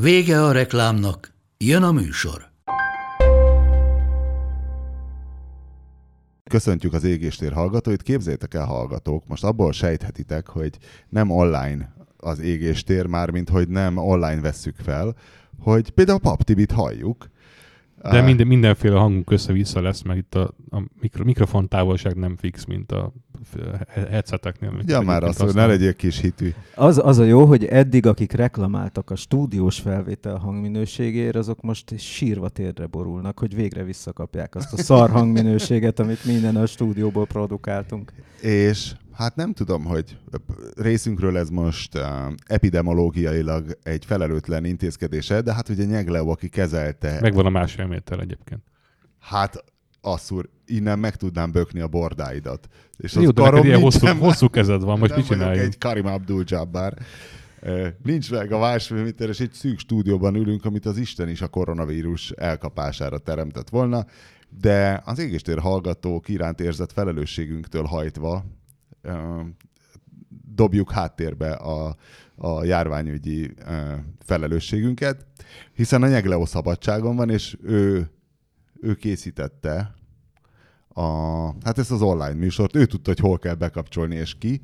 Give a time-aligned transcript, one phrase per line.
[0.00, 2.50] Vége a reklámnak, jön a műsor.
[6.50, 8.02] Köszöntjük az égéstér hallgatóit.
[8.02, 14.40] Képzeljétek el, hallgatók, most abból sejthetitek, hogy nem online az égéstér, mármint hogy nem online
[14.40, 15.14] vesszük fel,
[15.58, 17.28] hogy például a Pap Tibit halljuk,
[18.02, 22.64] de minden, mindenféle hangunk össze-vissza lesz, mert itt a, a mikro, mikrofon távolság nem fix,
[22.64, 23.12] mint a
[24.10, 24.82] headseteknél.
[24.86, 26.52] Ja, már az, hogy ne legyél kis hitű.
[26.74, 32.48] Az, az a jó, hogy eddig, akik reklamáltak a stúdiós felvétel hangminőségért, azok most sírva
[32.48, 38.12] térdre borulnak, hogy végre visszakapják azt a szar hangminőséget, amit minden a stúdióból produkáltunk.
[38.40, 40.18] És Hát nem tudom, hogy
[40.76, 42.02] részünkről ez most uh,
[42.46, 47.18] epidemiológiailag egy felelőtlen intézkedése, de hát ugye Nyegleo, aki kezelte...
[47.20, 48.62] Megvan a másfél méter egyébként.
[49.18, 49.64] Hát
[50.00, 52.68] asszúr, innen meg tudnám bökni a bordáidat.
[52.96, 55.64] És Jó, de neked ilyen hosszú, hosszú kezed van, most mit csináljuk?
[55.64, 56.94] egy Karim Abdul-Jabbar.
[58.02, 61.48] Nincs meg a másfél méter, és egy szűk stúdióban ülünk, amit az Isten is a
[61.48, 64.04] koronavírus elkapására teremtett volna,
[64.60, 68.44] de az égéstér hallgatók iránt érzett felelősségünktől hajtva
[70.54, 71.96] dobjuk háttérbe a,
[72.34, 73.54] a járványügyi
[74.18, 75.26] felelősségünket,
[75.72, 78.10] hiszen a Nyegleo szabadságon van, és ő,
[78.80, 79.94] ő készítette
[80.98, 84.60] a, hát ezt az online műsort, ő tudta, hogy hol kell bekapcsolni és ki.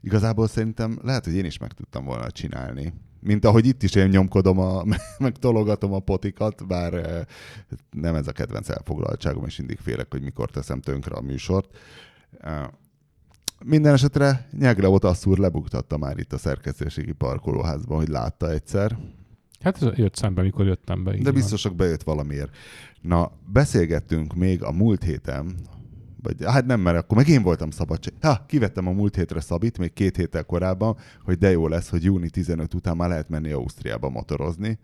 [0.00, 2.92] Igazából szerintem lehet, hogy én is meg tudtam volna csinálni.
[3.20, 4.84] Mint ahogy itt is én nyomkodom, a,
[5.18, 7.26] meg tologatom a potikat, bár
[7.90, 11.78] nem ez a kedvenc elfoglaltságom, és mindig félek, hogy mikor teszem tönkre a műsort.
[13.64, 18.98] Minden esetre Nyegleot Asszúr lebuktatta már itt a szerkesztőségi parkolóházban, hogy látta egyszer.
[19.60, 21.16] Hát ez jött szembe, mikor jöttem be.
[21.16, 22.56] De biztosak bejött valamiért.
[23.00, 25.54] Na, beszélgettünk még a múlt héten,
[26.22, 28.12] vagy hát nem, mert akkor meg én voltam szabadság.
[28.20, 32.04] Ha, kivettem a múlt hétre Szabit, még két héttel korábban, hogy de jó lesz, hogy
[32.04, 34.78] júni 15 után már lehet menni Ausztriába motorozni.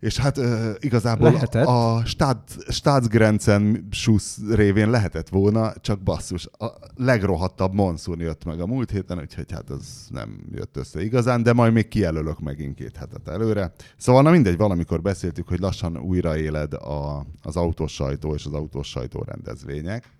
[0.00, 1.66] És hát uh, igazából lehetett.
[1.66, 6.66] a stát, Staatsgrenzen susz révén lehetett volna, csak basszus, a
[6.96, 11.52] legrohadtabb monszun jött meg a múlt héten, úgyhogy hát ez nem jött össze igazán, de
[11.52, 13.72] majd még kijelölök megint két hetet előre.
[13.96, 18.88] Szóval na mindegy, valamikor beszéltük, hogy lassan újraéled a, az autós sajtó és az autós
[18.88, 20.10] sajtó rendezvények,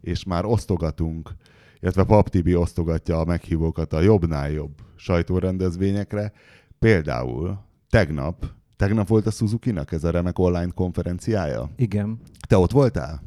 [0.00, 1.30] és már osztogatunk,
[1.80, 6.32] illetve Pap Tibi osztogatja a meghívókat a jobbnál jobb sajtórendezvényekre.
[6.78, 7.58] Például
[7.90, 11.70] tegnap Tegnap volt a Suzuki-nak ez a remek online konferenciája?
[11.76, 12.18] Igen.
[12.48, 13.22] Te ott voltál?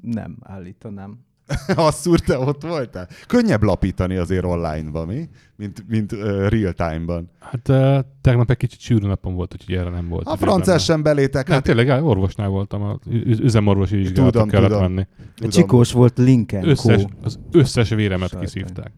[0.00, 1.24] Nem, állítanám.
[1.76, 3.08] Asszúr, te ott voltál?
[3.26, 5.28] Könnyebb lapítani azért online-ban, mi?
[5.56, 7.30] Mint, mint uh, real-time-ban.
[7.40, 10.26] Hát uh, tegnap egy kicsit sűrű napom volt, úgyhogy erre nem volt.
[10.26, 11.48] A francás sem belétek.
[11.48, 12.98] Hát, tényleg, orvosnál voltam, az
[13.40, 14.82] üzemorvosi vizsgálatot kellett tudom.
[14.82, 15.06] venni.
[15.34, 15.50] Tudom.
[15.50, 18.40] Csikós volt Lincoln összes, Az összes véremet Sajtán.
[18.40, 18.92] kiszívták.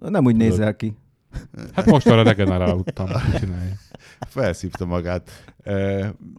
[0.00, 0.96] Nem úgy nézel ki.
[1.72, 3.06] Hát most arra regenerálódtam,
[3.40, 3.72] csinálja.
[4.26, 5.30] Felszívta magát.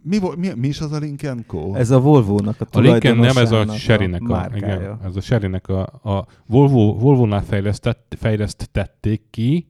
[0.01, 1.73] mi, mi, mi, is az a Lincoln Co?
[1.73, 5.21] Ez a Volvo-nak a A Lincoln nem, ez a Sherry-nek a, a, igen, ez a
[5.21, 9.67] Sherry-nek a, a Volvo, Volvo-nál fejlesztett, fejlesztették ki,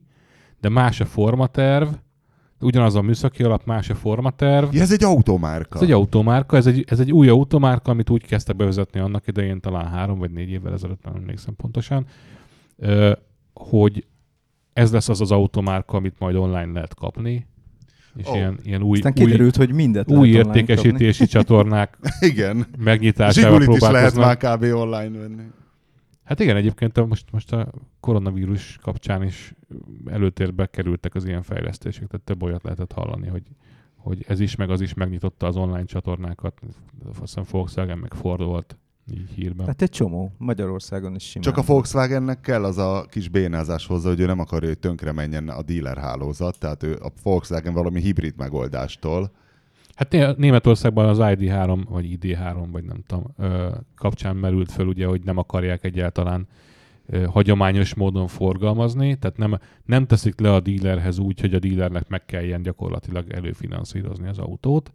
[0.60, 1.88] de más a formaterv,
[2.60, 4.74] ugyanaz a műszaki alap, más a formaterv.
[4.74, 5.76] Ja, ez egy automárka.
[5.76, 9.60] Ez egy automárka, ez egy, ez egy új automárka, amit úgy kezdtek bevezetni annak idején,
[9.60, 12.06] talán három vagy négy évvel ezelőtt, nem emlékszem pontosan,
[13.54, 14.06] hogy
[14.72, 17.46] ez lesz az az automárka, amit majd online lehet kapni,
[18.16, 18.36] és oh.
[18.36, 22.66] ilyen, ilyen új, Aztán kiderült, új, hogy mindet új értékesítési csatornák igen.
[22.78, 24.62] megnyitásával Zsigulit is lehet már kb.
[24.62, 25.42] online venni.
[26.24, 29.54] Hát igen, egyébként most, most a koronavírus kapcsán is
[30.06, 33.42] előtérbe kerültek az ilyen fejlesztések, tehát több olyat lehetett hallani, hogy,
[33.96, 36.60] hogy ez is, meg az is megnyitotta az online csatornákat.
[37.08, 38.76] Azt hiszem Volkswagen meg Ford volt
[39.12, 39.66] így hírben.
[39.66, 40.32] Hát egy csomó.
[40.38, 41.42] Magyarországon is simán.
[41.42, 45.12] Csak a Volkswagennek kell az a kis bénázás hozzá, hogy ő nem akarja, hogy tönkre
[45.12, 49.30] menjen a dealer hálózat, tehát ő a Volkswagen valami hibrid megoldástól.
[49.94, 53.24] Hát Németországban az ID3, vagy ID3, vagy nem tudom,
[53.94, 56.46] kapcsán merült föl ugye, hogy nem akarják egyáltalán
[57.26, 62.24] hagyományos módon forgalmazni, tehát nem, nem teszik le a dealerhez úgy, hogy a dealernek meg
[62.24, 64.92] kelljen gyakorlatilag előfinanszírozni az autót,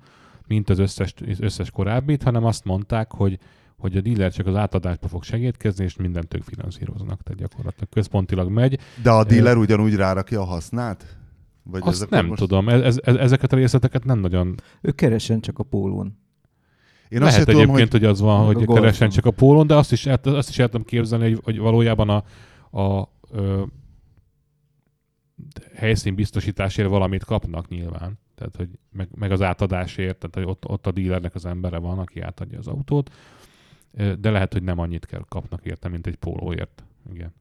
[0.47, 3.39] mint az összes, összes korábbit, hanem azt mondták, hogy
[3.81, 8.49] hogy a dealer csak az átadásba fog segítkezni, és mindent ők finanszíroznak, tehát gyakorlatilag központilag
[8.49, 8.79] megy.
[9.03, 11.17] De a dealer ugyanúgy rárakja a hasznát?
[11.63, 12.39] Vagy Azt nem most...
[12.39, 14.55] tudom, ez, ez, ezeket a részleteket nem nagyon...
[14.81, 16.17] Ő keresen csak a pólón.
[17.09, 18.01] Én azt Lehet tudom, egyébként, hogy...
[18.01, 18.09] hogy...
[18.09, 18.75] az van, hogy golfon.
[18.75, 21.57] keresen csak a pólón, de azt is, el- azt is el tudom képzelni, hogy, hogy
[21.57, 22.23] valójában a,
[22.81, 23.63] a ö,
[25.75, 28.19] helyszín biztosításért valamit kapnak nyilván.
[28.35, 31.99] Tehát, hogy meg, meg az átadásért, tehát hogy ott, ott a dílernek az embere van,
[31.99, 33.09] aki átadja az autót,
[34.19, 36.83] de lehet, hogy nem annyit kell kapnak érte, mint egy pólóért.
[37.13, 37.33] Igen.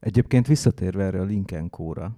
[0.00, 2.16] Egyébként visszatérve erre a Lincoln kóra,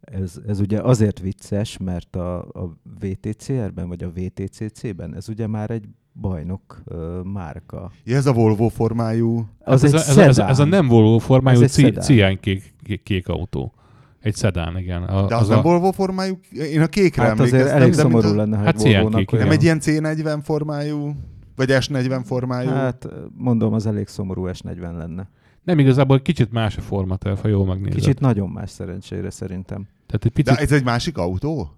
[0.00, 5.70] ez, ez ugye azért vicces, mert a, a VTCR-ben, vagy a VTCC-ben, ez ugye már
[5.70, 7.90] egy bajnok ö, márka.
[8.04, 9.48] Ja, ez a Volvo formájú...
[9.58, 11.70] Az Hát egy ez, a, ez, a, ez, a, ez a nem Volvo formájú egy
[11.70, 12.02] ci- szedán.
[12.02, 13.74] cián kék, kék, kék autó.
[14.22, 15.02] Egy szedán, igen.
[15.02, 16.38] A, De az, nem a, Volvo formájú?
[16.52, 17.80] Én a kékre Hát azért emlékeztem.
[17.80, 21.14] elég de szomorú a- lenne, hogy Hát Volvo-nak ciánkék, Nem olyan- egy ilyen C40 formájú?
[21.56, 22.68] Vagy S40 formájú?
[22.68, 25.28] Hát mondom, az elég szomorú S40 lenne.
[25.62, 27.94] Nem igazából kicsit más a formaterv, ha jól megnézed.
[27.94, 29.88] Kicsit nagyon más szerencsére szerintem.
[30.06, 31.70] Tehát egy picit, De ez egy másik autó?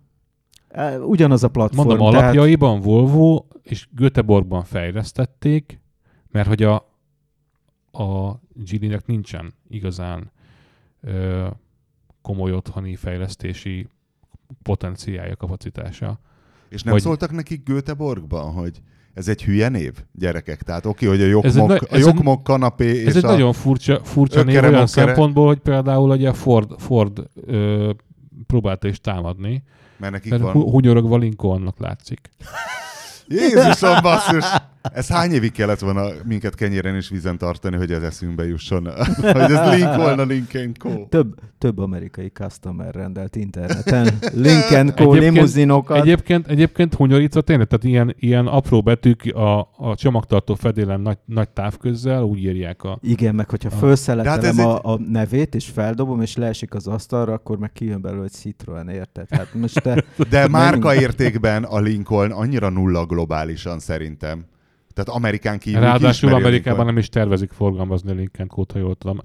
[1.06, 1.88] Ugyanaz a platform.
[1.88, 5.80] mondom, tehát alapjaiban Volvo és Göteborgban fejlesztették,
[6.30, 6.74] mert hogy a,
[7.92, 10.30] a Geely-nek nincsen igazán
[11.00, 11.46] ö,
[12.24, 13.88] komoly otthoni fejlesztési
[14.62, 16.20] potenciálja, kapacitása.
[16.68, 18.80] És nem Vagy- szóltak nekik Göteborgban, hogy
[19.14, 20.62] ez egy hülye név, gyerekek?
[20.62, 23.24] Tehát oké, hogy a Ez egy jogmok, a ez egy- jogmok kanapé Ez és egy
[23.24, 23.28] a...
[23.30, 24.86] nagyon furcsa, furcsa név olyan mokkere.
[24.86, 27.90] szempontból, hogy például ugye Ford, Ford ö,
[28.46, 29.62] próbálta is támadni,
[29.96, 30.52] Mert nekik mert van...
[30.52, 32.20] hu- hunyorogva Lincolnnak látszik.
[33.28, 34.44] Jézusom, basszus!
[34.92, 38.88] Ez hány évig kellett volna minket kenyéren és vízen tartani, hogy ez eszünkbe jusson?
[39.20, 41.06] hogy ez Lincoln a Lincoln Co.
[41.08, 45.12] több, több amerikai customer rendelt interneten Lincoln Co.
[45.12, 45.96] limuzinokat.
[45.96, 51.48] Egyébként, egyébként hunyorítva tényleg, tehát ilyen, ilyen apró betűk a, a csomagtartó fedélen nagy, nagy
[51.48, 52.98] távközzel úgy írják a...
[53.02, 57.32] Igen, meg hogyha felszeletelem De hát a, a nevét, és feldobom, és leesik az asztalra,
[57.32, 59.26] akkor meg kijön belőle egy Citroen, érted?
[59.30, 60.04] Hát most te...
[60.30, 61.02] De márka menjünk.
[61.02, 64.44] értékben a Lincoln annyira nulla globálisan szerintem.
[64.92, 66.86] Tehát Amerikán kívül Ráadásul a Amerikában Lincoln.
[66.86, 69.20] nem is tervezik forgalmazni a Lincoln kót, ha jól tudom.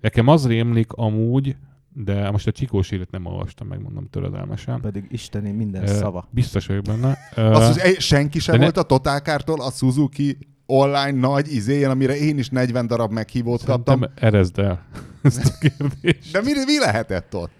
[0.00, 1.56] Nekem az rémlik amúgy,
[1.92, 4.80] de most a Csikós élet nem olvastam, megmondom töredelmesen.
[4.80, 6.28] Pedig isteni minden Ö, szava.
[6.30, 7.18] Biztos vagyok benne.
[7.64, 12.38] Hogy egy- senki sem ne- volt a Totálkártól a Suzuki online nagy izéjén, amire én
[12.38, 14.00] is 40 darab meghívót kaptam.
[14.14, 14.84] Erezd el
[15.22, 16.32] ezt a kérdést.
[16.32, 17.50] De mi, mi lehetett ott?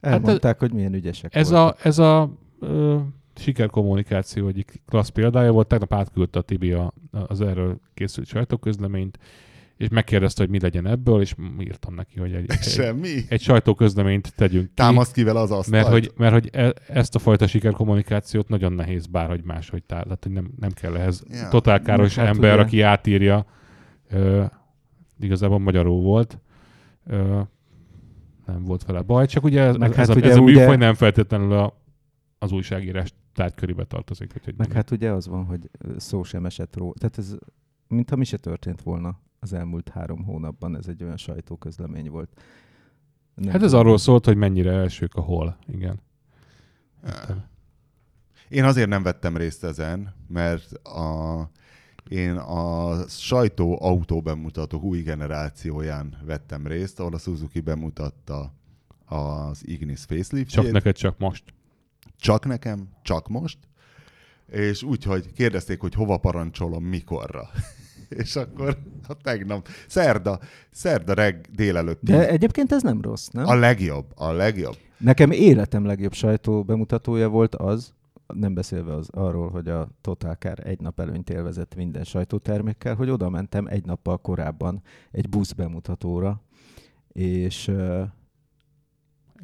[0.00, 1.78] Elmondták, hogy milyen ügyesek Hát Ez voltak.
[1.84, 2.30] a, ez a
[2.60, 2.98] ö,
[3.38, 5.66] sikerkommunikáció egyik klassz példája volt.
[5.68, 9.18] Tegnap átküldte a Tibi a, az erről készült sajtóközleményt,
[9.76, 13.08] és megkérdezte, hogy mi legyen ebből, és írtam neki, hogy egy, egy, Semmi.
[13.28, 14.72] egy sajtóközleményt tegyünk ki.
[14.74, 15.68] Támaszt ki vele az asztalt.
[15.70, 20.02] Mert hogy, mert hogy e, ezt a fajta sikerkommunikációt nagyon nehéz bárhogy máshogy tár.
[20.02, 21.36] Tehát, hogy nem, nem kell ehhez Ja.
[21.36, 21.48] ja.
[21.48, 23.46] totálkáros Hát ember, ugye- aki átírja.
[24.10, 24.44] Ö,
[25.20, 26.38] igazából magyarul volt.
[27.06, 27.40] Ö,
[28.46, 30.58] nem volt vele baj, csak ugye ez, Meg ez, hát a, ugye ez a ugye-
[30.60, 31.82] műfaj nem feltétlenül a,
[32.38, 34.32] az újságírás tárgykörébe tartozik.
[34.36, 36.92] Úgyhogy Meg hát ugye az van, hogy szó sem esett róla.
[36.98, 37.36] Tehát ez,
[37.88, 42.40] mintha mi se történt volna az elmúlt három hónapban, ez egy olyan sajtóközlemény volt.
[43.34, 43.86] Nem hát ez tudom.
[43.86, 45.56] arról szólt, hogy mennyire elsők a hol.
[45.66, 46.00] Igen.
[48.48, 51.50] Én azért nem vettem részt ezen, mert a,
[52.08, 58.52] én a sajtó autó bemutatók új generációján vettem részt, ahol a Suzuki bemutatta
[59.04, 61.44] az Ignis facelift Csak neked csak most.
[62.16, 63.58] Csak nekem, csak most,
[64.46, 67.48] és úgy, hogy kérdezték, hogy hova parancsolom, mikorra.
[68.08, 68.78] és akkor
[69.08, 70.38] a tegnap, szerda,
[70.70, 72.02] szerda reg délelőtt.
[72.02, 73.46] De egyébként ez nem rossz, nem?
[73.46, 74.76] A legjobb, a legjobb.
[74.98, 77.92] Nekem életem legjobb sajtó bemutatója volt az,
[78.34, 83.10] nem beszélve az arról, hogy a Total Car egy nap előnyt élvezett minden sajtótermékkel, hogy
[83.10, 86.40] oda mentem egy nappal korábban egy busz bemutatóra,
[87.12, 87.70] és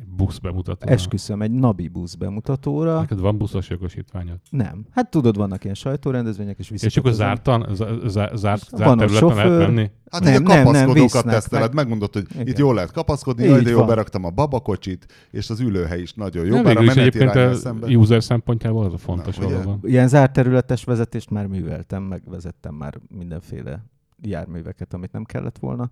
[0.07, 0.89] Busz bemutató.
[0.89, 3.01] esküszöm, egy Nabi busz bemutatóra.
[3.01, 4.37] Neked van buszos jogosítványod?
[4.51, 4.85] Nem.
[4.91, 7.67] Hát tudod, vannak ilyen sajtórendezvények, és És akkor zártan,
[8.07, 9.91] zárt, zárt területen lehet menni?
[10.11, 11.75] Hát Nem, nem, nem, nem, kapaszkodókat visznek teszteled, meg.
[11.75, 12.47] megmondod, hogy Igen.
[12.47, 13.87] itt jól lehet kapaszkodni, Így jaj, de jó, van.
[13.87, 17.55] beraktam a babakocsit, és az ülőhely is nagyon jó, Nem, bár a meneti egyébként a
[17.55, 17.95] szemben.
[17.97, 19.79] user szempontjából az a fontos Na.
[19.83, 23.85] Ilyen zárt területes vezetést már műveltem, meg vezettem már mindenféle
[24.23, 25.91] járműveket, amit nem kellett volna,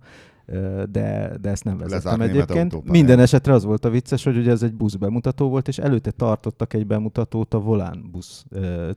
[0.89, 2.89] de, de ezt nem vezettem Lezárt egyébként.
[2.89, 6.11] Minden esetre az volt a vicces, hogy ugye ez egy busz bemutató volt, és előtte
[6.11, 8.45] tartottak egy bemutatót a Volán busz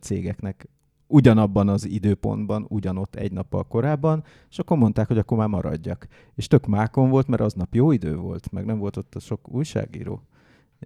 [0.01, 0.69] cégeknek
[1.13, 6.07] ugyanabban az időpontban, ugyanott egy nappal korábban, és akkor mondták, hogy akkor már maradjak.
[6.35, 9.49] És tök mákon volt, mert aznap jó idő volt, meg nem volt ott a sok
[9.49, 10.23] újságíró.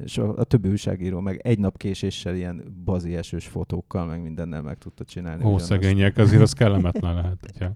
[0.04, 4.62] És a, a többi újságíró meg egy nap késéssel ilyen bazi esős fotókkal, meg mindennel
[4.62, 5.42] meg tudta csinálni.
[5.42, 5.66] Ó, ugyanazt.
[5.66, 7.38] szegények, azért az kellemetlen lehet.
[7.40, 7.72] Hogyha.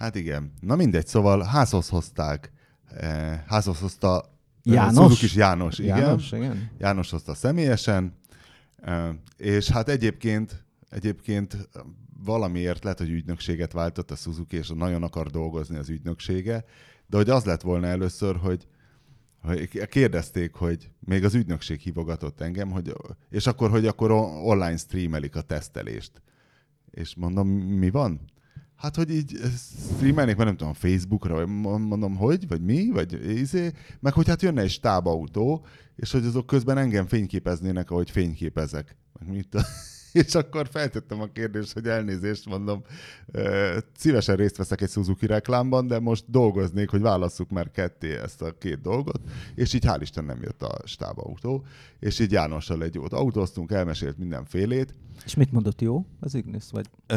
[0.00, 0.52] Hát igen.
[0.60, 2.52] Na mindegy, szóval házhoz hozták,
[2.94, 4.24] eh, házhoz hozta
[4.62, 4.94] János?
[4.94, 5.98] Suzuki is János, igen.
[5.98, 6.70] János, igen.
[6.78, 8.18] János hozta személyesen,
[8.82, 11.68] Ö, és hát egyébként, egyébként
[12.24, 16.64] valamiért lehet, hogy ügynökséget váltott a Suzuki, és nagyon akar dolgozni az ügynöksége,
[17.06, 18.66] de hogy az lett volna először, hogy
[19.42, 22.92] hogy kérdezték, hogy még az ügynökség hívogatott engem, hogy,
[23.30, 24.10] és akkor, hogy akkor
[24.44, 26.22] online streamelik a tesztelést.
[26.90, 28.20] És mondom, mi van?
[28.80, 29.38] Hát, hogy így
[29.96, 34.42] streamelnék, mert nem tudom, Facebookra, vagy mondom, hogy, vagy mi, vagy izé, meg hogy hát
[34.42, 35.64] jönne egy stábautó,
[35.96, 38.96] és hogy azok közben engem fényképeznének, ahogy fényképezek.
[39.18, 39.56] Meg mit
[40.12, 42.82] és akkor feltettem a kérdést, hogy elnézést mondom,
[43.96, 48.58] szívesen részt veszek egy Suzuki reklámban, de most dolgoznék, hogy válasszuk már ketté ezt a
[48.58, 49.20] két dolgot,
[49.54, 51.64] és így hál' Isten nem jött a stábautó,
[51.98, 54.94] és így Jánossal egy jót autóztunk, elmesélt mindenfélét.
[55.24, 56.64] És mit mondott jó az Ignis?
[56.70, 56.86] Vagy...
[57.06, 57.16] Ö,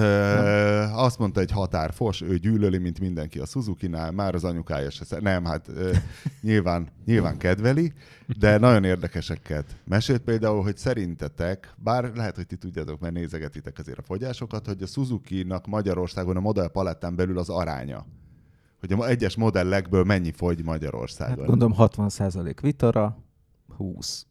[0.92, 5.46] azt mondta egy határfos, ő gyűlöli, mint mindenki a Suzuki-nál, már az anyukája se, nem,
[5.46, 5.92] hát ö,
[6.42, 7.94] nyilván, nyilván kedveli,
[8.40, 13.98] de nagyon érdekeseket mesélt például, hogy szerintetek, bár lehet, hogy ti tudjátok, mert nézegetitek azért
[13.98, 18.06] a fogyásokat, hogy a Suzuki-nak Magyarországon a modell palettán belül az aránya.
[18.80, 21.38] Hogy a egyes modellekből mennyi fogy Magyarországon.
[21.38, 23.18] Hát gondolom 60% Vitara,
[23.78, 24.26] 20.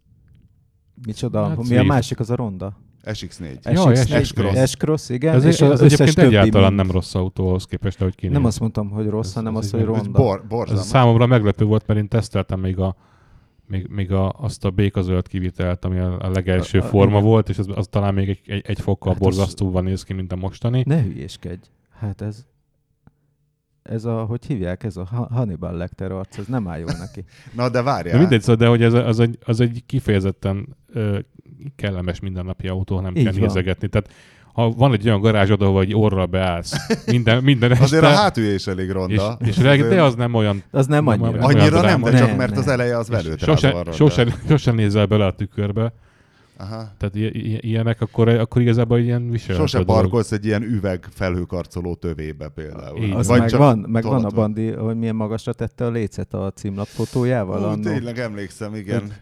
[1.06, 1.46] Micsoda?
[1.48, 1.86] Hát Mi a Swift.
[1.86, 2.76] másik az a ronda?
[3.04, 3.72] SX4.
[3.72, 4.70] Jaj, SX4, S-Cross.
[4.70, 5.34] S-Cross, igen.
[5.34, 6.82] Ez, és az összes egyébként többi egyáltalán mind.
[6.86, 8.34] nem rossz autóhoz képest, ahogy kinéz.
[8.34, 10.42] Nem azt mondtam, hogy rossz, Ez- hanem ez az, egy- hogy ronda.
[10.48, 12.96] bor, Ez számomra meglepő volt, mert én teszteltem még a
[13.72, 17.28] még, még a, azt a békazöld kivitelt, ami a, a legelső A- a- forma igen.
[17.28, 20.12] volt, és az, az talán még egy, egy, egy fokkal Hát az- borzasztóban néz ki,
[20.12, 20.82] mint a mostani.
[20.86, 21.66] Ne hülyéskedj.
[21.98, 22.46] Hát ez,
[23.82, 27.24] ez a, hogy hívják, ez a Ha- Hannibal Lecter arc, ez nem áll jól neki.
[27.56, 28.14] Na, de várjál.
[28.14, 31.18] De mindegy, szóval, de hogy ez, az, egy, az egy kifejezetten ö,
[31.76, 33.40] kellemes mindennapi autó, nem Így kell van.
[33.42, 33.88] nézegetni.
[33.88, 34.10] Tehát
[34.52, 38.54] ha van egy olyan garázsod, ahol egy orra beállsz, minden, minden este, Azért a hátulja
[38.54, 39.38] is elég és, ronda.
[39.44, 41.30] és reg, de az nem olyan Az nem annyira.
[41.30, 42.74] nem Annyira nem, de csak Nem, mert az nem.
[42.74, 43.92] eleje az és velőtre van sose, ronda.
[43.92, 45.92] sose, sose nézel bele a tükörbe.
[46.56, 46.92] Aha.
[46.98, 50.02] Tehát i- i- ilyenek, akkor, akkor igazából ilyen viselhető Sose dolog.
[50.02, 53.02] parkolsz egy ilyen üveg felhőkarcoló tövébe például.
[53.02, 53.10] Így.
[53.12, 56.50] Az Vagy meg van, meg van a bandi, hogy milyen magasra tette a lécet a
[56.54, 57.60] címlap fotójával.
[57.60, 57.82] Ú, annó.
[57.82, 59.12] tényleg emlékszem, igen.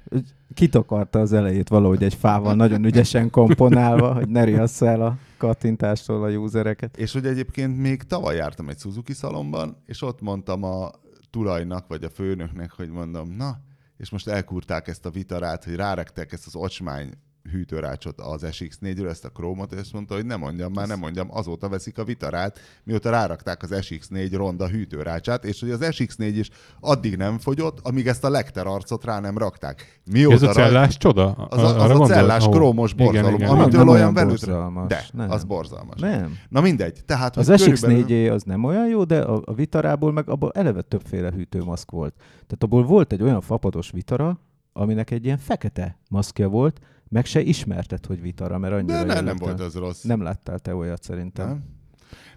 [0.54, 6.25] Kitakarta az elejét valahogy egy fával, nagyon ügyesen komponálva, hogy ne riassza el a kattintástól
[6.25, 6.96] a usereket.
[6.96, 10.90] És hogy egyébként még tavaly jártam egy Suzuki szalomban, és ott mondtam a
[11.30, 13.56] tulajnak, vagy a főnöknek, hogy mondom, na,
[14.00, 17.14] és most elkúrták ezt a vitarát, hogy rárektek ezt az ocsmány
[17.50, 21.28] hűtőrácsot az SX4-ről, ezt a krómot, és azt mondta, hogy nem mondjam, már nem mondjam,
[21.30, 26.50] azóta veszik a vitarát, mióta rárakták az SX4 ronda hűtőrácsát, és hogy az SX4 is
[26.80, 30.00] addig nem fogyott, amíg ezt a lekter arcot rá nem rakták.
[30.11, 31.33] Mióta Ez a cellás csoda?
[31.33, 33.49] Az a, az a cellás krómos igen, borzalom, igen.
[33.49, 34.47] amitől Nem olyan velőtre...
[34.52, 35.30] borzalmas, De, nem.
[35.30, 36.00] az borzalmas.
[36.00, 36.38] Nem.
[36.49, 40.12] Na mindegy, tehát Az hogy körülbelül- SX4 az nem olyan jó, de a, a vitarából
[40.12, 42.14] meg abból eleve többféle hűtőmaszk volt.
[42.16, 44.40] Tehát abból volt egy olyan fapados vitara,
[44.73, 46.80] aminek egy ilyen fekete maszkja volt,
[47.12, 50.02] meg se ismerted, hogy vitara, mert annyira De nem, nem volt az rossz.
[50.02, 51.46] Nem láttál te olyat szerintem.
[51.48, 51.62] Nem?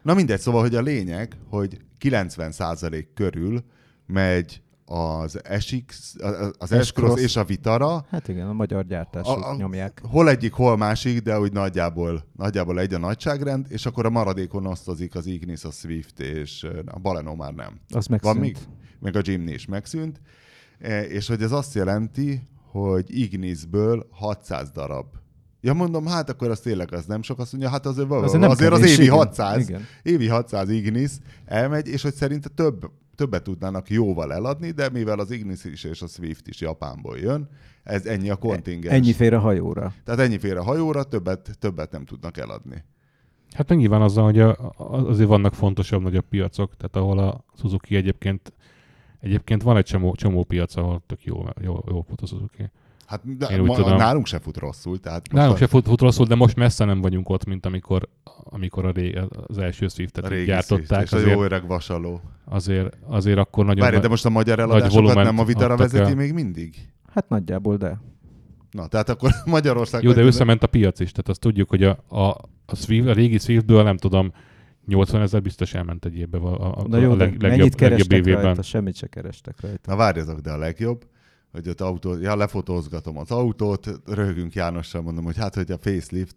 [0.02, 3.64] Na mindegy, szóval, hogy a lényeg, hogy 90% körül
[4.06, 6.16] megy az SX,
[6.58, 10.02] az S-Cross és a Vitara, Hát igen, a magyar gyártások A- a- nyomják.
[10.10, 14.66] hol egyik, hol másik, de úgy nagyjából, nagyjából egy a nagyságrend, és akkor a maradékon
[14.66, 17.80] osztozik az Ignis, a Swift, és a Baleno már nem.
[17.90, 18.40] Az Van megszűnt.
[18.40, 18.58] még?
[19.00, 20.22] Meg a Jimny is megszűnt.
[20.80, 25.06] E, És hogy ez azt jelenti, hogy Ignisből 600 darab.
[25.62, 28.42] Ja mondom, hát akkor az tényleg az nem sok, azt mondja, hát azért, Azért azért,
[28.42, 29.16] nem azért az évi igen.
[29.16, 29.82] 600, Igen.
[30.04, 31.12] évi 600 Ignis
[31.46, 36.02] elmegy, és hogy szerinte több, többet tudnának jóval eladni, de mivel az Ignis is és
[36.02, 37.50] a Swift is Japánból jön,
[37.84, 38.94] ez ennyi a kontingens.
[38.96, 39.94] Ennyi fér a hajóra.
[40.04, 42.84] Tehát ennyi fér a hajóra, többet, többet nem tudnak eladni.
[43.56, 47.96] Hát meg nyilván azzal, hogy a- azért vannak fontosabb nagyobb piacok, tehát ahol a Suzuki
[47.96, 48.54] egyébként
[49.24, 52.70] Egyébként van egy csomó, csomó piac, ahol tök jó, jó, jó fut a Suzuki.
[53.06, 53.98] Hát de Én ma, tudom.
[53.98, 55.00] nálunk se fut rosszul.
[55.00, 57.66] Tehát most Nálunk a- se fut, fut rosszul, de most messze nem vagyunk ott, mint
[57.66, 58.10] amikor,
[58.44, 60.88] amikor a ré, az első Swiftet a régi gyártották.
[60.98, 62.22] Swift, és a Azért, jó öreg vasaló.
[62.46, 63.84] azért, azért akkor nagyon...
[63.86, 66.16] Várj, de most a magyar eladásokat nem a Vitara vezeti el.
[66.16, 66.76] még mindig?
[67.14, 68.02] Hát nagyjából, de.
[68.72, 70.04] Na, tehát akkor Magyarország...
[70.04, 72.22] Jó, de összement a piac is, tehát azt tudjuk, hogy a, a,
[72.66, 74.34] a, Swift, a régi Swiftből nem tudom,
[74.86, 77.58] 80 ezer biztos elment egy évbe a, a, Na jó, a de leg, legjobb, mennyit
[77.60, 78.42] legjobb kerestek évében.
[78.42, 78.62] rajta?
[78.62, 79.92] Semmit se kerestek rajta.
[79.92, 81.08] Na várjatok, de a legjobb,
[81.52, 86.36] hogy ott autó, ja, lefotózgatom az autót, röhögünk Jánossal, mondom, hogy hát, hogy a facelift,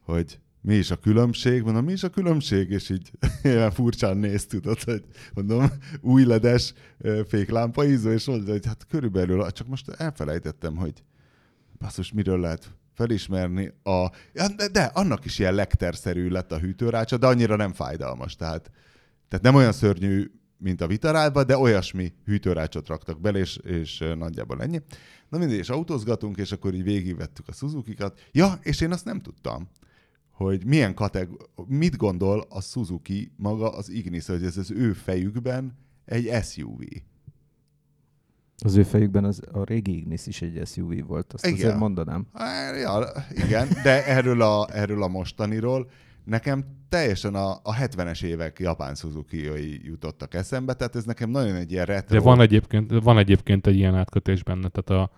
[0.00, 3.10] hogy mi is a különbség, mondom, mi is a különbség, és így
[3.42, 5.66] ilyen furcsán néz, tudod, hogy mondom,
[6.00, 6.74] új ledes
[7.26, 11.02] féklámpa ízó, és mondja, hogy hát körülbelül, csak most elfelejtettem, hogy
[11.78, 14.08] basszus, miről lehet felismerni a...
[14.32, 18.70] De, de, annak is ilyen lekterszerű lett a hűtőrácsa, de annyira nem fájdalmas, tehát,
[19.28, 24.62] tehát nem olyan szörnyű mint a Vitarálba, de olyasmi hűtőrácsot raktak bele, és, és nagyjából
[24.62, 24.80] ennyi.
[25.28, 28.20] Na mindegy, és autózgatunk, és akkor így végigvettük a Suzuki-kat.
[28.32, 29.68] Ja, és én azt nem tudtam,
[30.30, 35.78] hogy milyen kategória, mit gondol a Suzuki maga az Ignis, hogy ez az ő fejükben
[36.04, 36.80] egy SUV.
[38.58, 41.58] Az ő fejükben az, a régi Ignis is egy SUV volt, azt Igen.
[41.58, 42.26] azért mondanám.
[42.82, 45.90] Ja, igen, de erről a, erről a mostaniról
[46.24, 49.50] nekem teljesen a, a 70-es évek japán suzuki
[49.84, 52.16] jutottak eszembe, tehát ez nekem nagyon egy ilyen retro.
[52.16, 55.10] De van egyébként, van egyébként egy ilyen átkötés benne, tehát a,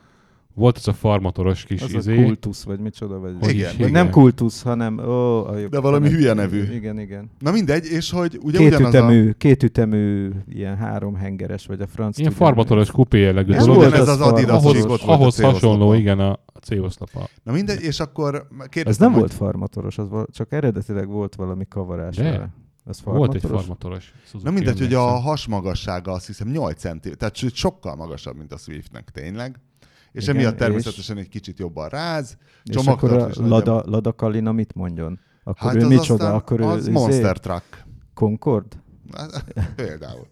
[0.56, 3.36] volt ez a farmotoros kis Az izé, a kultusz, vagy micsoda, vagy...
[3.48, 4.98] Igen, is, Vagy nem kultusz, hanem...
[4.98, 6.62] Ó, a jobb, De valami hanem- hülye nevű.
[6.62, 7.30] Igen, igen.
[7.38, 12.18] Na mindegy, és hogy ugye Két ugyanaz ütemű, két ütemű, ilyen háromhengeres, vagy a franc...
[12.18, 16.18] Ilyen farmatoros kupé jellegű Ez volt ez az Adidas ahhoz, volt a ahhoz hasonló, igen,
[16.18, 17.20] a a C-oszlapa.
[17.20, 17.28] a...
[17.42, 21.34] Na mindegy, és akkor Ez kérdeztem, nem hogy volt farmatoros, az val- csak eredetileg volt
[21.34, 22.22] valami kavarás De.
[22.22, 22.48] vele.
[22.84, 23.60] Az Volt egy farmatoros?
[23.60, 24.14] farmatoros.
[24.24, 28.56] Suzuki, Na mindegy, hogy a hasmagassága azt hiszem 8 centi, tehát sokkal magasabb, mint a
[28.56, 29.60] Swiftnek tényleg.
[30.16, 32.36] És Igen, emiatt és- természetesen egy kicsit jobban ráz.
[32.64, 35.18] És akkor a Lada, Lada Kalina mit mondjon?
[35.44, 36.12] Akkor Hát ő az micsoda?
[36.24, 37.84] aztán, akkor ő az izé, Monster Truck.
[38.14, 38.66] Concord?
[39.76, 40.26] Például.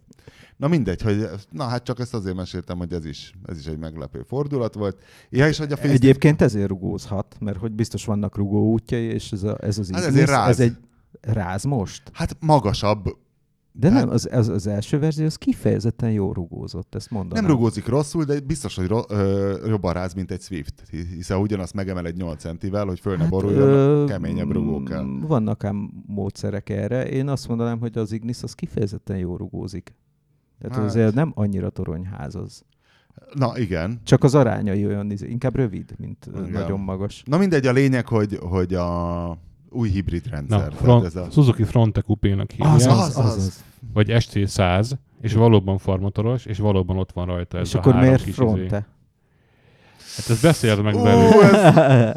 [0.57, 3.77] Na mindegy, hogy na hát csak ezt azért meséltem, hogy ez is, ez is egy
[3.77, 5.03] meglepő fordulat volt.
[5.29, 9.31] Ja, és hogy a face Egyébként ezért rugózhat, mert hogy biztos vannak rugó útjai, és
[9.31, 10.49] ez, a, ez az Hát ezért ráz.
[10.49, 10.75] ez egy
[11.21, 12.01] ráz most?
[12.13, 13.17] Hát magasabb.
[13.77, 17.43] De Hát- nem, az, az, az első verzió az kifejezetten jó rugózott, ezt mondanám.
[17.43, 20.83] Nem rugózik rosszul, de biztos, hogy ro- ö, jobban ráz, mint egy Swift.
[20.89, 25.05] Hiszen ugyanazt megemel egy 8 centivel, hogy föl ne boruljon, Hát, ö, keményebb rugó kell.
[25.27, 27.09] Vannak ám módszerek erre.
[27.09, 29.95] Én azt mondanám, hogy az Ignis az kifejezetten jó rugózik.
[30.59, 30.85] Tehát Hát.
[30.85, 32.63] azért nem annyira toronyház az.
[33.33, 33.99] Na igen.
[34.03, 36.29] Csak az arányai olyan, izé- inkább rövid, mint.
[36.37, 36.51] Igen.
[36.51, 37.23] nagyon magas.
[37.25, 39.37] Na mindegy, a lényeg, hogy, hogy a
[39.75, 40.69] új hibrid rendszer.
[40.69, 41.27] Na, front, ez a...
[41.31, 43.63] Suzuki Fronte kupénak hívják, Az, az, az.
[43.93, 44.91] vagy ST100,
[45.21, 48.33] és valóban farmatoros, és valóban ott van rajta ez És a akkor három miért kis
[48.33, 48.41] izé.
[48.45, 48.87] fronte?
[50.15, 51.41] Hát ezt beszélt meg velük.
[51.41, 52.15] ez,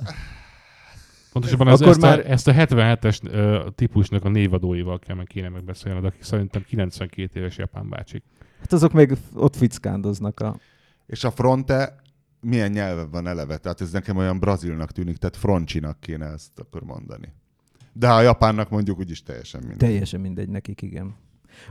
[1.33, 5.49] Pontosabban ez, ezt, már- a, ezt a 77-es ö, típusnak a névadóival kell meg kéne
[5.49, 8.23] megbeszélned, akik szerintem 92 éves japán bácsik.
[8.61, 10.57] Hát azok még ott fickándoznak a...
[11.07, 11.97] és a fronte
[12.41, 13.57] milyen nyelven van eleve?
[13.57, 17.33] Tehát ez nekem olyan brazilnak tűnik, tehát froncsinak kéne ezt akkor mondani.
[17.99, 19.79] De a japánnak mondjuk úgyis teljesen mindegy.
[19.79, 21.15] Teljesen mindegy nekik, igen.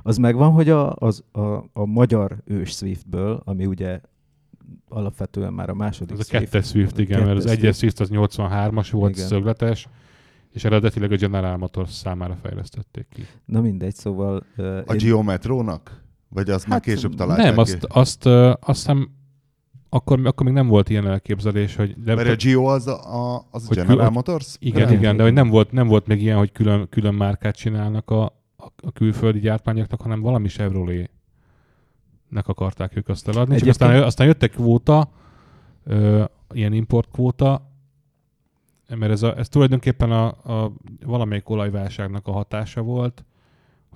[0.03, 1.39] Az megvan, hogy a, az, a,
[1.73, 4.01] a magyar ős Swiftből, ami ugye
[4.89, 8.09] alapvetően már a második Ez a kettes Swift, igen, kettes mert az egyes Swift az
[8.11, 9.27] 83-as volt, Igen.
[9.27, 9.87] szögletes,
[10.51, 13.25] és eredetileg a General Motors számára fejlesztették ki.
[13.45, 14.43] Na mindegy, szóval...
[14.57, 16.03] Uh, A Geometrónak?
[16.29, 17.59] Vagy azt már Hát később találták Nem, ki?
[17.59, 19.09] azt, azt, ö, azt hiszem,
[19.89, 22.03] akkor, akkor még nem volt ilyen elképzelés, hogy...
[22.03, 24.55] De, Mert a Geo az a, a, az Hogy General kül- Motors?
[24.59, 27.55] igen, Igen, igen, de hogy nem volt, nem volt még ilyen, hogy külön, külön márkát
[27.55, 28.23] csinálnak a,
[28.57, 31.09] a, a külföldi gyártmányoknak, hanem valami Chevrolet
[32.29, 35.09] nek akarták ők azt eladni, Egyébként- aztán, aztán jött egy kvóta,
[35.83, 36.23] ö,
[36.53, 37.71] ilyen import kvóta,
[38.95, 40.71] mert ez, a, ez tulajdonképpen a, a
[41.05, 43.25] valamelyik olajválságnak a hatása volt,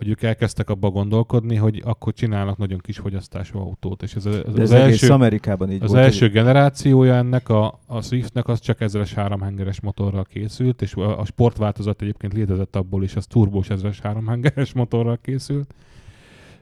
[0.02, 4.34] hogy ők elkezdtek abba gondolkodni, hogy akkor csinálnak nagyon kis fogyasztású autót, és ez, ez
[4.34, 6.04] De az, ez első, Amerikában így az volt.
[6.04, 11.26] első generációja ennek a, a Swiftnek az csak ezeres háromhengeres motorral készült, és a, a
[11.26, 15.74] sportváltozat egyébként létezett abból is, az turbós ezeres háromhengeres motorral készült.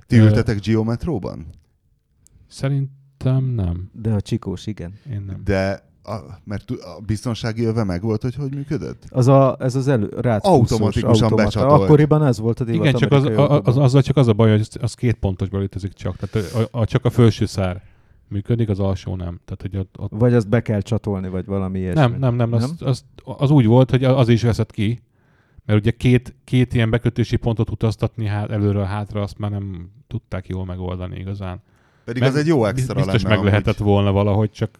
[0.07, 1.45] Ti ültetek Geometróban?
[2.47, 3.89] Szerintem nem.
[3.93, 4.93] De a csikós, igen.
[5.11, 5.41] Én nem.
[5.43, 9.03] De a, mert a biztonsági öve meg volt, hogy hogy működött?
[9.09, 10.07] Az a, ez az elő,
[10.39, 11.81] Automatikusan becsatolt.
[11.81, 14.49] Akkoriban ez volt a divat Igen, csak az, a, az, azzal csak az a baj,
[14.49, 16.15] hogy az, az két pontosban létezik csak.
[16.15, 17.81] Tehát a, a, csak a felső szár
[18.27, 19.39] működik, az alsó nem.
[19.45, 22.01] Tehát, hogy ott, ott Vagy azt be kell csatolni, vagy valami ilyesmi.
[22.01, 24.99] nem, nem, nem, az, az, az, úgy volt, hogy az is veszett ki,
[25.65, 30.47] mert ugye két, két ilyen bekötési pontot utaztatni hát, előről hátra, azt már nem tudták
[30.47, 31.61] jól megoldani igazán.
[32.05, 33.93] Pedig Meg- az egy jó extra Biztos lenne meg lehetett amúgy.
[33.93, 34.79] volna valahogy, csak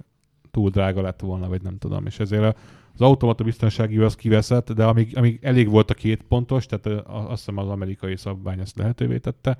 [0.51, 2.05] túl drága lett volna, vagy nem tudom.
[2.05, 2.57] És ezért
[2.93, 7.29] az automata biztonsági az kiveszett, de amíg, amíg elég volt a két pontos, tehát azt
[7.29, 9.57] hiszem az amerikai szabvány ezt lehetővé tette,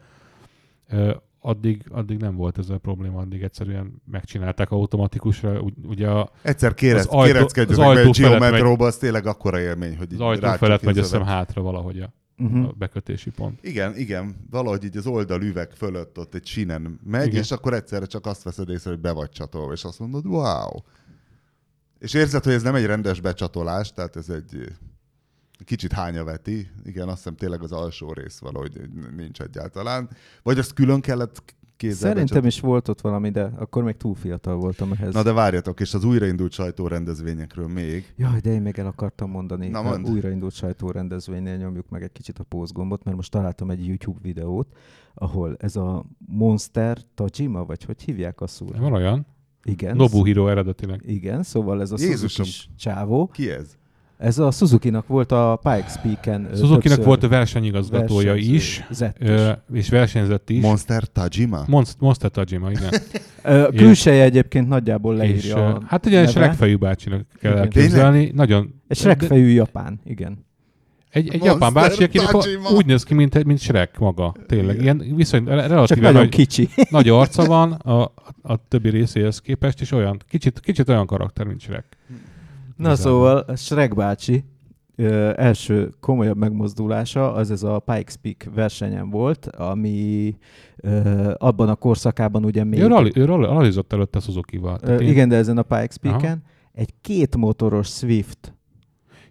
[1.40, 5.60] addig, addig nem volt ez a probléma, addig egyszerűen megcsinálták automatikusra.
[5.60, 8.98] Ugy, ugye a, Egyszer kérec, Az ajtó- kéreckedjük az meg, mert ajtó a Geometróba az
[8.98, 12.68] tényleg akkora élmény, hogy az ajtó felett megy azt hátra valahogy a, Uh-huh.
[12.68, 13.60] a bekötési pont.
[13.64, 17.42] Igen, igen, valahogy így az oldalüveg fölött ott egy sínen megy, Igen.
[17.42, 20.70] és akkor egyszerre csak azt veszed észre, hogy be vagy csatolva, és azt mondod, wow.
[22.00, 24.66] És érzed, hogy ez nem egy rendes becsatolás, tehát ez egy eh,
[25.66, 26.70] kicsit hányaveti.
[26.84, 28.82] Igen, azt hiszem tényleg az alsó rész valahogy
[29.16, 30.10] nincs egyáltalán.
[30.44, 34.56] Vagy azt külön kellett kézzel Szerintem is volt ott valami, de akkor még túl fiatal
[34.56, 35.14] voltam ehhez.
[35.14, 38.14] Na de várjatok, és az újraindult sajtórendezvényekről még.
[38.16, 39.68] Jaj, de én még el akartam mondani.
[39.68, 40.06] Na, mondd.
[40.06, 44.68] újraindult sajtórendezvénynél nyomjuk meg egy kicsit a pózgombot, mert most találtam egy YouTube videót,
[45.14, 48.80] ahol ez a Monster Tajima, vagy hogy hívják a szúr?
[48.80, 49.26] Van olyan?
[49.64, 49.96] Igen.
[49.96, 51.02] Nobuhiro eredetileg.
[51.06, 52.46] Igen, szóval ez a Jézusom.
[52.46, 53.28] Suzuki csávó.
[53.28, 53.78] Ki ez?
[54.20, 56.50] Ez a Suzuki-nak volt a Pikes Peak-en.
[56.56, 58.84] Suzuki-nak volt a versenyigazgatója is,
[59.74, 60.62] és versenyzett is.
[60.62, 61.64] Monster Tajima?
[61.68, 62.90] Monst- Monster Tajima, igen.
[63.76, 66.40] Külseje egyébként nagyjából és, leírja ö, a hát ugye egy neve.
[66.40, 67.64] Shrekfejű bácsinak kell Igen.
[67.64, 68.32] elképzelni.
[68.36, 70.46] Nagyon, Egy Shrek-fejű japán, igen.
[71.10, 72.70] Egy, egy Monster japán bácsi, akinek a, Tajima.
[72.70, 74.34] úgy néz ki, mint, mint Shrek maga.
[74.48, 74.82] Tényleg.
[74.82, 76.70] Ilyen viszony, Csak relatíve nagyon nagy, kicsi.
[76.90, 78.02] nagy arca van a,
[78.42, 81.86] a többi részéhez képest, és olyan, kicsit, kicsit olyan karakter, mint Shrek.
[82.80, 84.44] Na szóval a Shrek bácsi
[84.96, 90.36] ö, első komolyabb megmozdulása az ez a Pikes Peak versenyen volt, ami
[90.78, 92.80] ö, abban a korszakában ugye még...
[92.80, 94.78] Ő, rally, ő rally, rallizott előtte Suzuki-val.
[94.82, 96.18] ö, én- igen, de ezen a Pikes Aha.
[96.18, 98.54] Peak-en egy két motoros Swift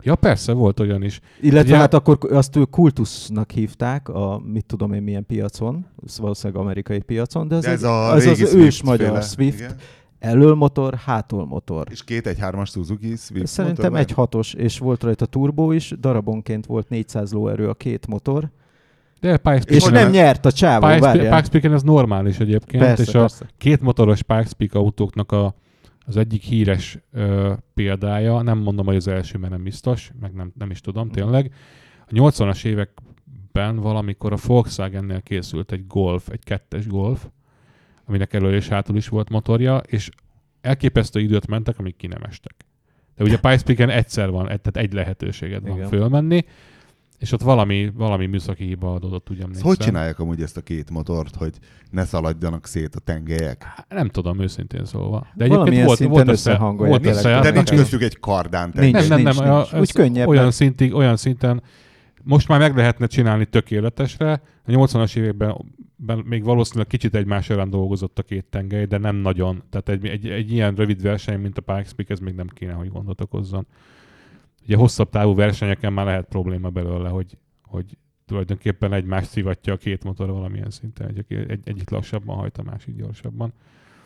[0.03, 1.21] Ja, persze, volt olyan is.
[1.41, 5.87] Illetve Ugye- hát akkor azt ő kultusznak hívták, a mit tudom én milyen piacon,
[6.19, 9.23] valószínűleg amerikai piacon, de az, De ez egy, a az, az ős magyar.
[9.23, 9.75] Swift, Igen.
[10.19, 11.87] Elől motor, hátul motor.
[11.91, 15.95] És két egy hármas Suzuki Swift Szerintem motor egy hatos, és volt rajta turbó is,
[16.01, 18.51] darabonként volt 400 lóerő a két motor,
[19.21, 20.87] De Pikes és nem nyert a csávó,
[21.51, 23.47] Pikes, ez normális egyébként, Persze, és a persze.
[23.59, 25.55] két motoros Pikes Peak autóknak a,
[26.07, 30.53] az egyik híres ö, példája, nem mondom, hogy az első, mert nem biztos, meg nem,
[30.59, 31.53] nem is tudom tényleg,
[32.07, 37.27] a 80-as években valamikor a Volkswagen-nél készült egy Golf, egy kettes Golf,
[38.09, 40.09] aminek elől és hátul is volt motorja, és
[40.61, 42.55] elképesztő időt mentek, amíg ki nem estek.
[43.17, 45.89] De ugye a egyszer van, egy- tehát egy lehetőséged van Igen.
[45.89, 46.45] fölmenni,
[47.19, 49.67] és ott valami, valami műszaki hiba adódott, ugye emlékszem.
[49.67, 51.53] hogy csinálják amúgy ezt a két motort, hogy
[51.91, 53.67] ne szaladjanak szét a tengelyek?
[53.89, 55.27] Nem tudom, őszintén szólva.
[55.35, 58.93] De egyébként volt, volt, össze, összehangolják volt össze, De nincs köztük egy kardán Nincs.
[58.93, 59.73] nem, nem, nincs, nem, nincs.
[59.73, 60.29] Úgy ez könnyebben.
[60.29, 61.63] olyan, szintig, olyan szinten,
[62.29, 64.33] most már meg lehetne csinálni tökéletesre.
[64.67, 69.17] A 80-as években ben még valószínűleg kicsit egymás ellen dolgozott a két tengely, de nem
[69.17, 69.63] nagyon.
[69.71, 72.73] Tehát egy, egy, egy ilyen rövid verseny, mint a Pikes Peak, ez még nem kéne,
[72.73, 73.67] hogy gondot okozzon.
[74.65, 80.05] Ugye hosszabb távú versenyeken már lehet probléma belőle, hogy, hogy tulajdonképpen egymást szivatja a két
[80.05, 81.09] motor valamilyen szinten.
[81.09, 83.53] Egy, egy, egyik lassabban hajt, a másik gyorsabban.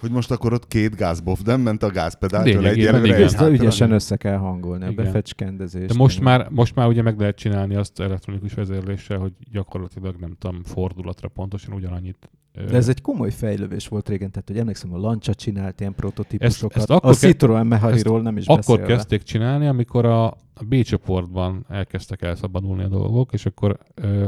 [0.02, 3.04] Hogy most akkor ott két gázbof, nem ment a gázpedáltól Lényegében egyelőre.
[3.06, 3.16] igen.
[3.18, 3.52] egy Ezt hátra.
[3.52, 5.04] ügyesen össze kell hangolni, a Igen.
[5.04, 5.86] befecskendezést.
[5.86, 10.36] De most már, most már ugye meg lehet csinálni azt elektronikus vezérléssel, hogy gyakorlatilag nem
[10.38, 12.30] tudom, fordulatra pontosan ugyanannyit.
[12.52, 16.76] De ez egy komoly fejlődés volt régen, tehát hogy emlékszem, a Lancia csinált ilyen prototípusokat.
[16.76, 18.86] Ezt- ezt a Citroen Mehariról nem is Akkor beszélve.
[18.94, 24.26] kezdték csinálni, amikor a, a B csoportban elkezdtek elszabadulni a dolgok, és akkor ö,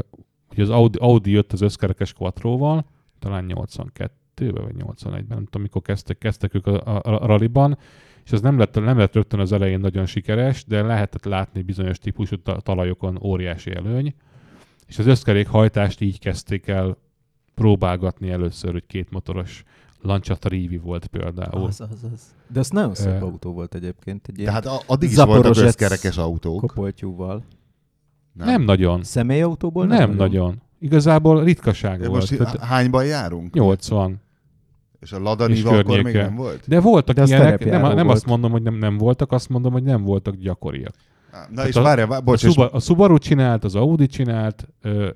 [0.51, 2.85] ugye az Audi, Audi jött az összkerekes Quattro-val,
[3.19, 3.43] talán
[4.35, 7.77] 82-ben vagy 81-ben, nem tudom, mikor kezdtek, kezdtek ők a, a, a rallyban,
[8.25, 11.97] és az nem lett, nem lett rögtön az elején nagyon sikeres, de lehetett látni bizonyos
[11.99, 14.15] típusú ta- talajokon óriási előny,
[14.87, 16.97] és az összkerék hajtást így kezdték el
[17.53, 19.63] próbálgatni először, hogy két motoros
[20.01, 21.65] Lancia Trivi volt például.
[21.65, 22.35] Az, az, az.
[22.47, 26.59] De az nagyon szép Ö, autó volt egyébként, egy Tehát addig is voltak összkerekes autók.
[26.59, 27.43] kopoltyúval.
[28.33, 29.03] Nem, nem nagyon.
[29.03, 30.61] Személyautóból Nem, nem, nem nagyon.
[30.79, 32.19] Igazából ritkaság De volt.
[32.19, 33.53] most Tehát hányban járunk?
[33.53, 34.21] 80.
[34.99, 36.63] És a Lada Niva akkor még nem volt?
[36.67, 38.09] De voltak De ilyenek, nem, nem volt.
[38.09, 40.93] azt mondom, hogy nem, nem voltak, azt mondom, hogy nem voltak gyakoriak.
[41.31, 44.07] Na Tehát és a- várjál, várjál, A, bocs, és Suba, a Subaru csinált, az Audi
[44.07, 44.67] csinált,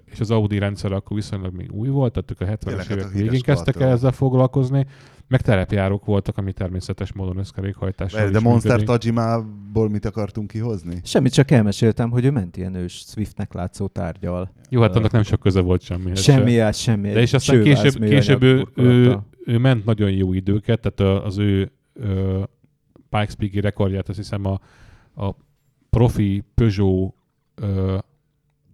[0.06, 3.06] és az Audi rendszer akkor viszonylag még új volt, tehát a 70-es Tényleg, hát évek
[3.06, 4.86] a végén kezdtek el ezzel foglalkozni,
[5.28, 8.84] meg terepjárók voltak, ami természetes módon összkerékhajtással de is Monster.
[8.84, 11.02] Tajimából mit akartunk kihozni?
[11.04, 14.52] Semmit csak elmeséltem, hogy ő ment ilyen ős Swiftnek látszó tárgyal.
[14.70, 16.22] Jó, hát annak nem sok köze volt semmihez.
[16.22, 16.64] Semmi se.
[16.64, 17.12] át, semmi.
[17.12, 19.18] De és aztán később, később ő, ő.
[19.50, 22.44] Ő, ment nagyon jó időket, tehát az ő ö,
[23.10, 24.60] Pikes Peak-i rekordját, azt hiszem a,
[25.26, 25.36] a
[25.90, 27.14] profi Peugeot
[27.56, 27.98] ö,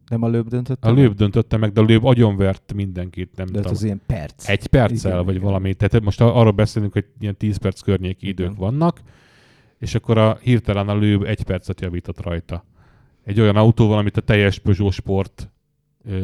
[0.09, 0.85] Nem a löb döntött?
[0.85, 3.71] a lőb döntötte meg, de a lőb agyonvert mindenkit, nem De tudom.
[3.71, 4.49] az ilyen perc.
[4.49, 5.47] Egy perccel, Igen, vagy igen.
[5.47, 5.73] valami.
[5.73, 8.45] Tehát most arról beszélünk, hogy ilyen 10 perc környéki Igen.
[8.45, 9.01] idők vannak,
[9.77, 12.65] és akkor a hirtelen a lőb egy percet javított rajta.
[13.23, 15.49] Egy olyan autóval, amit a teljes Peugeot Sport,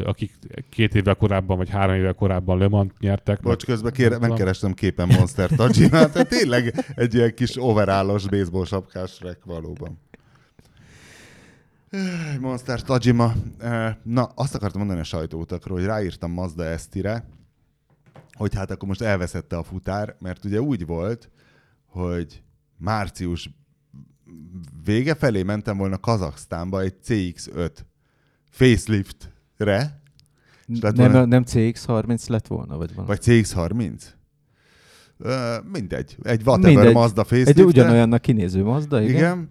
[0.04, 0.32] akik
[0.68, 3.40] két évvel korábban, vagy három évvel korábban Le Mans nyertek.
[3.40, 4.20] Bocs, közben tudom.
[4.20, 9.98] megkerestem képen Monster Tajimát, tehát tényleg egy ilyen kis overállos baseball sapkás rek valóban.
[12.40, 13.32] Monster Tajima.
[14.02, 17.24] Na, azt akartam mondani a sajtóutakról, hogy ráírtam Mazda Esztire,
[18.32, 21.30] hogy hát akkor most elveszette a futár, mert ugye úgy volt,
[21.86, 22.42] hogy
[22.78, 23.50] március
[24.84, 27.70] vége felé mentem volna Kazaksztánba egy CX-5
[29.64, 30.00] faceliftre,
[30.80, 33.06] lett Nem, volna- nem CX-30 lett volna, vagy valami?
[33.08, 34.02] Vagy CX-30?
[35.18, 36.16] Ö, mindegy.
[36.22, 36.94] Egy whatever Mindegy.
[36.94, 39.14] Mazda Egy facelift ugyanolyannak kinéző Mazda, igen?
[39.14, 39.50] igen.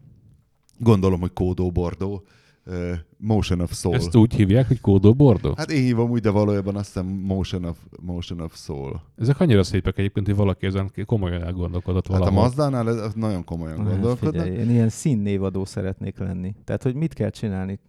[0.78, 2.24] Gondolom, hogy kódó bordó.
[2.66, 3.96] Uh, Motion of Soul.
[3.96, 5.54] Ezt úgy hívják, hogy kódó bordó?
[5.58, 9.02] Hát én hívom úgy, de valójában azt hiszem Motion of, Motion of Soul.
[9.18, 12.42] Ezek annyira szépek egyébként, hogy valaki ezen komolyan elgondolkodott Hát a valahol.
[12.42, 14.44] Mazdánál ez, ez nagyon komolyan Hát gondolkodnak.
[14.44, 16.56] figyelj, én ilyen színnévadó szeretnék lenni.
[16.64, 17.80] Tehát, hogy mit kell csinálni?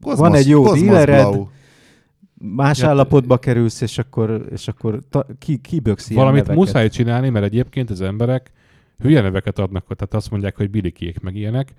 [0.00, 1.38] Cosmos- Van egy jó dílered,
[2.42, 6.64] más Ja, állapotba kerülsz, és akkor, és akkor ta, ki, kiböksz ilyen Valamit neveket.
[6.66, 8.50] muszáj csinálni, mert egyébként az emberek
[8.98, 11.72] hülye neveket adnak, tehát azt mondják, hogy bilikék meg ilyenek,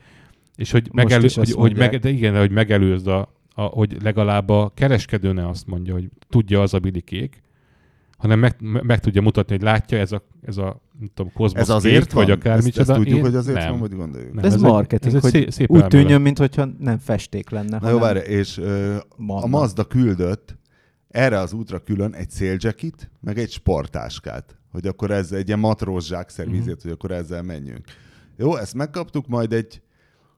[0.56, 3.98] és hogy, Most megelő, hogy, hogy meg, de igen, de hogy megelőzd a, a, hogy
[4.04, 7.42] legalább a kereskedő ne azt mondja, hogy tudja az a bilikék,
[8.22, 11.62] hanem meg, me- meg tudja mutatni, hogy látja ez a, ez a nem tudom, kozmosz
[11.62, 12.36] Ez azért vagy van?
[12.38, 12.82] akármicsoda.
[12.82, 13.70] Ezt, ezt tudjuk, Én- hogy azért nem.
[13.70, 14.34] van, vagy gondoljuk?
[14.34, 14.46] Nem.
[14.46, 15.92] Ez, ez marketing, ez egy hogy szép- szép úgy elmélet.
[16.02, 18.96] tűnjön, mintha nem festék lenne, Na jó, várj, és ö,
[19.28, 19.84] a Mazda.
[19.86, 20.58] Küldött
[21.10, 26.06] erre az útra külön egy széljackit, meg egy sportáskát, hogy akkor ez egy ilyen matróz
[26.06, 26.60] zsákszerű Mhm.
[26.60, 26.76] uh-huh.
[26.82, 27.86] hogy akkor ezzel menjünk.
[28.38, 29.82] Jó, ezt megkaptuk, majd egy...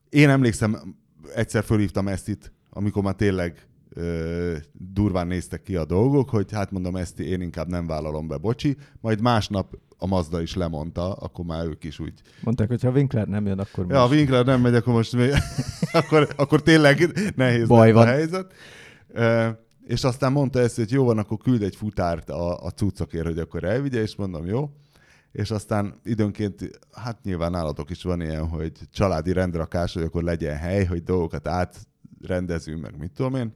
[0.09, 0.95] Én emlékszem,
[1.35, 6.71] egyszer fölhívtam ezt itt, amikor már tényleg ö, durván néztek ki a dolgok, hogy hát
[6.71, 8.77] mondom, ezt én inkább nem vállalom be, bocsi.
[9.01, 13.27] Majd másnap a Mazda is lemondta, akkor már ők is úgy mondták, hogy ha Winkler
[13.27, 14.13] nem jön, akkor Ja, a most.
[14.13, 15.31] Winkler nem megy, akkor most még,
[15.91, 18.07] akkor, akkor tényleg nehéz Baj van.
[18.07, 18.53] a helyzet.
[19.13, 23.25] E, és aztán mondta ezt, hogy jó van, akkor küld egy futárt a, a cuccokért,
[23.25, 24.69] hogy akkor elvigye, és mondom, jó.
[25.31, 30.57] És aztán időnként, hát nyilván nálatok is van ilyen, hogy családi rendrakás, hogy akkor legyen
[30.57, 33.53] hely, hogy dolgokat átrendezünk, meg mit tudom én.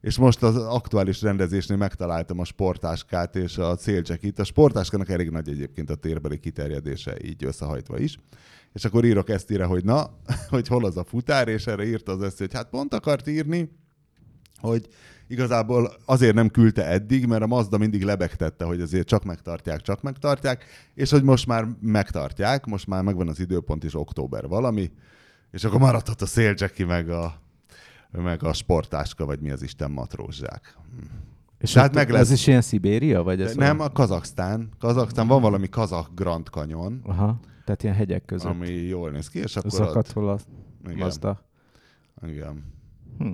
[0.00, 4.38] És most az aktuális rendezésnél megtaláltam a sportáskát és a célcsekit.
[4.38, 8.18] A sportáskának elég nagy egyébként a térbeli kiterjedése, így összehajtva is.
[8.72, 10.10] És akkor írok ezt írja, hogy na,
[10.48, 13.70] hogy hol az a futár, és erre írta az ezt, hogy hát pont akart írni,
[14.60, 14.88] hogy
[15.28, 20.02] igazából azért nem küldte eddig, mert a Mazda mindig lebegtette, hogy azért csak megtartják, csak
[20.02, 24.90] megtartják, és hogy most már megtartják, most már megvan az időpont is október valami,
[25.50, 27.40] és akkor maradhat a szélcseki meg a,
[28.22, 30.76] meg a sportáska, vagy mi az Isten matrózsák.
[31.58, 33.22] És Tehát ott meg lesz- Ez is ilyen Szibéria?
[33.22, 34.68] Vagy ez nem, a Kazaksztán.
[34.78, 38.50] Kazaksztán van valami kazak Grand Canyon, Aha, tehát ilyen hegyek között.
[38.50, 40.46] ami jól néz ki, és akkor Zakat hol a ott,
[40.84, 41.44] igen, Mazda.
[42.26, 42.64] igen.
[43.18, 43.32] Hm.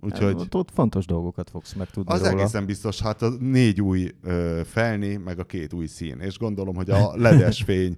[0.00, 2.32] Úgyhogy Ott, ott fontos dolgokat fogsz megtudni az róla.
[2.40, 6.74] egészen biztos, hát a négy új ö, felni, meg a két új szín, és gondolom,
[6.74, 7.96] hogy a ledes fény,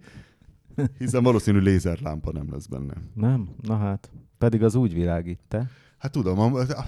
[0.99, 2.95] hiszen valószínű lézerlámpa nem lesz benne.
[3.15, 3.49] Nem?
[3.63, 4.11] Na hát.
[4.39, 5.71] Pedig az úgy világít, te.
[6.07, 6.45] Hát tudom, a,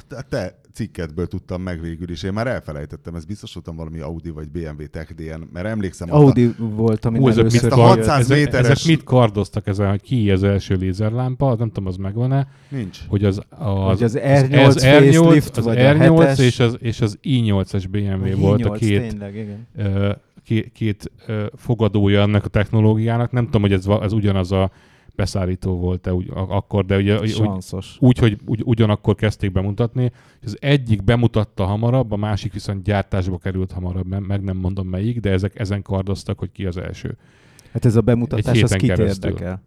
[0.09, 2.22] a te cikkedből tudtam meg végül is.
[2.22, 6.22] Én már elfelejtettem, ez biztos voltam valami Audi vagy BMW Tech DN, mert emlékszem, azt
[6.22, 7.88] a- Audi volt, ami Hú, ezek, először mit a kijött.
[7.94, 11.96] 600 ezek, méteres- ezek mit kardoztak ezen, hogy ki az első lézerlámpa, nem tudom, az
[11.96, 12.98] megvan-e, nincs.
[13.09, 16.38] hogy az, az, Hogy az R8 az facelift, az vagy a R8 hetes.
[16.38, 20.16] és az, és az i8-es BMW volt a I8, két, Tényleg, igen.
[20.44, 21.11] két, két
[21.57, 23.31] fogadója ennek a technológiának.
[23.33, 24.70] Nem tudom, hogy ez, ez ugyanaz a
[25.18, 27.96] beszállító volt-e úgy, a- akkor, de ugye úgy, Sanszos.
[28.00, 30.04] úgy, hogy úgy, ugyanakkor kezdték bemutatni.
[30.40, 34.88] És az egyik bemutatta hamarabb, a másik viszont gyártásba került hamarabb, me- meg nem mondom
[34.88, 37.16] melyik, de ezek ezen kardoztak, hogy ki az első.
[37.72, 39.31] Hát ez a bemutatás, az héten kit keresztül.
[39.31, 39.62] érdekel?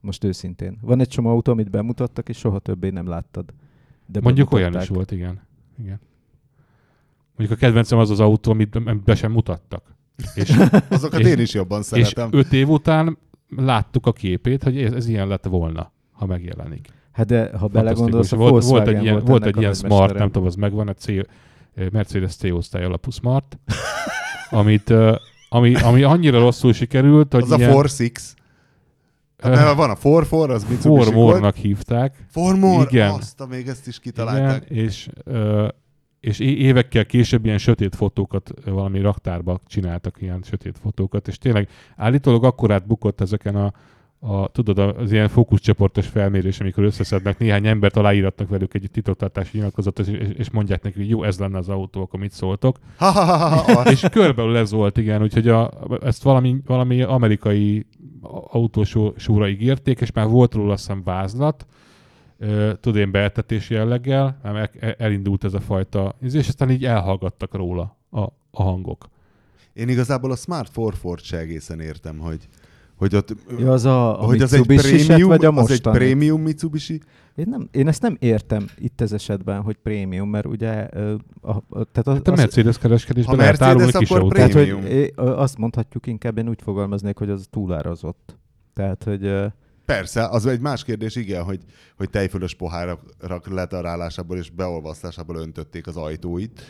[0.00, 0.78] Most őszintén.
[0.80, 3.44] Van egy csomó autó, amit bemutattak, és soha többé nem láttad.
[4.06, 5.40] De Mondjuk olyan is volt, igen.
[5.82, 6.00] igen.
[7.36, 9.94] Mondjuk a kedvencem az az autó, amit be sem mutattak.
[10.34, 10.50] És,
[10.88, 12.28] Azokat és- én is jobban és szeretem.
[12.32, 16.88] öt év után láttuk a képét, hogy ez, ez ilyen lett volna, ha megjelenik.
[17.12, 20.18] Hát de ha belegondolsz, a volt, volt egy ilyen, volt egy ilyen a smart, nagymestere.
[20.18, 21.06] nem tudom, az megvan, a C,
[21.92, 23.58] Mercedes C-osztály alapú smart,
[24.50, 24.92] amit,
[25.48, 28.34] ami, ami annyira rosszul sikerült, hogy Az a ilyen, Four Six.
[29.38, 31.10] Hát, ö, mert van a Four Four, az Mitsubishi.
[31.12, 33.10] Formornak hívták, Formor, Igen.
[33.10, 34.70] azt a még ezt is kitalálták.
[34.70, 35.68] Igen, és, ö,
[36.26, 41.68] és évekkel később ilyen sötét fotókat ö, valami raktárba csináltak ilyen sötét fotókat, és tényleg
[41.96, 43.72] állítólag akkor átbukott ezeken a,
[44.18, 50.06] a tudod, az ilyen fókuszcsoportos felmérés, amikor összeszednek néhány embert, aláíratnak velük egy titoktartási nyilatkozatot,
[50.06, 52.78] és, és mondják neki, hogy jó, ez lenne az autó, akkor mit szóltok.
[52.96, 53.90] Ha, ha, ha, ha, ha.
[53.90, 55.70] És körbeül ez volt, igen, úgyhogy a,
[56.02, 57.86] ezt valami, valami amerikai
[58.50, 61.66] autósóra ígérték, és már volt róla azt hiszem vázlat,
[62.38, 67.54] ö, tudod én beeltetés jelleggel, nem el, elindult ez a fajta, és aztán így elhallgattak
[67.54, 68.20] róla a,
[68.50, 69.08] a hangok.
[69.72, 72.48] Én igazából a Smart 4 se egészen értem, hogy,
[72.96, 76.42] hogy ott Ja, az a, a hogy az egy prémium, vagy a az egy prémium
[76.42, 77.00] Mitsubishi.
[77.34, 80.88] Én, nem, én ezt nem értem itt ez esetben, hogy prémium, mert ugye
[81.40, 84.34] a, a, tehát az, Hát a Mercedes kereskedésben lehet árulni kis akkor autót.
[84.34, 88.36] tehát, hogy azt mondhatjuk inkább, én úgy fogalmaznék, hogy az túlárazott.
[88.74, 89.32] Tehát, hogy
[89.86, 91.60] Persze, az egy más kérdés, igen, hogy,
[91.96, 96.62] hogy tejfölös pohárak letarálásából és beolvasztásából öntötték az ajtóit.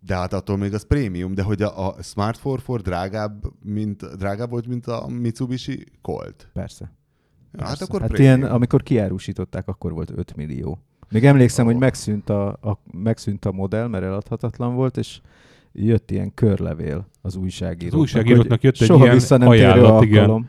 [0.00, 4.50] De hát attól még az prémium, de hogy a, a Smart 4 drágább, mint, drágább
[4.50, 6.50] volt, mint a Mitsubishi Colt.
[6.52, 6.92] Persze.
[7.52, 8.38] Ja, hát akkor hát prémium.
[8.38, 10.78] ilyen, amikor kiárusították, akkor volt 5 millió.
[11.10, 15.20] Még emlékszem, hogy megszűnt a, a, megszűnt a modell, mert eladhatatlan volt, és
[15.72, 17.92] jött ilyen körlevél az újságíróknak.
[17.92, 20.48] Az újságíróknak jött egy soha ilyen vissza nem ajánlat, igen.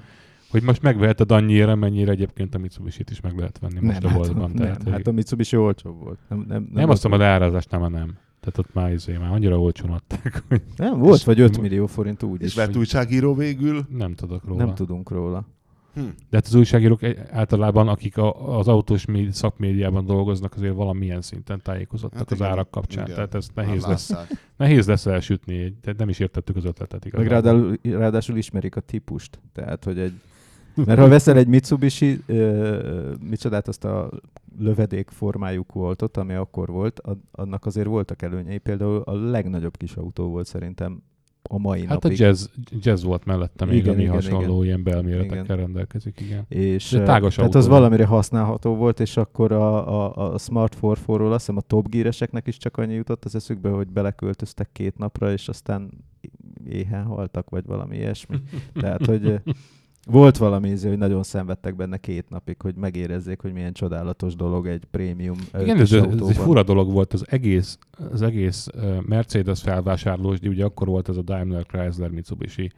[0.51, 4.17] Hogy most megveheted annyira, mennyire egyébként a Mitsubishi-t is meg lehet venni most a hát,
[4.17, 4.51] boltban.
[4.53, 6.19] nem, Tehát, hát a Mitsubishi olcsóbb volt.
[6.29, 8.17] Nem, nem, nem, nem az azt mondom, a leárazás nem, nem.
[8.39, 11.85] Tehát ott már, izé, már annyira olcsón adták, hogy Nem, volt És- vagy 5 millió
[11.85, 12.55] forint úgy És is.
[12.55, 13.85] lett újságíró végül.
[13.89, 14.65] nem tudok róla.
[14.65, 15.45] Nem tudunk róla.
[15.93, 16.01] Hm.
[16.01, 16.99] De hát az újságírók
[17.31, 22.49] általában, akik a, az autós médi, szakmédiában dolgoznak, azért valamilyen szinten tájékozottak Hát az igen,
[22.51, 23.03] árak kapcsán.
[23.03, 23.15] igen.
[23.15, 24.13] Tehát ez Már nehéz lesz,
[24.57, 27.51] nehéz lesz elsütni, tehát nem is értettük az ötletet Meg igazából.
[27.51, 29.39] ráadásul, ráadásul ismerik a típust.
[29.53, 30.13] Tehát, hogy egy...
[30.75, 34.09] Mert ha veszel egy Mitsubishi, ö, micsodát, azt a
[34.59, 38.57] lövedék formájú voltot, ami akkor volt, ad- annak azért voltak előnyei.
[38.57, 41.03] Például a legnagyobb kis autó volt szerintem
[41.49, 42.21] a mai Hát napig.
[42.21, 42.45] a jazz,
[42.81, 44.65] jazz volt mellette még, Igen, ami igen, hasonló igen.
[44.65, 45.57] ilyen belméretekkel Igen.
[45.57, 46.45] rendelkezik, igen.
[46.47, 47.79] És, De tágos tehát autó az volt.
[47.79, 51.89] valamire használható volt, és akkor a, a, a Smart 4 ról azt hiszem a Top
[51.89, 55.89] Gear-eseknek is csak annyi jutott az eszükbe, hogy beleköltöztek két napra, és aztán
[56.69, 58.35] éhen haltak, vagy valami ilyesmi.
[58.73, 59.41] Tehát, hogy
[60.05, 64.67] volt valami ízé, hogy nagyon szenvedtek benne két napig, hogy megérezzék, hogy milyen csodálatos dolog
[64.67, 67.77] egy prémium Igen, ez, ez egy fura dolog volt, az egész,
[68.11, 68.67] az egész
[69.01, 72.71] Mercedes felvásárlós, de ugye akkor volt ez a Daimler Chrysler Mitsubishi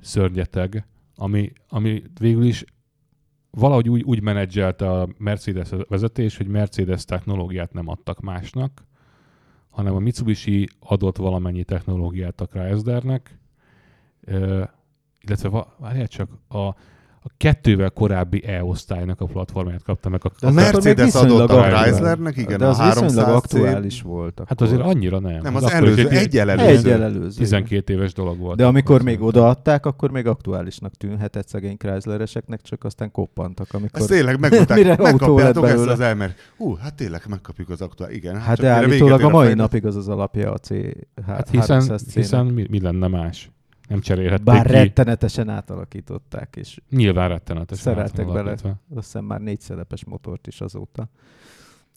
[0.00, 2.64] szörnyeteg, ami, ami végül is
[3.50, 8.84] valahogy úgy, úgy menedzselte a Mercedes vezetés, hogy Mercedes technológiát nem adtak másnak,
[9.70, 13.38] hanem a Mitsubishi adott valamennyi technológiát a Chryslernek,
[15.26, 16.74] illetve várjál csak, a,
[17.22, 21.42] a kettővel korábbi E-osztálynak a platformját kapta meg a, De A az Mercedes adott a
[21.42, 21.90] aktuális.
[21.90, 23.44] Chryslernek, igen, De a az 300 viszonylag C.
[23.44, 24.38] aktuális volt.
[24.38, 24.66] Hát akkor.
[24.66, 25.40] azért annyira nem.
[25.42, 26.90] Nem, az akkor előző, egy egyel előző.
[26.92, 27.38] Egyel előző.
[27.38, 28.56] 12 éves dolog volt.
[28.56, 34.00] De amikor még odaadták, akkor még aktuálisnak tűnhetett szegény Chryslereseknek, csak aztán koppantak, amikor...
[34.00, 36.34] Ezt tényleg megmondták, megkapjátok ezt az elmer.
[36.56, 38.10] Hú, hát tényleg megkapjuk az aktuál.
[38.10, 40.70] Igen, Hát csak de állítólag a mai napig az az alapja a C
[41.26, 43.50] Hát hiszen, 300 hiszen mi, mi, lenne más?
[43.90, 44.72] Nem cserélhették Bár ki.
[44.72, 48.50] rettenetesen átalakították, és Nyilván rettenetesen Szereltek bele.
[48.50, 51.08] azt hiszem már négy szelepes motort is azóta.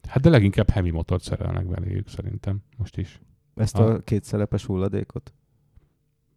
[0.08, 3.20] Hát de leginkább hemi motort szerelnek beléjük szerintem most is.
[3.54, 3.86] Ezt Ah.
[3.90, 5.32] a két szelepes hulladékot.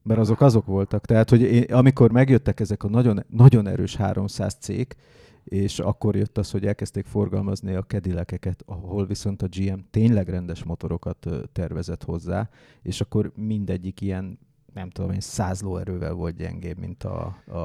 [0.04, 1.06] Mert azok azok voltak.
[1.06, 4.96] Tehát, hogy én, amikor megjöttek ezek a nagyon, nagyon erős 300 cég,
[5.44, 10.64] és akkor jött az, hogy elkezdték forgalmazni a kedilekeket, ahol viszont a GM tényleg rendes
[10.64, 12.50] motorokat tervezett hozzá,
[12.82, 14.40] és akkor mindegyik ilyen,
[14.78, 17.60] nem tudom én, száz lóerővel volt gyengébb, mint a, a,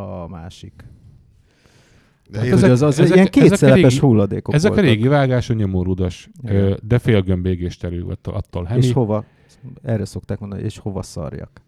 [0.00, 0.84] a másik.
[2.30, 4.86] De Hát ezek- az, az ezek- ilyen ezek régi- hulladékok Ezek voltak.
[4.88, 6.78] a régi vágású nyomórudas, Igen.
[6.82, 8.84] de félgömbégés terű attól, attól hemi.
[8.84, 9.24] És hova,
[9.82, 11.62] erre szokták mondani, és hova szarjak.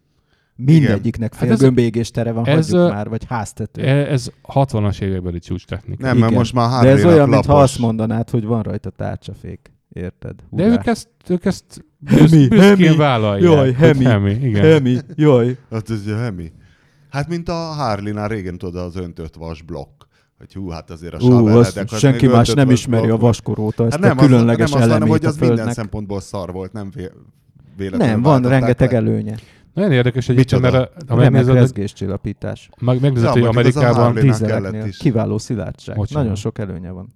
[0.57, 3.83] Mindegyiknek Hát fél gömbégés tere van, ez, hagyjuk már, vagy háztető.
[3.83, 6.03] E- Ez 60-as évekbeli csúcs technika.
[6.03, 6.39] Nem, mert Igen.
[6.39, 9.73] most már De Harley-nak ez olyan, mintha azt mondanád, hogy van rajta tárcsafék.
[9.93, 10.35] Érted?
[10.51, 10.75] De Hurrá.
[10.79, 11.65] ők ezt, ők ezt
[12.07, 13.43] Hemi, büsz, büszkén hemi, vállalják.
[13.53, 14.63] jaj, hemi, hemi, igen.
[14.65, 15.57] Hemi, jaj.
[15.71, 16.53] Hát ez a hemi.
[17.11, 20.03] Hát mint a Harley-nál régen tudod az öntött vasblokk.
[20.39, 23.93] Hogy hú, hát azért a Ú, saveledek, azt senki más nem ismeri a vaskoróta, ezt
[23.95, 25.75] Hát a nem, az, különleges nem az, hanem, hogy a az minden földnek.
[25.75, 27.13] szempontból szar volt, nem vé-
[27.77, 28.97] véletlenül Nem, van rengeteg le.
[28.97, 29.37] előnye.
[29.75, 32.69] Nagyon érdekes egyébként, mert a- ha Remek megnézed, rezgéscsillapítás.
[32.81, 34.19] meg, megnézed, hogy az a Amerikában
[34.99, 35.97] kiváló szilárdság.
[36.11, 37.09] Nagyon sok előnye van.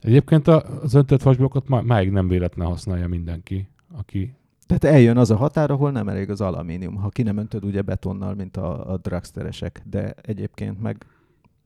[0.00, 5.36] Egyébként az öntött vasblokkot má, máig nem véletlen használja mindenki, aki Tehát eljön az a
[5.36, 8.96] határ, ahol nem elég az alumínium, ha ki nem öntöd ugye betonnal, mint a, a
[8.96, 11.06] dragsteresek, de egyébként meg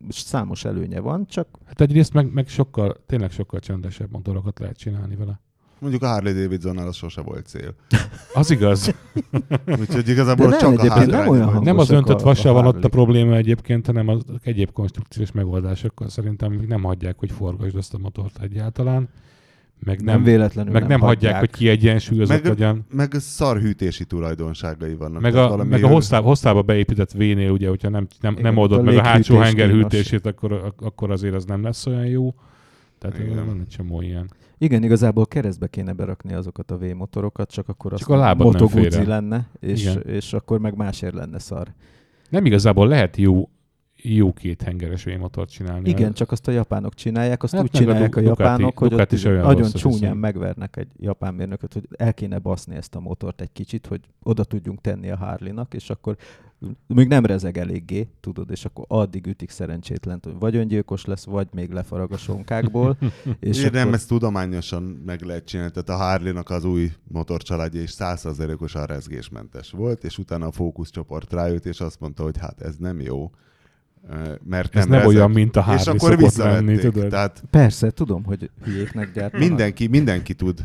[0.08, 5.16] számos előnye van, csak Hát egyrészt meg, meg sokkal, tényleg sokkal csendesebb motorokat lehet csinálni
[5.16, 5.40] vele.
[5.82, 7.74] Mondjuk a Harley Davidsonnál az sose volt cél.
[8.34, 8.94] Az igaz.
[9.80, 12.84] Úgyhogy igazából De nem, csak a egyébként nem olyan nem az öntött vassal van ott
[12.84, 17.94] a probléma egyébként, hanem az egyéb konstrukciós megoldásokkal szerintem még nem hagyják, hogy forgasd azt
[17.94, 19.08] a motort egyáltalán.
[19.84, 21.38] Meg nem, nem, véletlenül meg nem, hagyják, hagyják.
[21.38, 22.86] hogy kiegyensúlyozott Meg- legyen.
[22.90, 25.20] Meg szar hűtési tulajdonságai vannak.
[25.20, 28.82] Meg a, meg a hosszába, hosszába beépített V-nél, ugye, hogyha nem, nem, nem oldod a
[28.82, 32.34] meg a hátsó henger hűtését, akkor, akkor azért az nem lesz olyan jó.
[32.98, 33.46] Tehát Igen.
[33.46, 34.30] van egy csomó ilyen.
[34.62, 38.46] Igen, igazából keresztbe kéne berakni azokat a V-motorokat, csak akkor Csak az a lábad nem
[38.46, 39.04] Moto fér Guzzi el.
[39.06, 40.02] lenne, és, Igen.
[40.06, 41.68] és akkor meg másért lenne szar.
[42.28, 43.48] Nem igazából lehet jó,
[44.02, 45.88] jó két hengeres V-motort csinálni.
[45.88, 48.48] Igen, csak azt a japánok csinálják, azt Hát úgy meg a csinálják a, Du- Ducati-
[48.50, 50.16] japánok, hogy Ducati ott is olyan nagyon csúnyán hiszem.
[50.18, 54.44] megvernek egy japán mérnököt, hogy el kéne baszni ezt a motort egy kicsit, hogy oda
[54.44, 56.16] tudjunk tenni a Harley-nak, és akkor
[56.86, 61.48] még nem rezeg eléggé, tudod, és akkor addig ütik szerencsétlent, hogy vagy öngyilkos lesz, vagy
[61.52, 62.96] még lefarag a sonkákból.
[63.40, 63.72] és És akkor...
[63.72, 65.72] nem, ezt tudományosan meg lehet csinálni.
[65.72, 71.66] Tehát a Harley-nak az új motorcsaládja is 100%-osan rezgésmentes volt, és utána a fókuszcsoport rájött,
[71.66, 73.30] és azt mondta, hogy hát ez nem jó.
[74.44, 75.16] Mert Ez nem, nem rezeg.
[75.16, 76.80] olyan, mint a És Harley akkor visszavették.
[76.80, 77.08] tudod?
[77.08, 79.48] Tehát Persze, tudom, hogy hülyéknek gyártanak.
[79.48, 80.60] mindenki, mindenki tud.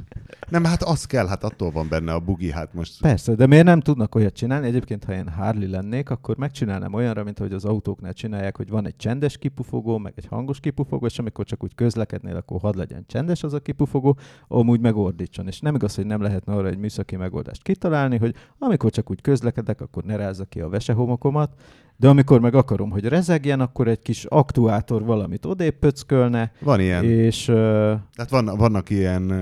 [0.50, 3.66] Nem, hát az kell, hát attól van benne a bugi, hát most Persze, de miért
[3.66, 4.68] nem tudnak olyat csinálni?
[4.68, 8.86] Egyébként, ha én Harley lennék, akkor megcsinálnám olyanra, mint hogy az autóknál csinálják, hogy van
[8.86, 13.04] egy csendes kipufogó, meg egy hangos kipufogó, és amikor csak úgy közlekednél, akkor hadd legyen
[13.08, 14.18] csendes az a kipufogó,
[14.48, 15.48] amúgy megordítson.
[15.48, 19.22] És nem igaz, hogy nem lehetne arra egy műszaki megoldást kitalálni, hogy amikor csak úgy
[19.22, 21.52] közlekedek, akkor ne rázza ki a vesehomokomat,
[21.98, 27.04] de amikor meg akarom, hogy rezegjen, akkor egy kis aktuátor valamit odébb pöckölne, van ilyen.
[27.04, 29.34] és uh, Tehát van, vannak ilyen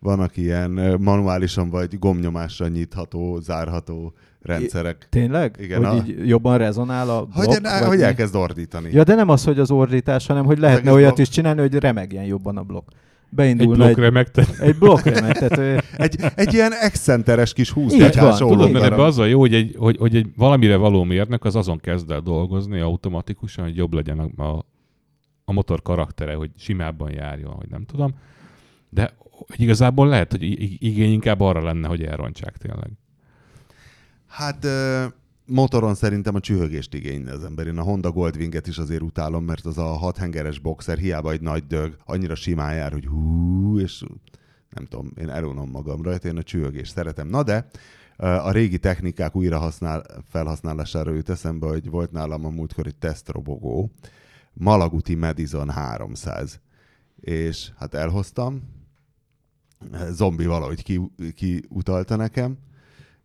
[0.00, 0.70] vannak ilyen
[1.00, 4.12] manuálisan vagy gomnyomással nyitható, zárható
[4.42, 5.06] rendszerek.
[5.10, 5.56] tényleg?
[5.60, 7.46] Igen, hogy a- így jobban rezonál a blokk?
[7.46, 8.88] Hogy, hogy elkezd ordítani.
[8.92, 11.18] Ja, de nem az, hogy az ordítás, hanem hogy lehetne olyat blokk.
[11.18, 12.88] is csinálni, hogy remegjen jobban a blokk.
[13.30, 14.46] Egy Beindulna blokk remegte.
[14.60, 15.80] egy blokk remegtető.
[15.96, 19.38] Egy, egy ilyen excenteres kis 20 Így van, kacsás tudod, mert ebben az a jó,
[19.38, 23.76] hogy egy, hogy, hogy egy valamire való mérnök az azon kezd el dolgozni automatikusan, hogy
[23.76, 24.64] jobb legyen a, a,
[25.44, 28.14] a motor karaktere, hogy simábban járjon, hogy nem tudom.
[28.88, 29.12] De
[29.46, 30.42] hogy igazából lehet, hogy
[30.82, 32.90] igény inkább arra lenne, hogy elrontsák tényleg.
[34.26, 34.66] Hát
[35.48, 37.66] motoron szerintem a csühögést igényli az ember.
[37.66, 41.66] Én a Honda Goldwinget is azért utálom, mert az a hathengeres boxer hiába egy nagy
[41.66, 44.04] dög, annyira simán jár, hogy hú, és
[44.70, 47.28] nem tudom, én elunom magam rajta, én a csühögést szeretem.
[47.28, 47.68] Na de,
[48.16, 53.90] a régi technikák újra használ, felhasználására jut eszembe, hogy volt nálam a múltkor egy tesztrobogó,
[54.52, 56.60] Malaguti Madison 300.
[57.20, 58.62] És hát elhoztam,
[60.10, 61.00] zombi valahogy ki,
[61.34, 61.64] ki
[62.06, 62.58] nekem,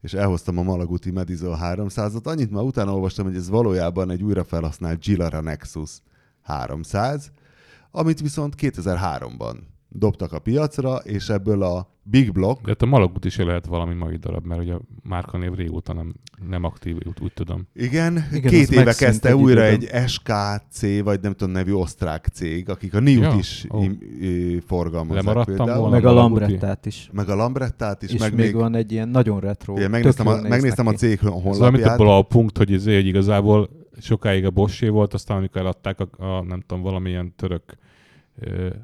[0.03, 2.23] és elhoztam a Malaguti Madison 300-at.
[2.23, 5.91] Annyit már utána olvastam, hogy ez valójában egy újra felhasznált Gilara Nexus
[6.41, 7.31] 300,
[7.91, 9.55] amit viszont 2003-ban
[9.89, 14.15] dobtak a piacra, és ebből a Big Block, De a Malagut is lehet valami mai
[14.15, 16.13] darab, mert ugye a márkanév régóta nem,
[16.49, 17.67] nem aktív, úgy, úgy tudom.
[17.75, 19.89] igen, Igen, két éve kezdte egy újra időben.
[20.03, 23.81] egy SKC, vagy nem tudom nevű osztrák cég, akik a NIU-t Ja, is ó.
[23.83, 25.79] im- ö, forgalmazzák Lemaradtam például.
[25.79, 25.95] volna.
[25.95, 26.11] meg a.
[26.13, 27.09] Lambrettát is.
[27.13, 28.55] Meg a Lambrettát is, És, meg még, még...
[28.55, 29.75] van egy ilyen nagyon retro.
[29.77, 31.89] Igen, megnéztem, a, megnéztem a cég Ez olyan, mint honlapját.
[31.99, 36.07] abból a punkt, hogy, izé, hogy igazából sokáig a Bosché volt, aztán amikor eladták a,
[36.37, 37.63] a nem tudom, valamilyen török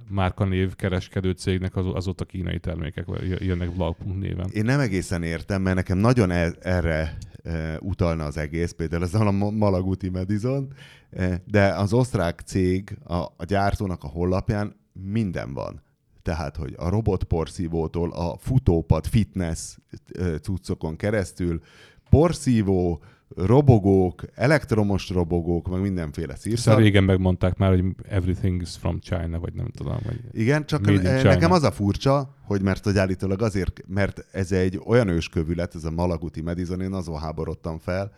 [0.09, 3.07] márkanév kereskedő cégnek az, azóta kínai termékek
[3.39, 4.49] jönnek blog.hu néven.
[4.53, 9.13] Én nem egészen értem, mert nekem nagyon e- erre e, utalna az egész, például ez
[9.13, 10.73] a Ma- Malaguti Madison,
[11.09, 15.81] e, de az osztrák cég, a, a gyártónak a honlapján minden van.
[16.21, 19.77] Tehát, hogy a robotporszívótól a futópad fitness
[20.41, 21.61] cuccokon keresztül,
[22.09, 23.03] porszívó,
[23.35, 26.77] robogók, elektromos robogók, meg mindenféle Szóval szírszar.
[26.77, 29.97] régen megmondták már, hogy everything is from China, vagy nem tudom.
[30.05, 30.19] Vagy...
[30.31, 34.81] Igen, csak eh, nekem az a furcsa, hogy mert hogy állítólag azért, mert ez egy
[34.85, 38.11] olyan őskövület, ez a Malaguti Madison, én azon háborodtam fel,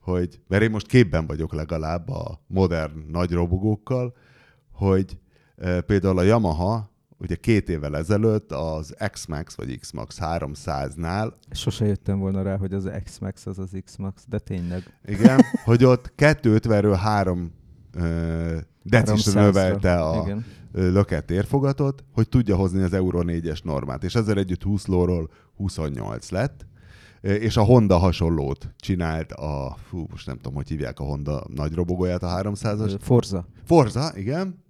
[0.00, 4.14] hogy, mert én most képben vagyok legalább a modern nagy robogókkal,
[4.72, 5.18] hogy
[5.56, 12.18] e, például a Yamaha, ugye két évvel ezelőtt az X-Max vagy X-Max 300-nál, Sose jöttem
[12.18, 14.98] volna rá, hogy az X-Max az az X-Max, de tényleg.
[15.06, 17.52] igen, hogy ott 250-ről 3
[18.82, 19.44] decisre 300-ra.
[19.44, 20.44] növelte a, Igen.
[20.72, 24.04] ö, lökett érfogatot, hogy tudja hozni az Euro 4-es normát.
[24.04, 26.66] És ezzel együtt 20 lóról 28 lett.
[27.20, 31.74] És a Honda hasonlót csinált a, fú, most nem tudom, hogy hívják a Honda nagy
[31.74, 32.96] robogóját, a 300-as.
[33.00, 33.46] Forza.
[33.64, 34.63] Forza, igen.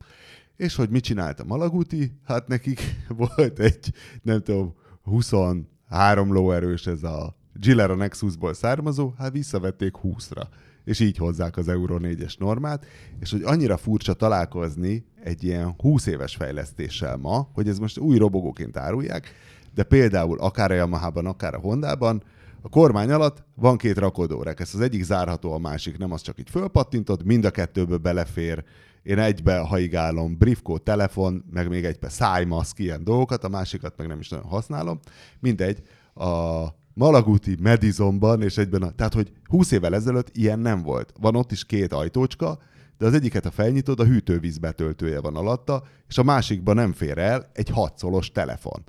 [0.56, 2.12] És hogy mit csinált a Malaguti?
[2.24, 2.80] Hát nekik
[3.36, 3.92] volt egy,
[4.22, 10.42] nem tudom, 23 lóerős ez a Gilera Nexusból származó, hát visszavették 20-ra.
[10.84, 12.86] És így hozzák az Euro 4-es normát,
[13.20, 18.18] és hogy annyira furcsa találkozni egy ilyen 20 éves fejlesztéssel ma, hogy ez most új
[18.18, 19.34] robogóként árulják,
[19.74, 22.22] de például akár a Yamaha-ban, akár a Hondában,
[22.62, 26.38] a kormány alatt van két rakodórek, ez az egyik zárható, a másik nem, az csak
[26.38, 28.64] így fölpattintod, mind a kettőből belefér.
[29.04, 34.18] Én egybe haigálom briefkó, telefon, meg még egybe szájmaszk, ilyen dolgokat, a másikat meg nem
[34.18, 35.00] is nagyon használom.
[35.40, 35.82] Mindegy,
[36.14, 41.12] a Malaguti Madisonban, és egyben, a, tehát hogy 20 évvel ezelőtt ilyen nem volt.
[41.20, 42.58] Van ott is két ajtócska,
[42.98, 47.18] de az egyiket, ha felnyitod, a hűtővíz betöltője van alatta, és a másikban nem fér
[47.18, 48.84] el egy hatszolos telefon.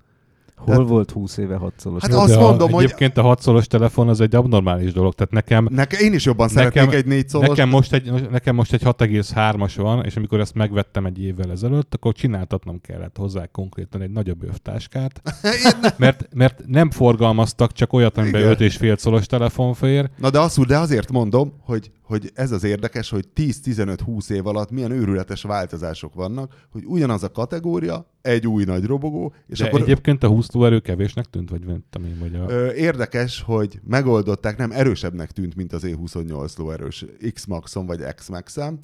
[0.56, 2.01] Hol Tehát- volt 20 éve hatszolos?
[2.01, 5.14] Hát Jó, azt de mondom, hogy- Egyébként a hatszolos telefon az egy abnormális dolog.
[5.14, 7.47] Tehát nekem, Nekem, én is jobban szeretnék nekem, egy négy szoros.
[7.47, 11.93] nekem, most egy, nekem most egy 6,3-as van, és amikor ezt megvettem egy évvel ezelőtt,
[11.93, 15.22] akkor csináltatnom kellett hozzá konkrétan egy nagyobb övtáskát,
[15.97, 18.56] mert, mert nem forgalmaztak csak olyat, amiben Igen.
[18.58, 23.10] 5,5 szolos telefon fér, Na de azt, de azért mondom, hogy, hogy ez az érdekes,
[23.10, 28.86] hogy 10-15-20 év alatt milyen őrületes változások vannak, hogy ugyanaz a kategória, egy új nagy
[28.86, 32.49] robogó, és de akkor egyébként a 20 lóerő kevésnek tűnt, vagy tudom én, vagy a...
[32.49, 38.80] Ö, érdekes, hogy megoldották, nem erősebbnek tűnt, mint az E28 lóerős X-Maxon vagy X-Maxen,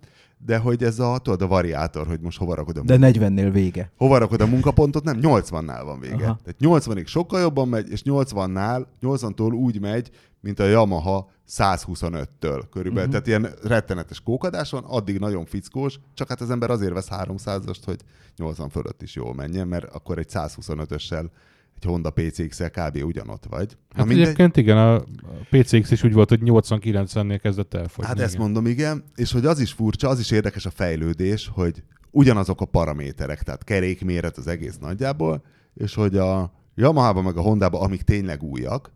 [0.45, 3.91] de hogy ez a, tudod, a variátor, hogy most hova rakod a, De 40-nél vége.
[3.97, 6.23] hova rakod a munkapontot, nem, 80-nál van vége.
[6.25, 6.39] Aha.
[6.43, 10.09] Tehát 80-ig sokkal jobban megy, és 80-nál, 80-tól úgy megy,
[10.41, 13.09] mint a Yamaha 125-től körülbelül.
[13.09, 13.09] Uh-huh.
[13.09, 17.81] Tehát ilyen rettenetes kókadás van, addig nagyon fickós, csak hát az ember azért vesz 300-ast,
[17.85, 17.99] hogy
[18.37, 21.29] 80 fölött is jól menjen, mert akkor egy 125-össel
[21.75, 23.03] egy Honda PCX-el kb.
[23.03, 23.77] ugyanott vagy.
[23.95, 25.03] Hát egyébként igen, a
[25.49, 28.07] PCX is úgy volt, hogy 80-90-nél kezdett elfogyni.
[28.07, 29.03] Hát ezt mondom, igen.
[29.15, 33.63] És hogy az is furcsa, az is érdekes a fejlődés, hogy ugyanazok a paraméterek, tehát
[33.63, 38.91] kerékméret az egész nagyjából, és hogy a Yamaha-ban meg a Honda-ban, amik tényleg újak,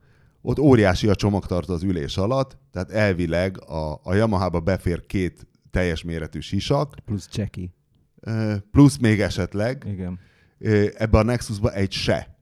[0.47, 6.03] ott óriási a csomagtartó az ülés alatt, tehát elvileg a, a Yamaha-ba befér két teljes
[6.03, 7.67] méretű sisak, Plusz Jackie.
[8.19, 10.19] ö, plusz még esetleg Igen.
[10.57, 12.37] ö, ebbe a Nexusba egy se.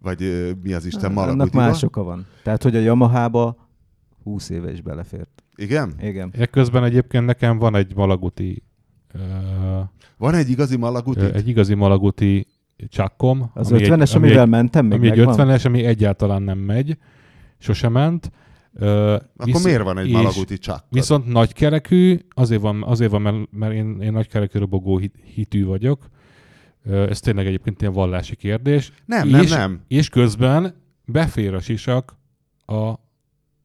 [0.00, 0.20] Vagy
[0.62, 1.62] mi az Isten Annak malagutiba.
[1.62, 2.26] más oka van.
[2.42, 3.68] Tehát, hogy a Yamaha-ba
[4.22, 5.42] 20 éve is belefért.
[5.56, 5.94] Igen?
[6.00, 6.30] Igen.
[6.38, 8.62] Ekközben egyébként nekem van egy malaguti,
[9.12, 9.18] ö,
[10.16, 11.20] Van egy igazi malaguti?
[11.20, 12.46] egy igazi malaguti
[12.88, 13.50] csakkom.
[13.54, 15.48] Az ami 50-es, egy, ami amivel egy, mentem, még ami egy megvan?
[15.48, 16.98] 50-es, ami egyáltalán nem megy,
[17.62, 18.30] sose ment.
[18.74, 20.84] Ö, Akkor miért van egy malaguti csak?
[20.90, 26.08] Viszont nagykerekű, azért van, azért van mert, mert én, én nagykerekű robogó hit, hitű vagyok.
[26.90, 28.92] Ez tényleg egyébként ilyen vallási kérdés.
[29.06, 29.80] Nem, nem, és, nem.
[29.88, 32.16] És közben befér a sisak
[32.66, 32.92] a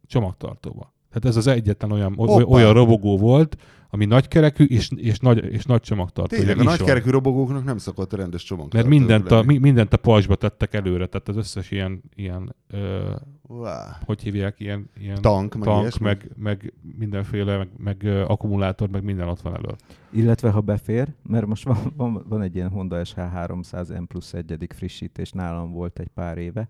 [0.07, 0.93] csomagtartóba.
[1.09, 3.57] Tehát ez az egyetlen olyan, olyan robogó volt,
[3.89, 6.35] ami nagykerekű és, és, nagy, és nagy csomagtartó.
[6.35, 8.73] Tényleg, a nagykerekű robogóknak nem szokott rendes csomag.
[8.73, 13.09] Mert mindent a, mi- mindent a pajzsba tettek előre, tehát az összes ilyen, ilyen ö,
[13.47, 13.73] Wow.
[14.05, 16.05] hogy hívják, ilyen, ilyen Tank, meg tank ilyesmi?
[16.05, 19.75] meg, meg mindenféle, meg, meg akkumulátor, meg minden ott van elő.
[20.11, 24.33] Illetve ha befér, mert most van, van, van egy ilyen Honda SH 300 M plusz
[24.33, 26.69] egyedik frissítés, nálam volt egy pár éve.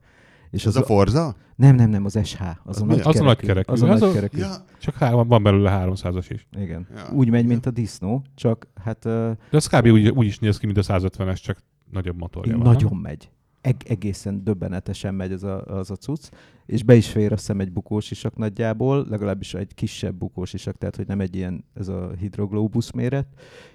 [0.51, 1.35] És Ez a Forza?
[1.55, 2.41] Nem, nem, nem, az SH.
[2.41, 3.71] Az, Az a nagy Az a nagykerekű.
[3.71, 4.37] Az a Az a- nagykerekű.
[4.37, 4.51] Ja.
[4.79, 6.47] Csak három, van belőle 300-as is.
[6.57, 6.87] Igen.
[6.95, 7.09] Ja.
[7.13, 9.11] Úgy megy, mint a disznó, csak hát uh,
[9.49, 9.85] De az kb.
[9.85, 11.57] Úgy, úgy is néz ki, mint a 150-es, csak
[11.91, 12.65] nagyobb motorja van.
[12.65, 13.29] nagyon megy.
[13.67, 16.29] Eg- egészen döbbenetesen megy az a, az a cucc,
[16.65, 20.77] és be is fér azt hiszem egy bukós isak nagyjából, legalábbis egy kisebb bukós isak,
[20.77, 23.27] tehát hogy nem egy ilyen, ez a hidroglóbusz méret,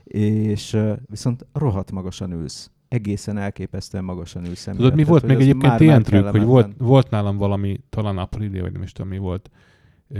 [0.04, 2.70] és viszont rohadt magasan ülsz.
[2.88, 4.64] Egészen elképesztően magasan ülsz.
[4.64, 7.80] Tudod, mi volt Tehát, még hogy ez egyébként ilyen trükk, hogy volt, volt nálam valami,
[7.88, 9.50] talán Aprilia, vagy nem is tudom mi volt,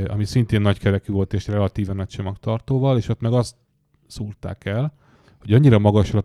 [0.07, 3.57] ami szintén nagykerekű volt és relatíven nagy csomagtartóval, és ott meg azt
[4.07, 4.95] szúrták el,
[5.41, 6.25] hogy annyira magasra,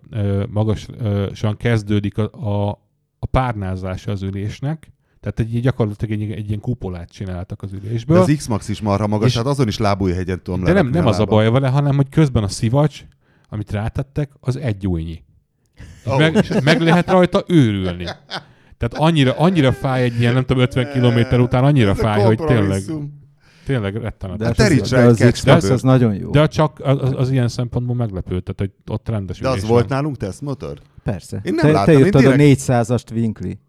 [0.50, 2.24] magasan kezdődik a,
[2.70, 2.86] a,
[3.20, 8.18] a párnázása az ülésnek, tehát egy, gyakorlatilag egy, egy ilyen kupolát csináltak az De ülésből.
[8.20, 11.20] az X-Max is marha magas, És- hát azon is lábújhegyen tudom De nem, nem az
[11.20, 13.04] a baj vele, hanem hogy közben a szivacs,
[13.50, 15.24] amit rátettek, az egy újnyi.
[16.06, 16.18] És, Ó.
[16.18, 18.04] meg, és meg lehet rajta őrülni.
[18.78, 22.38] Tehát annyira, annyira fáj egy ilyen, nem tudom, 50 km után, annyira Ez fáj, hogy
[22.38, 22.82] tényleg,
[23.68, 24.58] tényleg De, rettenetes.
[24.58, 25.72] hát az, rá de az X-Max bőr.
[25.72, 26.30] az nagyon jó.
[26.30, 29.90] De csak az, az, az ilyen szempontból meglepő, tehát hogy ott rendes De az volt
[29.90, 30.78] nálunk tesztmotor?
[31.04, 31.42] Persze.
[31.44, 33.60] Én nem te, láttam, te én írtad direkt- a 400-ast Winkli.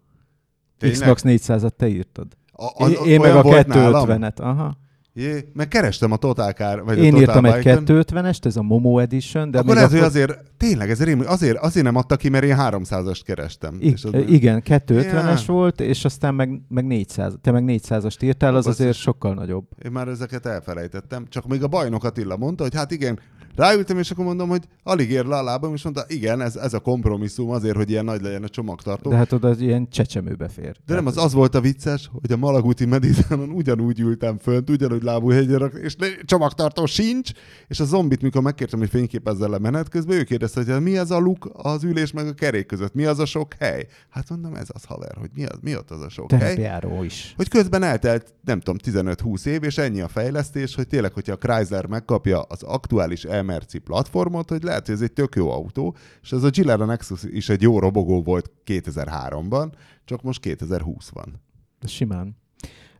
[0.79, 2.27] Xbox 400-at te írtad.
[2.53, 4.09] A, Én, én meg a volt nálam?
[4.11, 4.37] 250-et.
[4.37, 4.77] Aha.
[5.21, 7.85] Jé, meg kerestem a Total Car, vagy Én a írtam Total egy Bike-en.
[7.87, 10.03] 250-est, ez a Momo Edition, de akkor hogy akkor...
[10.03, 13.77] azért, tényleg, ez rémlik, azért, azért nem adta ki, mert én 300-ast kerestem.
[13.81, 15.53] I- És az- igen, 250-es Ja.
[15.55, 17.35] volt, és aztán meg, meg 400.
[17.41, 18.81] Te meg 400-ast írtál, az Basszus.
[18.81, 19.64] azért sokkal nagyobb.
[19.85, 21.27] Én már ezeket elfelejtettem.
[21.29, 23.19] Csak még a bajnok Attila mondta, hogy hát igen,
[23.59, 26.75] ráültem, és akkor mondom, hogy alig ér le a lábam, és mondta, igen, ez, ez
[26.75, 29.11] a kompromisszum azért, hogy ilyen nagy legyen a csomagtartó.
[29.11, 30.77] De hát oda ilyen csecsemőbe fér.
[30.87, 35.03] De nem, az az volt a vicces, hogy a Malagúti Meditánon ugyanúgy ültem fönt, ugyanúgy
[35.03, 37.31] lábújhegyre, és csomagtartó sincs,
[37.69, 41.11] és a zombit, mikor megkértem, hogy fényképezzel le menet közben, ő kérdezte, hogy mi az
[41.11, 43.87] a luk az ülés meg a kerék között, mi az a sok hely?
[44.09, 46.39] Hát mondom, ez az haver, hogy mi, az, mi ott az a sok hely?
[46.39, 47.33] Terepjáró is.
[47.37, 51.37] Hogy közben eltelt, nem tudom, 15-20 év, és ennyi a fejlesztés, hogy tényleg, hogyha a
[51.37, 56.33] Chrysler megkapja az aktuális MRC platformot, hogy lehet, hogy ez egy tök jó autó, és
[56.33, 59.73] ez a Gilera Nexus is egy jó robogó volt 2003-ban,
[60.05, 61.41] csak most 2020 van.
[61.87, 62.37] Simán.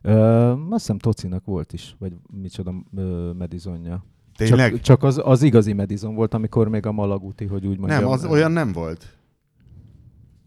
[0.01, 0.11] Ö,
[0.51, 4.05] azt hiszem Tocinak volt is, vagy micsoda ö, medizonja.
[4.35, 4.71] Tényleg?
[4.71, 8.01] Csak, csak az, az igazi medizon volt, amikor még a Malaguti, hogy úgy mondjam.
[8.01, 9.18] nem, az olyan nem volt.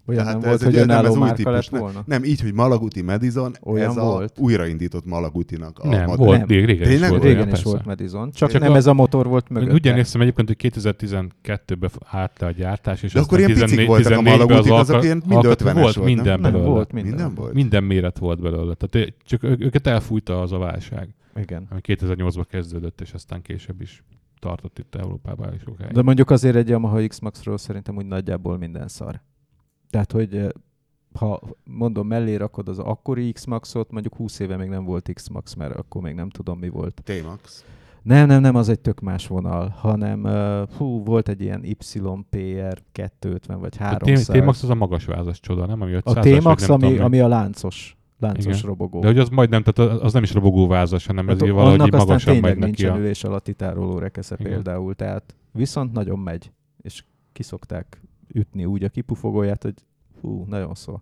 [0.06, 1.80] Olyan Tehát nem ez volt, egy hogy olyan- nem, önálló ez új márka típus, lett
[1.80, 2.02] volna?
[2.06, 4.38] Nem, így, hogy Malaguti Madison, Olyan ez a volt?
[4.38, 6.16] újraindított Malagutinak a Nem, modell.
[6.26, 6.46] volt, Nem.
[6.46, 7.10] régen is Tényleg?
[7.10, 7.22] volt.
[7.22, 7.68] Régen olyan, is persze.
[7.70, 9.72] volt Madison, csak, Csak nem a- ez a motor volt Én mögötte.
[9.74, 13.86] úgy emlékszem egyébként, hogy 2012-ben állt le a gyártás, és De akkor ilyen picik 14
[13.86, 16.04] voltak a 14-ben Malagutik, az azok ilyen mind alkat- 50-es Volt volt, nem?
[16.04, 16.70] minden nem belőle.
[16.70, 17.12] volt minden.
[17.12, 17.52] Minden volt?
[17.54, 18.74] Minden méret volt belőle.
[18.74, 21.66] Tehát csak őket elfújta az a válság, Igen.
[21.70, 24.02] ami 2008-ban kezdődött, és aztán később is
[24.40, 25.92] tartott itt Európában is sokáig.
[25.92, 29.20] De mondjuk azért egy Yamaha X-Maxról szerintem úgy nagyjából minden szar.
[29.92, 30.46] Tehát, hogy
[31.18, 35.74] ha mondom, mellé rakod az akkori X-Maxot, mondjuk 20 éve még nem volt X-Max, mert
[35.76, 37.02] akkor még nem tudom mi volt.
[37.04, 37.64] T-Max.
[38.02, 42.82] Nem, nem, nem, az egy tök más vonal, hanem uh, hú, volt egy ilyen YPR
[42.92, 44.26] 250 vagy A 300.
[44.26, 45.80] T- T-Max az a magasvázas csoda, nem?
[45.80, 48.58] Ami 500 a T-Max, ami, ami a láncos, láncos Igen.
[48.60, 49.00] robogó.
[49.00, 51.92] De hogy az majdnem, tehát az nem is robogóvázas, hanem ez Hát így valahogy annak
[51.92, 52.64] aztán magasan megy neki.
[52.64, 52.98] nincsen A...
[52.98, 54.52] ülés alatti tároló rekesze Igen.
[54.52, 58.01] például, tehát viszont nagyon megy, és kiszokták
[58.32, 59.74] ütni úgy a kipufogóját, hogy
[60.20, 61.00] hú, nagyon szó.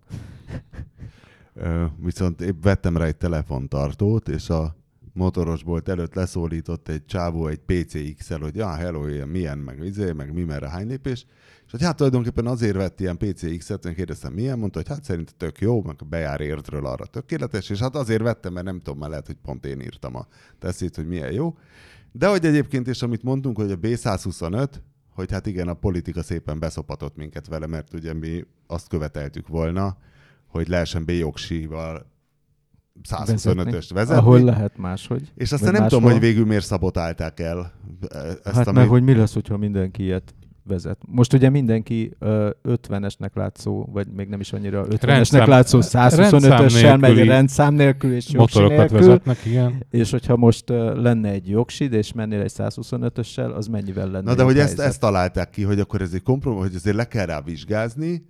[1.97, 4.77] Viszont épp vettem rá egy telefontartót, és a
[5.13, 10.33] motorosbolt előtt leszólított egy csávó egy PCX-el, hogy ja, hello, ilyen milyen, meg izé, meg
[10.33, 11.27] mi, merre, hány lépés.
[11.67, 15.35] És hogy hát tulajdonképpen azért vett ilyen PCX-et, én kérdeztem milyen, mondta, hogy hát szerint
[15.37, 19.09] tök jó, meg bejár értről arra tökéletes, és hát azért vettem, mert nem tudom, már
[19.09, 20.27] lehet, hogy pont én írtam a
[20.59, 21.57] teszét, hogy milyen jó.
[22.13, 24.69] De hogy egyébként is, amit mondtunk, hogy a B125,
[25.21, 29.97] hogy hát igen, a politika szépen beszopatott minket vele, mert ugye mi azt követeltük volna,
[30.47, 32.07] hogy lehessen B-jogsival
[33.09, 34.21] 125-öst vezetni.
[34.21, 35.33] Ahol lehet máshogy.
[35.35, 36.19] És aztán nem tudom, máshol.
[36.19, 37.73] hogy végül miért szabotálták el
[38.09, 40.35] e- ezt Hát a meg, hogy mi lesz, hogyha mindenki ilyet
[40.65, 40.99] vezet.
[41.07, 46.99] Most ugye mindenki ö, 50-esnek látszó, vagy még nem is annyira 50-esnek Rendszám- látszó 125-össel
[47.01, 48.99] megy rendszám nélkül és jogsi Motorokat nélkül.
[48.99, 49.87] vezetnek, igen.
[49.91, 54.35] És hogyha most ö, lenne egy jogsid, és mennél egy 125-össel, az mennyivel lenne Na
[54.35, 57.27] de hogy ezt, ezt találták ki, hogy akkor ez egy kompromis, hogy azért le kell
[57.27, 58.23] rá vizsgázni,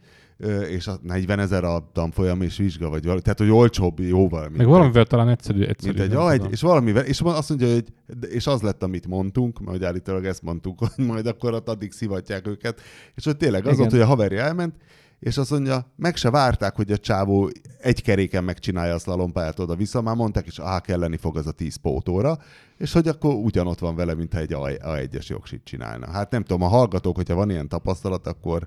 [0.68, 4.56] és a 40 ezer a tanfolyam és vizsga, vagy valami, tehát hogy olcsóbb jóval, mint
[4.56, 5.98] Meg valamivel talán egyszerű, egyszerű.
[5.98, 7.84] mint egy, ah, egy, és valamivel, és azt mondja, hogy
[8.30, 12.46] és az lett, amit mondtunk, mert hogy állítólag ezt mondtuk, hogy majd akkor addig szivatják
[12.46, 12.80] őket,
[13.14, 13.78] és hogy tényleg az Igen.
[13.78, 14.74] volt, hogy a haverja elment,
[15.20, 20.00] és azt mondja, meg se várták, hogy a csávó egy keréken megcsinálja a szlalompályát oda-vissza,
[20.00, 22.38] már mondták is, á, kelleni fog az a 10 pótóra,
[22.78, 26.10] és hogy akkor ugyanott van vele, mintha egy A1-es jogsit csinálna.
[26.10, 28.66] Hát nem tudom, a hallgatók, hogyha van ilyen tapasztalat, akkor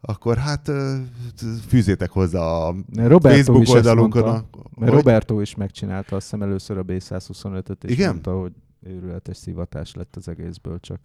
[0.00, 0.70] akkor hát
[1.66, 4.22] fűzétek hozzá a Roberto Facebook is oldalunkon.
[4.22, 4.58] mondta.
[4.58, 8.08] A, Mert hogy- Roberto is megcsinálta azt hiszem először a B125-öt, és Igen?
[8.10, 11.00] mondta, hogy őrületes szivatás lett az egészből csak.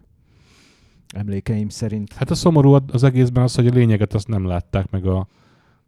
[1.16, 2.14] Emlékeim szerint.
[2.14, 5.28] Hát a szomorú az egészben az, hogy a lényeget azt nem látták meg a,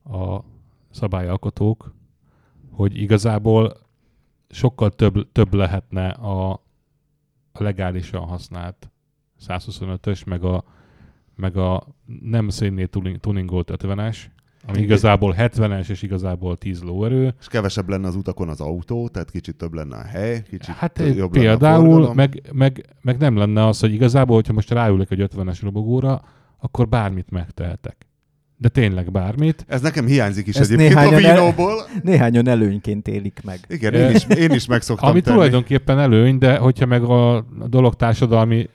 [0.03, 0.43] a
[0.91, 1.93] szabályalkotók,
[2.71, 3.77] hogy igazából
[4.49, 6.51] sokkal több, több lehetne a,
[7.51, 8.91] a legálisan használt
[9.47, 10.63] 125-ös, meg a,
[11.35, 11.87] meg a
[12.21, 14.17] nem szénné tuning- tuningolt 50-es,
[14.67, 17.33] ami igazából 70-es és igazából 10 lóerő.
[17.39, 20.99] és kevesebb lenne az utakon az autó, tehát kicsit több lenne a hely, kicsit Hát
[20.99, 25.11] jobb lenne a például, meg, meg, meg nem lenne az, hogy igazából, hogyha most ráülök
[25.11, 26.21] egy 50-es robogóra,
[26.59, 27.95] akkor bármit megtehetek.
[28.59, 29.65] De tényleg bármit.
[29.67, 31.87] Ez nekem hiányzik is Ezt egyébként a néhányan el- Vinóból.
[32.03, 33.59] Néhányan előnyként élik meg.
[33.69, 35.35] Igen, én is, én is meg szoktam Ami tenni.
[35.35, 38.69] tulajdonképpen előny, de hogyha meg a dolog társadalmi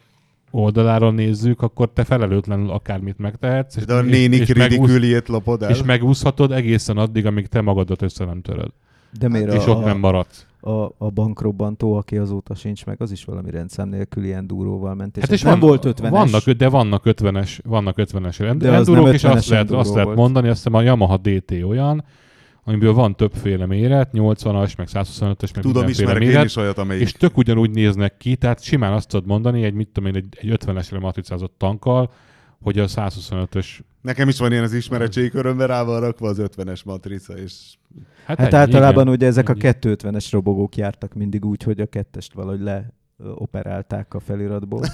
[0.52, 3.76] oldaláról nézzük, akkor te felelőtlenül akármit megtehetsz.
[3.76, 5.70] és- De a nénik ridiküliét lopod el.
[5.70, 8.70] És megúszhatod egészen addig, amíg te magadat össze nem töröd.
[9.18, 10.46] De miért és a, ott nem maradsz.
[10.60, 15.16] a, a bankrobbantó, aki azóta sincs meg, az is valami rendszám nélkül ilyen durvóval ment.
[15.16, 16.08] És, Hát és nem van, volt 50-es.
[16.10, 20.14] Vannak, de vannak 50-es, vannak 50-es rend, De endurok, és azt 50-es lehet, azt lehet
[20.14, 22.04] mondani, azt hiszem a Yamaha DT olyan,
[22.64, 26.78] amiből van többféle méret, 80-as, meg 125-ös, meg Tudom, mindenféle ismerek én méret, is olyat,
[26.78, 27.02] amelyik...
[27.02, 30.36] és tök ugyanúgy néznek ki, tehát simán azt tudod mondani, egy, mit tudom én, egy,
[30.40, 32.12] egy 50-esre matricázott tankkal,
[32.60, 33.66] hogy a 125-ös
[34.02, 37.52] Nekem is van ilyen az ismeretségi körömben rá van rakva az 50-es matrica, és
[38.24, 39.14] Hát ennyi, általában igen.
[39.14, 39.74] ugye ezek a Ennyi.
[39.80, 42.92] 250-es robogók jártak mindig úgy, hogy a kettest valahogy le
[43.34, 44.84] operálták a feliratból.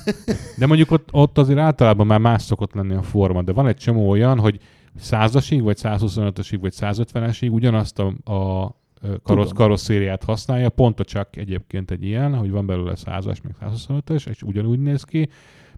[0.58, 3.76] De mondjuk ott, ott azért általában már más szokott lenni a forma, de van egy
[3.76, 4.60] csomó olyan, hogy
[5.00, 8.74] 100-asig, vagy 125-ösig, vagy 150-esig ugyanazt a, a
[9.22, 14.28] karosz, karosszériát használja, pont a csak egyébként egy ilyen, hogy van belőle 100-as, meg 125-ös,
[14.28, 15.28] és ugyanúgy néz ki,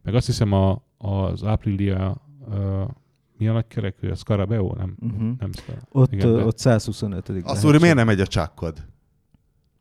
[0.03, 2.17] meg azt hiszem a, az Aprilia,
[3.37, 4.97] mi a nagy kerekű, a Scarabeo, nem?
[5.01, 5.39] Uh-huh.
[5.39, 5.85] Nem Scarabeo.
[5.89, 8.87] Ott, Igen, de- ott 125 azt úr, miért nem megy a csakkod?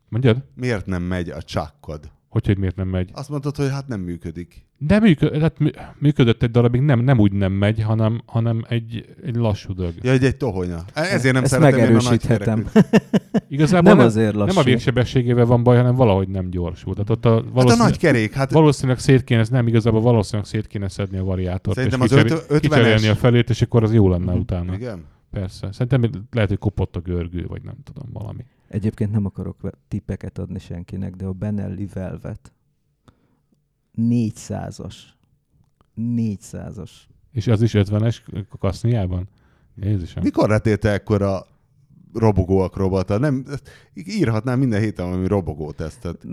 [0.09, 0.43] Mondjad?
[0.55, 2.11] Miért nem megy a csakkod?
[2.29, 3.09] Hogy, hogy miért nem megy?
[3.13, 4.65] Azt mondtad, hogy hát nem működik.
[4.77, 9.15] De működött, hát mű- működött egy darabig, nem, nem úgy nem megy, hanem, hanem egy,
[9.25, 9.93] egy lassú dög.
[10.01, 10.83] Ja, hogy egy tohonya.
[10.93, 12.21] Ezért nem Ezt szeretem én a nagy.
[13.47, 14.47] Igazából Nem azért lassú.
[14.47, 16.93] nem a végsebességével van baj, hanem valahogy nem gyorsul.
[16.93, 20.47] Tehát ott a Hát a valószínűleg, nagy kerék, hát valószínűleg szét kéne, nem igazából valószínűleg
[20.47, 21.75] szét kéne szedni a variátort.
[21.75, 24.73] Szerintem és az ötvenes- kicserélni a felét, és akkor az jó lenne utána.
[24.73, 25.03] igen.
[25.31, 25.71] Persze.
[25.71, 28.45] Szerintem lehet, hogy kopott a görgő, vagy nem tudom, valami.
[28.69, 32.53] Egyébként nem akarok tippeket adni senkinek, de a Benelli Velvet
[33.97, 34.95] 400-as.
[35.97, 36.91] 400-as.
[37.31, 39.27] És az is 50-es kaszniában?
[39.75, 40.23] Jézusom.
[40.23, 41.45] Mikor lett te ekkora
[42.13, 43.17] robogó akrobata?
[43.17, 43.45] Nem,
[43.93, 46.25] írhatnám minden héten valami robogó tesztet.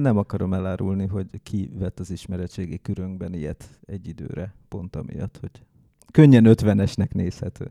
[0.00, 5.62] Nem akarom elárulni, hogy ki vett az ismeretségi körünkben ilyet egy időre, pont amiatt, hogy
[6.10, 7.70] könnyen 50-esnek nézhető.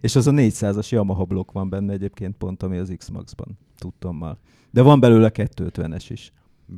[0.00, 4.38] És az a 400-as Yamaha blokk van benne egyébként pont, ami az X-Max-ban tudtommal.
[4.70, 6.32] De van belőle 250-es is.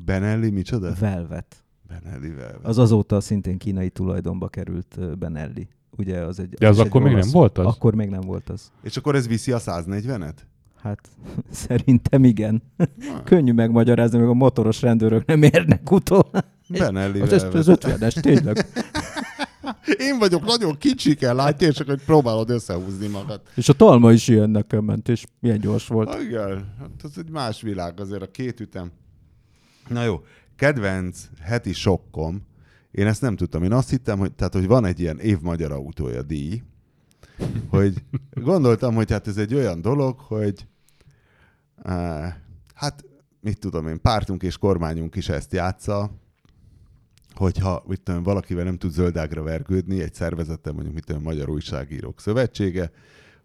[0.04, 0.92] Benelli micsoda?
[1.00, 1.64] Velvet.
[1.88, 2.64] Benelli Velvet.
[2.66, 5.68] Az azóta szintén kínai tulajdonba került Benelli.
[5.96, 7.66] Ugye az egy, De az egy akkor még nem olasz- volt az?
[7.66, 8.70] Akkor még nem volt az.
[8.82, 10.34] És akkor ez viszi a 140-et?
[10.82, 11.08] Hát
[11.50, 12.62] szerintem igen.
[13.24, 16.30] Könnyű megmagyarázni, meg a motoros rendőrök nem érnek utol.
[16.68, 18.56] Benelli Az, az 50-es, tényleg.
[19.98, 23.40] Én vagyok nagyon kicsike, látja, és akkor próbálod összehúzni magad.
[23.54, 26.08] És a talma is ilyen nekem ment, és milyen gyors volt.
[26.08, 28.92] Ah, igen, hát ez egy más világ azért a két ütem.
[29.88, 30.20] Na jó,
[30.56, 32.48] kedvenc heti sokkom,
[32.90, 35.72] én ezt nem tudtam, én azt hittem, hogy, tehát, hogy van egy ilyen év magyar
[35.72, 36.62] autója díj,
[37.68, 37.94] hogy
[38.30, 40.66] gondoltam, hogy hát ez egy olyan dolog, hogy
[41.84, 42.26] uh,
[42.74, 43.04] hát
[43.40, 46.10] mit tudom én, pártunk és kormányunk is ezt játsza,
[47.34, 52.20] hogyha mit tudom, valakivel nem tud zöldágra vergődni, egy szervezettel, mondjuk mit tudom, Magyar Újságírók
[52.20, 52.90] Szövetsége,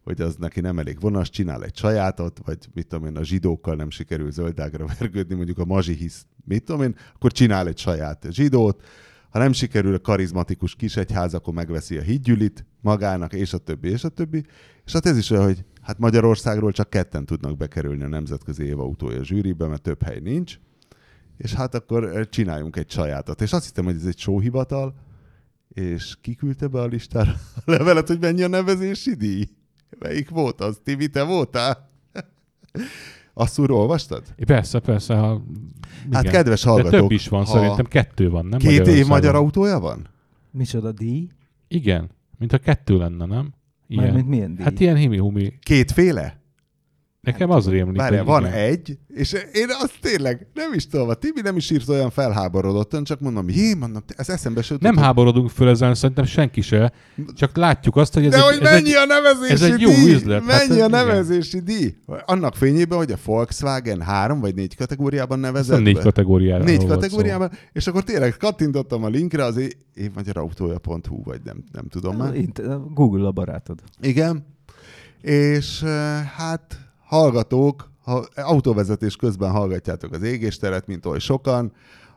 [0.04, 3.76] hogy az neki nem elég vonas, csinál egy sajátot, vagy mit tudom én, a zsidókkal
[3.76, 8.26] nem sikerül zöldágra vergődni, mondjuk a mazsi hisz, mit tudom én, akkor csinál egy saját
[8.30, 8.84] zsidót,
[9.30, 14.04] ha nem sikerül a karizmatikus kisegyház, akkor megveszi a hídgyülit magának, és a többi, és
[14.04, 14.46] a többi.
[14.86, 19.24] És hát ez is olyan, hogy hát Magyarországról csak ketten tudnak bekerülni a Nemzetközi Évautója
[19.24, 20.60] zsűribe, mert több hely nincs,
[21.38, 23.42] és hát akkor eh, csináljunk egy sajátot.
[23.42, 24.96] És azt hittem, hogy ez egy sóhivatal,
[25.74, 29.50] és kiküldte be a listára a levelet, hogy mennyi a nevezési díj?
[30.00, 30.80] Melyik volt az?
[30.84, 31.90] Tibi, te voltál?
[33.34, 34.24] Azt úr olvastad?
[34.46, 35.16] Persze, persze.
[35.16, 35.42] Ha,
[36.12, 36.36] Hát igen.
[36.36, 38.60] kedves De hallgatók, több is van, ha szerintem kettő van, nem?
[38.60, 40.08] Két év magyar autója van?
[40.52, 41.28] Micsoda díj?
[41.68, 43.54] Igen, mintha kettő lenne, nem?
[43.88, 44.64] Mármint milyen díj?
[44.64, 45.54] Hát ilyen himi-humi.
[45.60, 46.42] Kétféle?
[47.26, 48.54] Nekem az rémlik, Várjál, van igen.
[48.54, 53.04] egy, és én azt tényleg nem is tudom, a Tibi nem is írt olyan felháborodottan,
[53.04, 56.92] csak mondom, jé, mondom, ez eszembe se jutott, Nem háborodunk föl ezen, szerintem senki se,
[57.36, 59.80] csak látjuk azt, hogy ez De egy, hogy ez mennyi egy, a nevezési ez egy
[59.82, 60.14] jó díj?
[60.14, 61.06] üzlet, hát Mennyi ez- a igen.
[61.06, 61.96] nevezési díj?
[62.26, 66.02] Annak fényében, hogy a Volkswagen három vagy négy kategóriában ez nevezett négy be?
[66.02, 66.96] kategóriára Négy volt szó.
[67.00, 72.34] kategóriában, és akkor tényleg kattintottam a linkre az évmagyarautója.hu, vagy nem, nem tudom már.
[72.94, 73.80] Google a barátod.
[74.02, 74.46] Igen.
[75.22, 76.80] És eh, hát
[77.16, 81.72] hallgatók, ha autóvezetés közben hallgatjátok az égésteret, mint oly sokan,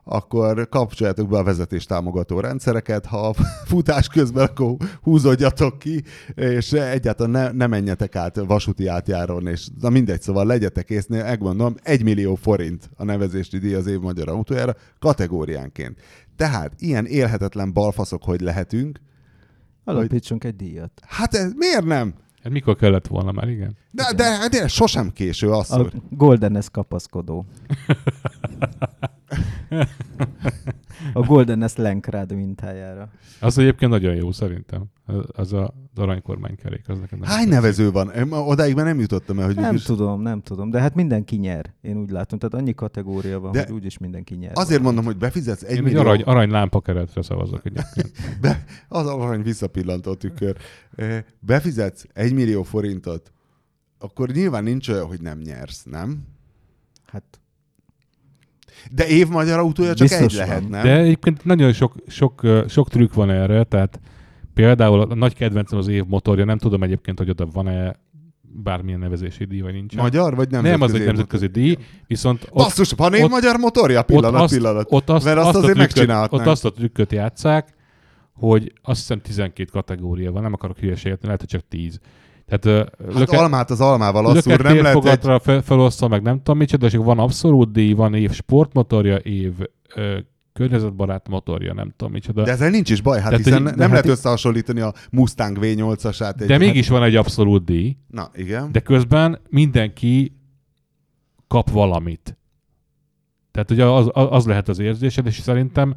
[0.04, 3.32] akkor kapcsoljátok be a vezetés támogató rendszereket, ha a
[3.64, 6.02] futás közben, akkor húzódjatok ki,
[6.34, 11.74] és egyáltalán ne, ne menjetek át vasúti átjáron, és na mindegy, szóval legyetek észnél, megmondom,
[11.82, 16.00] egy millió forint a nevezési díj az év magyar autójára, kategóriánként.
[16.36, 19.00] Tehát ilyen élhetetlen balfaszok, hogy lehetünk,
[19.84, 20.90] Alapítsunk egy díjat.
[21.06, 22.14] hát ez, miért nem?
[22.42, 23.76] Hát mikor kellett volna már, igen?
[23.90, 25.92] De, de, de sosem késő az, A hogy...
[26.10, 27.46] Golden S kapaszkodó.
[31.12, 33.08] A Golden S Lenkrád mintájára.
[33.40, 34.84] Az egyébként nagyon jó szerintem.
[35.32, 36.88] Az a az aranykormánykerék.
[36.88, 37.50] Az nekem Hány tetszik.
[37.52, 38.10] nevező van?
[38.10, 39.82] Én Odáig már nem jutottam el, hogy Nem mégis...
[39.82, 40.70] tudom, nem tudom.
[40.70, 42.38] De hát mindenki nyer, én úgy látom.
[42.38, 44.52] Tehát annyi kategória van, De hogy úgyis mindenki nyer.
[44.54, 46.00] Azért mondom, hogy befizetsz egy Én millió...
[46.00, 48.12] arany, arany lámpakeretre szavazok egyébként.
[48.40, 50.56] Be, az arany visszapillantó tükör.
[51.40, 53.32] Befizetsz egy millió forintot,
[53.98, 56.26] akkor nyilván nincs olyan, hogy nem nyersz, nem?
[57.06, 57.40] Hát
[58.92, 60.70] De év magyar autója csak Biztos egy lehet, van.
[60.70, 60.82] nem?
[60.82, 64.00] De egyébként nagyon sok, sok, sok trükk van erre, tehát
[64.54, 67.96] például a nagy kedvencem az év motorja, nem tudom egyébként, hogy oda van-e
[68.62, 69.96] bármilyen nevezési díj, vagy nincs.
[69.96, 70.70] Magyar vagy nemzetközi?
[70.70, 71.76] nem, az egy nemzetközi díj,
[72.06, 72.56] viszont motor?
[72.64, 73.98] Basszus, van ott- magyar motorja?
[74.00, 74.86] ott Pillanat, azt, pillanat.
[74.90, 76.46] Ott azt, Mert azt azt azért trükköt, megcsinálhatnánk.
[76.46, 77.74] Ott azt a trükköt játszák,
[78.32, 81.98] hogy azt hiszem 12 kategória van, nem akarok hülyeséget, lehet, hogy csak 10.
[82.48, 85.42] Tehát Hát almát az almával, azt úr, Löket nem lehet egy...
[85.42, 89.52] fel, felosztva, meg nem tudom micsoda, és van abszolút díj, van év sportmotorja, év
[89.94, 90.18] ö,
[90.52, 92.42] környezetbarát motorja, nem tudom micsoda.
[92.42, 94.92] De ezzel nincs is baj, hát Tehát, hiszen hogy- nem de lehet hát- összehasonlítani a
[95.10, 96.34] Mustang V8-asát.
[96.46, 98.72] de mégis van egy abszolút díj, Na, igen.
[98.72, 100.36] de közben mindenki
[101.48, 102.36] kap valamit.
[103.50, 105.96] Tehát ugye az az lehet az érzésed, és szerintem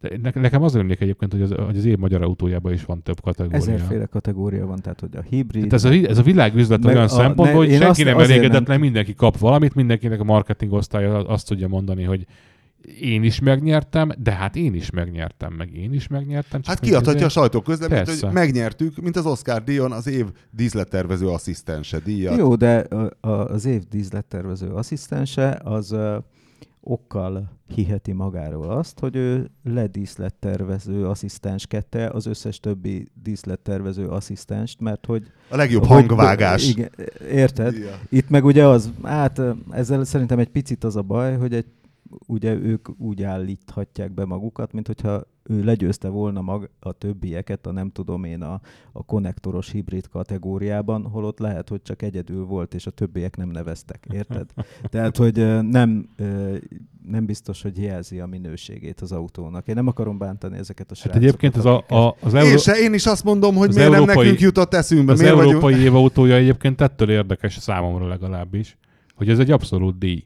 [0.00, 3.02] de ne- nekem az emlék egyébként, hogy az, hogy az év magyar autójában is van
[3.02, 3.56] több kategória.
[3.58, 5.68] Ezerféle kategória van, tehát hogy a hibrid.
[5.68, 8.04] Tehát ez a, ez a világüzlet Meg olyan a- szempontból, ne- hogy én senki azt-
[8.04, 12.26] nem elégedetlen, nem- mindenki kap valamit, mindenkinek a marketing osztálya azt tudja mondani, hogy
[13.00, 16.60] én is megnyertem, de hát én is megnyertem, meg én is megnyertem.
[16.60, 18.26] csak Hát kiadhatja a sajtóközleményt, Persze.
[18.26, 22.38] hogy megnyertük, mint az Oscar díjon az év díszlettervező asszisztense díjat.
[22.38, 22.86] Jó, de
[23.20, 25.96] az év díszlettervező asszisztense az
[26.88, 35.26] okkal hiheti magáról azt, hogy ő ledíszlettervező asszisztenskedte az összes többi díszlettervező asszisztenst, mert hogy...
[35.48, 36.68] A legjobb hogy- hangvágás.
[36.68, 36.90] Igen,
[37.30, 37.76] érted?
[37.76, 37.98] Ja.
[38.08, 41.66] Itt meg ugye az, hát ezzel szerintem egy picit az a baj, hogy egy,
[42.26, 47.72] ugye ők úgy állíthatják be magukat, mint hogyha ő legyőzte volna mag, a többieket, a
[47.72, 48.60] nem tudom én, a,
[48.92, 54.06] a konnektoros hibrid kategóriában, holott lehet, hogy csak egyedül volt, és a többiek nem neveztek,
[54.12, 54.50] érted?
[54.90, 56.08] Tehát, hogy nem,
[57.08, 59.68] nem biztos, hogy jelzi a minőségét az autónak.
[59.68, 61.22] Én nem akarom bántani ezeket a Hát srácokat.
[61.22, 62.56] egyébként ez a, a, az, Én, Euró...
[62.56, 65.12] se, én is azt mondom, hogy Az miért nem európai- nekünk jutott eszünkbe.
[65.12, 65.82] az miért európai vagyunk...
[65.82, 68.76] év autója egyébként ettől érdekes számomra legalábbis,
[69.14, 70.24] hogy ez egy abszolút díj.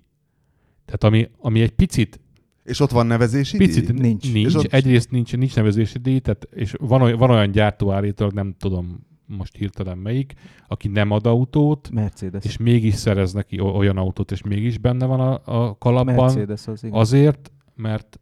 [0.90, 2.20] Tehát ami, ami egy picit
[2.64, 4.00] És ott van nevezési Picit díj?
[4.00, 4.32] Nincs.
[4.32, 4.46] nincs.
[4.46, 8.32] És ott- Egyrészt nincs, nincs nevezési díj, tehát, és van, olyan- van olyan gyártó állítólag,
[8.32, 10.32] nem tudom most hirtelen melyik,
[10.68, 12.44] aki nem ad autót, Mercedes.
[12.44, 16.84] és mégis szerez neki olyan autót, és mégis benne van a, a kalapban, Mercedes az,
[16.84, 16.98] igen.
[16.98, 18.20] azért, mert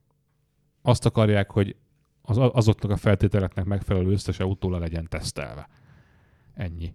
[0.82, 1.76] azt akarják, hogy
[2.22, 5.68] az, azoknak a feltételeknek megfelelő összes autó le legyen tesztelve.
[6.54, 6.94] Ennyi.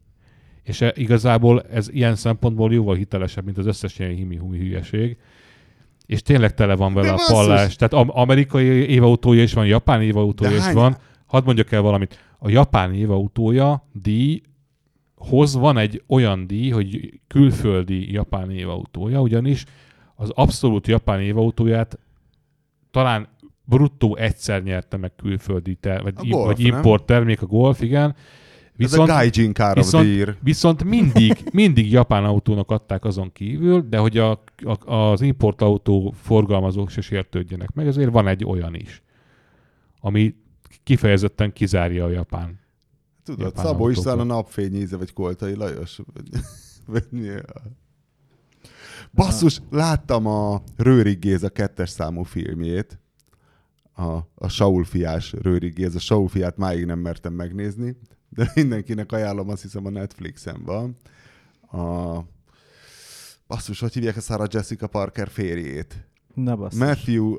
[0.63, 5.17] És e, igazából ez ilyen szempontból jóval hitelesebb, mint az összes ilyen himi-humi hülyeség.
[6.05, 7.75] És tényleg tele van vele De a pallás.
[7.75, 10.97] Tehát am- amerikai évautója is van, japán évautója is van.
[11.25, 12.19] Hadd mondjak el valamit.
[12.39, 14.41] A japán évautója díj
[15.15, 19.65] hoz van egy olyan díj, hogy külföldi japán évautója, ugyanis
[20.15, 21.99] az abszolút japán évautóját
[22.91, 23.27] talán
[23.65, 26.75] bruttó egyszer nyerte meg külföldi ter, vagy, A im- Golf, vagy nem?
[26.75, 28.15] import termék a Golf, igen.
[28.75, 30.37] Viszont, Ez a Gaijin Car viszont-.
[30.41, 36.89] Viszont mindig, mindig japán autónak adták azon kívül, de hogy a, a, az importautó forgalmazók
[36.89, 39.01] se sértődjenek meg, ezért van egy olyan is,
[39.99, 40.35] ami
[40.83, 42.59] kifejezetten kizárja a japán.
[43.23, 44.35] Tudod, japán Szabó István a autókat.
[44.37, 45.99] napfény íze, vagy Koltai Lajos.
[46.13, 46.29] Vagy,
[46.93, 47.43] vagy mi a-
[49.13, 52.99] Basszus, láttam a Rőrig Géza kettes számú filmjét,
[53.95, 55.99] a, a Saul fiás Rőrig Géza.
[55.99, 57.97] Saul fiát máig nem mertem megnézni,
[58.29, 60.95] de mindenkinek ajánlom, azt hiszem a Netflixen van.
[61.81, 62.17] A,
[63.53, 66.07] basszus, hogy hívják a Sarah Jessica Parker férjét?
[66.33, 66.79] Na basszus.
[66.79, 67.35] Matthew...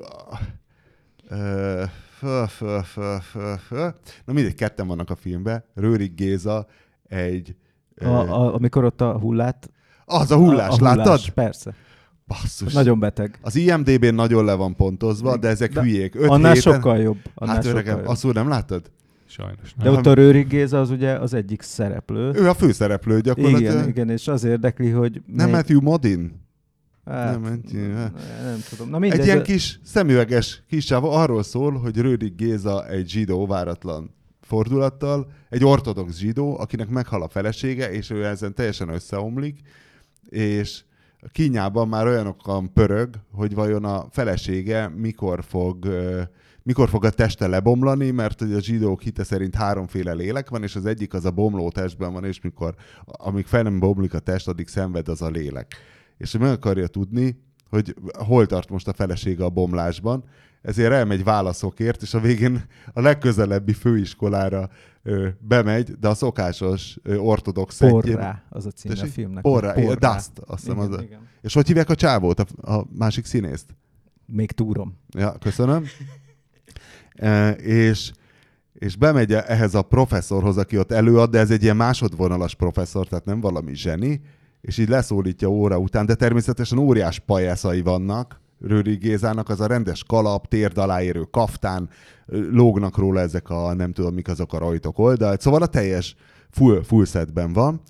[1.29, 1.83] Ö,
[2.17, 3.89] fö, fö, fö, fö, fö.
[4.25, 5.63] Na mindegy, ketten vannak a filmben.
[5.73, 6.67] Rőrig Géza
[7.07, 7.55] egy...
[8.01, 9.69] A, a, amikor ott a hullát...
[10.05, 11.29] az a hullás, a, a hullás, láttad?
[11.29, 11.73] Persze.
[12.27, 12.73] Basszus.
[12.73, 13.39] Nagyon beteg.
[13.41, 16.15] Az IMDB-n nagyon le van pontozva, de ezek De hülyék.
[16.15, 16.73] Öt Annál héten...
[16.73, 17.19] sokkal jobb.
[17.35, 18.91] Annál Hát sokkal öregem, azt nem láttad?
[19.27, 19.73] Sajnos.
[19.77, 19.93] De Nem.
[19.93, 22.31] ott a Rőrig Géza az ugye az egyik szereplő.
[22.35, 23.73] Ő a főszereplő gyakorlatilag.
[23.73, 25.21] Igen, igen, és az érdekli, hogy...
[25.25, 26.43] Nem mely- Matthew Modin?
[27.05, 28.13] Hát, nem nem, hát.
[28.43, 28.89] nem tudom.
[28.89, 33.09] Na mindegy, Egy ilyen de- kis szemüveges kis csáva arról szól, hogy Rődig Géza egy
[33.09, 39.59] zsidó váratlan fordulattal, egy ortodox zsidó, akinek meghal a felesége, és ő ezen teljesen összeomlik,
[40.29, 40.83] és
[41.31, 46.21] kínjában már olyanokon pörög, hogy vajon a felesége mikor fog, ö,
[46.65, 50.75] mikor fog a teste lebomlani, mert hogy a zsidók hite szerint háromféle lélek van, és
[50.75, 54.47] az egyik az a bomló testben van, és mikor, amíg fel nem bomlik a test,
[54.47, 55.73] addig szenved az a lélek.
[56.17, 57.39] És ő meg akarja tudni,
[57.69, 60.23] hogy hol tart most a felesége a bomlásban,
[60.61, 62.63] ezért elmegy válaszokért, és a végén
[62.93, 64.69] a legközelebbi főiskolára
[65.03, 69.43] ö, bemegy, de a szokásos ö, ortodox szentjén- Porrá, az a címe a filmnek.
[69.43, 71.19] Porrá, hogy igen, Dust, azt hiszem Igen, az a- igen.
[71.41, 73.75] És hogy hívják a csávót, a, a másik színészt?
[74.25, 74.97] Még túrom.
[75.17, 75.85] Ja, köszönöm.
[77.15, 78.11] E, és,
[78.73, 83.25] és bemegy ehhez a professzorhoz, aki ott előad, de ez egy ilyen másodvonalas professzor, tehát
[83.25, 84.21] nem valami zseni,
[84.61, 90.03] és így leszólítja óra után, de természetesen óriás pajászai vannak, Rőri Gézának az a rendes
[90.03, 91.01] kalap, térd alá
[91.31, 91.89] kaftán,
[92.51, 96.15] lógnak róla ezek a nem tudom mik azok a rajtok oldalt, szóval a teljes
[96.49, 97.81] full, full setben van,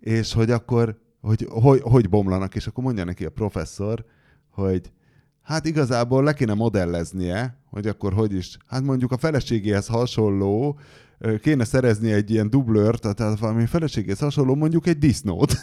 [0.00, 4.04] és hogy akkor, hogy, hogy, hogy bomlanak, és akkor mondja neki a professzor,
[4.50, 4.92] hogy
[5.42, 10.78] hát igazából le kéne modelleznie, hogy akkor hogy is, hát mondjuk a feleségéhez hasonló,
[11.42, 15.54] kéne szerezni egy ilyen dublőrt, tehát valami feleségéhez hasonló, mondjuk egy disznót.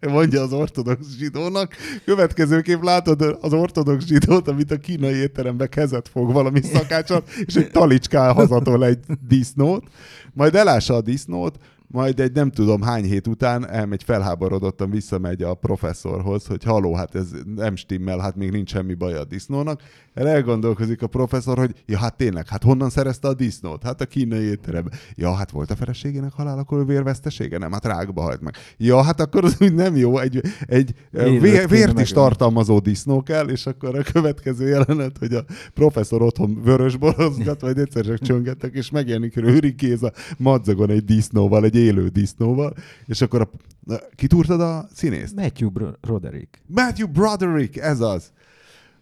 [0.00, 1.74] Mondja az ortodox zsidónak.
[2.04, 7.70] Következőképp látod az ortodox zsidót, amit a kínai étterembe kezet fog valami szakácsal, és egy
[7.70, 9.84] talicskán hazatol egy disznót,
[10.32, 11.58] majd elássa a disznót,
[11.90, 17.14] majd egy nem tudom hány hét után elmegy felháborodottan, visszamegy a professzorhoz, hogy haló, hát
[17.14, 19.82] ez nem stimmel, hát még nincs semmi baj a disznónak.
[20.14, 23.82] El elgondolkozik a professzor, hogy ja, hát tényleg, hát honnan szerezte a disznót?
[23.82, 24.92] Hát a kínai étteremben.
[25.14, 27.58] Ja, hát volt a feleségének halál, akkor vérvesztesége?
[27.58, 28.54] Nem, hát rákba halt meg.
[28.76, 33.22] Ja, hát akkor az úgy nem jó, egy, egy vé, kéne vért is tartalmazó disznó
[33.22, 38.18] kell, és akkor a következő jelenet, hogy a professzor otthon vörös borozgat, vagy egyszer csak
[38.18, 42.74] csöngettek, és megjelenik Rőri Géza madzagon egy disznóval, egy élő disznóval,
[43.06, 45.34] és akkor a, kitúrtad a színészt?
[45.34, 46.62] Matthew Bro- Roderick.
[46.66, 48.32] Matthew Broderick, ez az.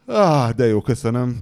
[0.06, 1.38] Ah, de jó, köszönöm.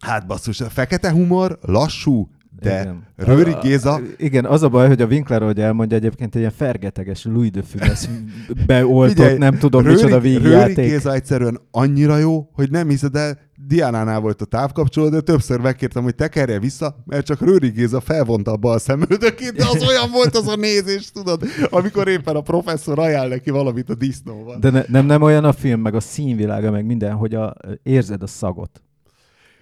[0.00, 2.30] Hát basszus, a fekete humor, lassú,
[2.60, 3.06] de Igen.
[3.16, 6.40] Rőri A- a- Géza, Igen, az a baj, hogy a Winkler, ahogy elmondja, egyébként egy
[6.40, 8.04] ilyen fergeteges Louis de Funès
[8.66, 10.76] beoltott, Figyelj, nem tudom Rőri, micsoda Rőri vígjáték.
[10.88, 13.38] Géza egyszerűen annyira jó, hogy nem hiszed el,
[13.68, 18.50] Diánánál volt a távkapcsoló, de többször megkértem, hogy tekerje vissza, mert csak Rőri Géza felvonta
[18.50, 22.98] a bal szemöldökét, de az olyan volt az a nézés, tudod, amikor éppen a professzor
[22.98, 24.58] ajánl neki valamit a disznóval.
[24.58, 28.22] De ne, nem, nem olyan a film, meg a színvilága, meg minden, hogy a, érzed
[28.22, 28.82] a szagot.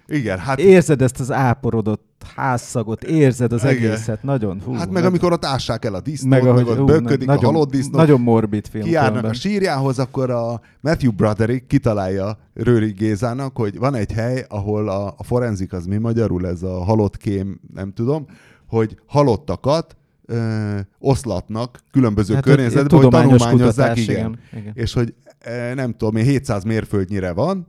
[0.07, 3.75] Igen, hát, Érzed ezt az áporodott házszagot, érzed az Igen.
[3.75, 4.61] egészet, nagyon.
[4.65, 6.85] Hú, hát meg nagyon- amikor ott ássák el a disznót, meg, meg, ahogy, ott ú,
[6.85, 8.83] böködik nagyon, a halott disznó, Nagyon morbid film.
[8.83, 14.89] kiárnak a sírjához, akkor a Matthew Broderick kitalálja Rőri Gézának, hogy van egy hely, ahol
[14.89, 18.25] a, a forenzik az mi magyarul, ez a halott kém, nem tudom,
[18.67, 24.17] hogy halottakat ö, oszlatnak különböző hát, környezetben, hogy tanulmányozzák, kutatás, igen.
[24.17, 24.71] igen, igen.
[24.75, 27.67] És hogy e, nem tudom, én 700 mérföldnyire van,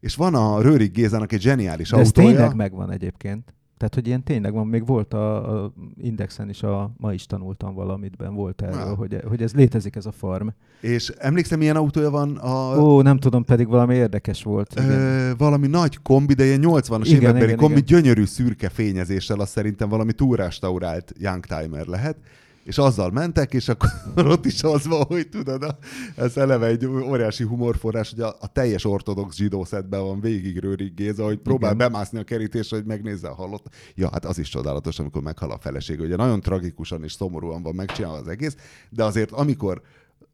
[0.00, 2.26] és van a Rőri Gézának egy zseniális De ez autója.
[2.28, 3.54] tényleg megvan egyébként.
[3.82, 7.74] Tehát, hogy ilyen tényleg van, még volt a, a Indexen is, a, ma is tanultam
[7.74, 10.48] valamitben, volt erről, hogy, hogy ez létezik ez a farm.
[10.80, 14.72] És emlékszem, milyen autója van a, Ó, nem tudom, pedig valami érdekes volt.
[14.72, 14.90] Igen.
[14.90, 17.84] Ö, valami nagy kombi, de ilyen 80-as Igen, évekbeli igen, kombi, igen.
[17.84, 22.16] gyönyörű szürke fényezéssel, azt szerintem valami túrrestaurált Youngtimer lehet,
[22.64, 23.90] és azzal mentek, és akkor
[24.34, 25.78] ott is az van, hogy tudod, a,
[26.16, 30.94] ez eleve egy óriási humorforrás, hogy a, a teljes ortodox zsidó szedben van végig Rőrik
[30.94, 31.90] Géza, hogy próbál Igen.
[31.90, 33.66] bemászni a kerítésre, hogy megnézze a halott.
[33.94, 36.00] Ja, hát az is csodálatos, amikor meghal a feleség.
[36.00, 38.56] Ugye nagyon tragikusan és szomorúan van megcsinálva az egész,
[38.90, 39.82] de azért amikor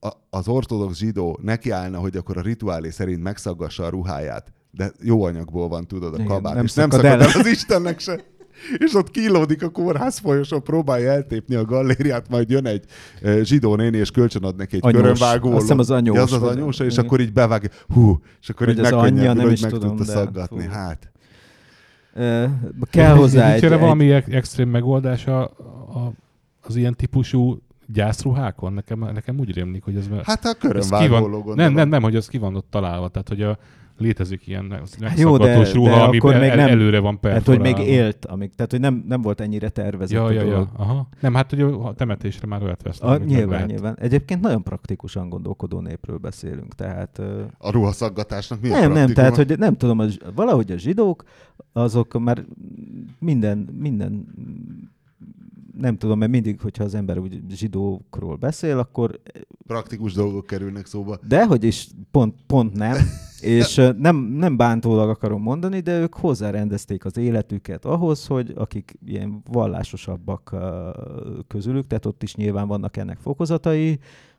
[0.01, 5.25] a, az ortodox zsidó nekiállna, hogy akkor a rituálé szerint megszaggassa a ruháját, de jó
[5.25, 7.21] anyagból van, tudod, a Igen, kabát, nem és nem szakad el.
[7.21, 8.25] az Istennek se.
[8.79, 12.85] És ott kilódik a kórház folyosón, próbálja eltépni a gallériát, majd jön egy
[13.43, 15.01] zsidó néni, és kölcsön ad neki egy Anyós.
[15.01, 15.51] körönvágó.
[15.53, 18.49] Azt hiszem az anyós Ja, az az vagy- anyós, és akkor így bevág, hú, és
[18.49, 20.63] akkor Vagy így az anyja, megkönnyedül, nem hogy is meg tudom, tudta de szaggatni.
[20.65, 20.71] fú.
[20.71, 21.11] Hát,
[22.15, 22.45] Ö,
[22.91, 26.13] kell hozzá egy, erre egy, valami ex- extrém megoldás a, a,
[26.63, 27.59] az ilyen típusú
[27.93, 28.73] gyászruhákon?
[28.73, 30.05] Nekem, nekem úgy rémlik, hogy ez...
[30.23, 33.43] hát a körönvágóló van, nem, nem, nem, hogy az ki van ott találva, tehát hogy
[33.43, 33.59] a,
[34.01, 37.61] létezik ilyen de- megszaggatós ruha, de amiben akkor még el, nem- előre van tehát, hogy
[37.61, 38.03] még perforálva.
[38.05, 40.69] élt, amíg, tehát, hogy nem, nem volt ennyire tervezett Ja, a ja, dolog.
[40.77, 40.83] ja.
[40.85, 41.09] Aha.
[41.21, 43.11] Nem, hát hogy a temetésre már olyat vesznek.
[43.11, 43.67] A, nyilván, lehet.
[43.67, 43.97] nyilván.
[44.01, 47.23] Egyébként nagyon praktikusan gondolkodó népről beszélünk, tehát...
[47.59, 51.25] A ruhaszaggatásnak mi a nem, nem, tehát, hogy nem tudom, az, valahogy a zsidók,
[51.73, 52.45] azok már
[53.19, 54.27] minden, minden,
[55.81, 59.21] nem tudom, mert mindig, hogyha az ember úgy zsidókról beszél, akkor
[59.67, 61.19] Praktikus dolgok kerülnek szóba.
[61.29, 62.97] de hogy is pont, pont nem,
[63.41, 69.43] és nem, nem bántólag akarom mondani, de ők hozzárendezték az életüket ahhoz, hogy akik ilyen
[69.51, 70.57] vallásosabbak
[71.49, 73.99] közülük, tehát ott is nyilván vannak ennek fokozatai,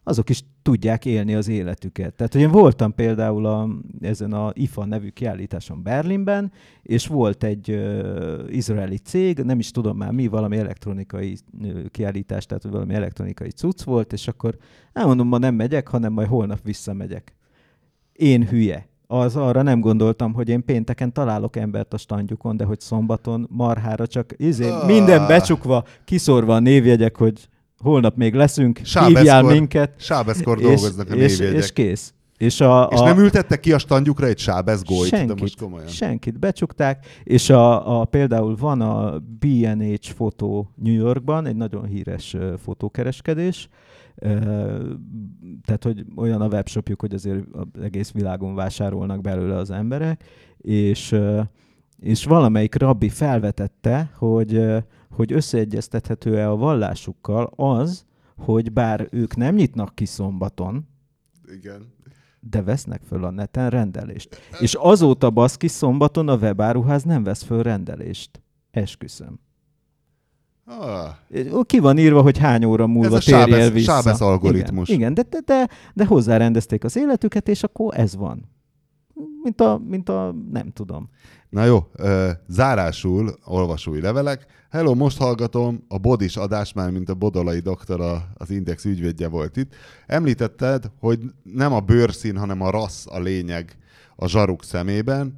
[0.09, 2.13] azok is tudják élni az életüket.
[2.13, 3.69] Tehát, hogy én voltam például a,
[4.01, 6.51] ezen a IFA nevű kiállításon Berlinben,
[6.83, 12.45] és volt egy ö, izraeli cég, nem is tudom már mi, valami elektronikai ö, kiállítás,
[12.45, 14.57] tehát valami elektronikai cucc volt, és akkor
[14.93, 17.35] elmondom, ma nem megyek, hanem majd holnap visszamegyek.
[18.13, 18.87] Én hülye.
[19.07, 24.07] Az arra nem gondoltam, hogy én pénteken találok embert a standjukon, de hogy szombaton marhára
[24.07, 24.85] csak izé, Ah.
[24.87, 27.47] minden becsukva, kiszorva a névjegyek, hogy
[27.79, 32.13] holnap még leszünk, hívjál Sábeszkor- minket, Sábeszkor és, dolgoznak a és, és kész.
[32.37, 35.59] És, a, És a, nem ültettek ki a standjukra egy sábesz gólyt, de senkit, most
[35.59, 35.87] komolyan.
[35.87, 42.35] senkit becsukták, és a, a, például van a B&H fotó New Yorkban, egy nagyon híres
[42.57, 43.69] fotókereskedés,
[45.65, 50.23] tehát, hogy olyan a webshopjuk, hogy azért az egész világon vásárolnak belőle az emberek,
[50.57, 51.15] és,
[51.99, 54.65] és valamelyik rabbi felvetette, hogy,
[55.09, 58.05] hogy összeegyeztethető-e a vallásukkal az,
[58.37, 60.87] hogy bár ők nem nyitnak ki szombaton,
[61.53, 61.93] Igen.
[62.39, 64.37] de vesznek föl a neten rendelést.
[64.59, 68.41] És azóta baszki szombaton a webáruház nem vesz föl rendelést.
[68.71, 69.39] Esküszöm.
[70.65, 71.09] Ah,
[71.63, 73.91] Ki van írva, hogy hány óra múlva a térjél Sábez- vissza.
[73.91, 74.89] Sábez algoritmus.
[74.89, 78.49] Igen, igen de, de, de, de hozzárendezték az életüket, és akkor ez van.
[79.43, 81.09] Mint a, mint a nem tudom.
[81.49, 81.91] Na jó,
[82.47, 84.45] zárásul olvasói levelek.
[84.69, 89.57] Hello, most hallgatom a Bodis adás már, mint a Bodolai doktor az Index ügyvédje volt
[89.57, 89.75] itt.
[90.07, 93.77] Említetted, hogy nem a bőrszín, hanem a rassz a lényeg
[94.15, 95.35] a zsaruk szemében.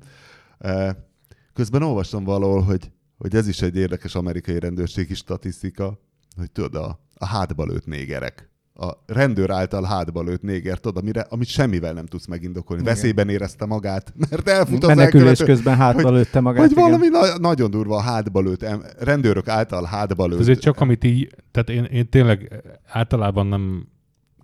[1.54, 6.00] Közben olvastam valahol, hogy, hogy ez is egy érdekes amerikai rendőrségi statisztika,
[6.36, 8.51] hogy tudod, a, a hátba lőtt négerek.
[8.74, 12.82] A rendőr által hátba lőtt néger, tudod, amire, amit semmivel nem tudsz megindokolni.
[12.82, 12.94] Igen.
[12.94, 16.62] Veszélyben érezte magát, mert elfut az Menekülés elkövető- közben hátba hogy- lőtte magát.
[16.62, 16.84] hogy igen.
[16.84, 20.40] valami na- nagyon durva a hátba lőtt, em- rendőrök által hátba lőtt.
[20.40, 23.88] Azért csak amit így, tehát én, én tényleg általában nem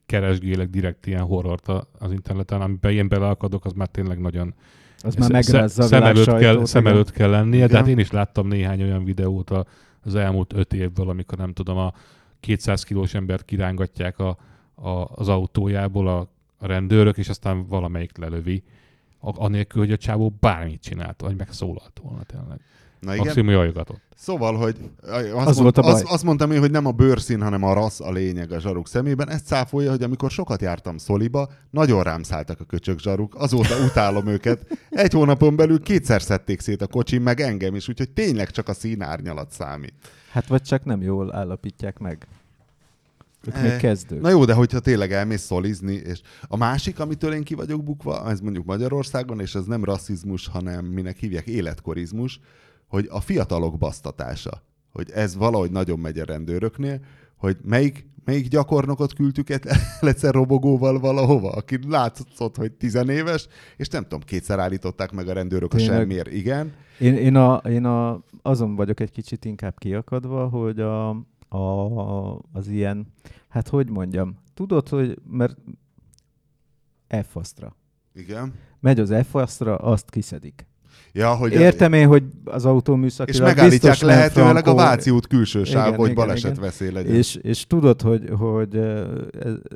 [0.05, 1.67] keresgélek direkt ilyen horrort
[1.99, 4.53] az interneten, amiben ilyen beleakadok, az már tényleg nagyon
[5.01, 6.93] Az már megrázza a szem előtt kell, sajtót, szem igen.
[6.93, 7.67] előtt kell lennie, Igen.
[7.67, 9.65] de hát én is láttam néhány olyan videót a,
[10.01, 11.93] az elmúlt öt évből, amikor nem tudom, a
[12.39, 14.37] 200 kilós embert kirángatják a,
[14.75, 16.17] a, az autójából a,
[16.57, 18.63] a rendőrök, és aztán valamelyik lelövi,
[19.19, 22.59] a- anélkül, hogy a csávó bármit csinált, vagy megszólalt volna tényleg.
[22.99, 23.25] Na igen.
[23.25, 24.01] Maximum jajogatott.
[24.15, 24.75] Szóval, hogy
[25.33, 28.11] azt, Az mond, volt azt mondtam én, hogy nem a bőrszín, hanem a rassz a
[28.11, 29.29] lényeg a zsaruk szemében.
[29.29, 33.35] Ezt cáfolja, hogy amikor sokat jártam Szoliba, nagyon rám szálltak a köcsök zsaruk.
[33.35, 34.77] Azóta utálom őket.
[34.89, 38.73] Egy hónapon belül kétszer szedték szét a kocsim, meg engem is, úgyhogy tényleg csak a
[38.73, 39.93] színárnyalat számít.
[40.29, 42.27] Hát vagy csak nem jól állapítják meg.
[43.47, 44.21] Ők Eh, még kezdők.
[44.21, 48.29] Na jó, de hogyha tényleg elmész szolizni, és a másik, amitől én ki vagyok bukva,
[48.29, 52.39] ez mondjuk Magyarországon, és ez nem rasszizmus, hanem minek hívják életkorizmus,
[52.87, 54.61] hogy a fiatalok basztatása.
[54.91, 56.99] Hogy ez valahogy nagyon megy a rendőröknél,
[57.35, 59.49] hogy melyik, melyik gyakornokot küldtük
[60.01, 63.47] egyszer robogóval valahova, aki látszott, hogy tizenéves,
[63.77, 66.31] és nem tudom, kétszer állították meg a rendőrök a semmiért.
[66.31, 66.73] Igen.
[66.99, 71.09] Én, én, a, én a, azon vagyok egy kicsit inkább kiakadva, hogy a,
[71.49, 73.07] a, az ilyen,
[73.47, 75.57] hát hogy mondjam, tudod, hogy, mert
[77.29, 77.75] F-asztra.
[78.13, 78.53] Igen.
[78.79, 80.67] Megy az F-asztra, azt kiszedik.
[81.11, 85.95] Ja, hogy Értem én, hogy az autó és megállítják lehetőleg a Váci út külső sáv,
[85.95, 86.63] hogy igen, baleset igen.
[86.63, 87.15] veszély legyen.
[87.15, 88.81] És, és tudod, hogy, hogy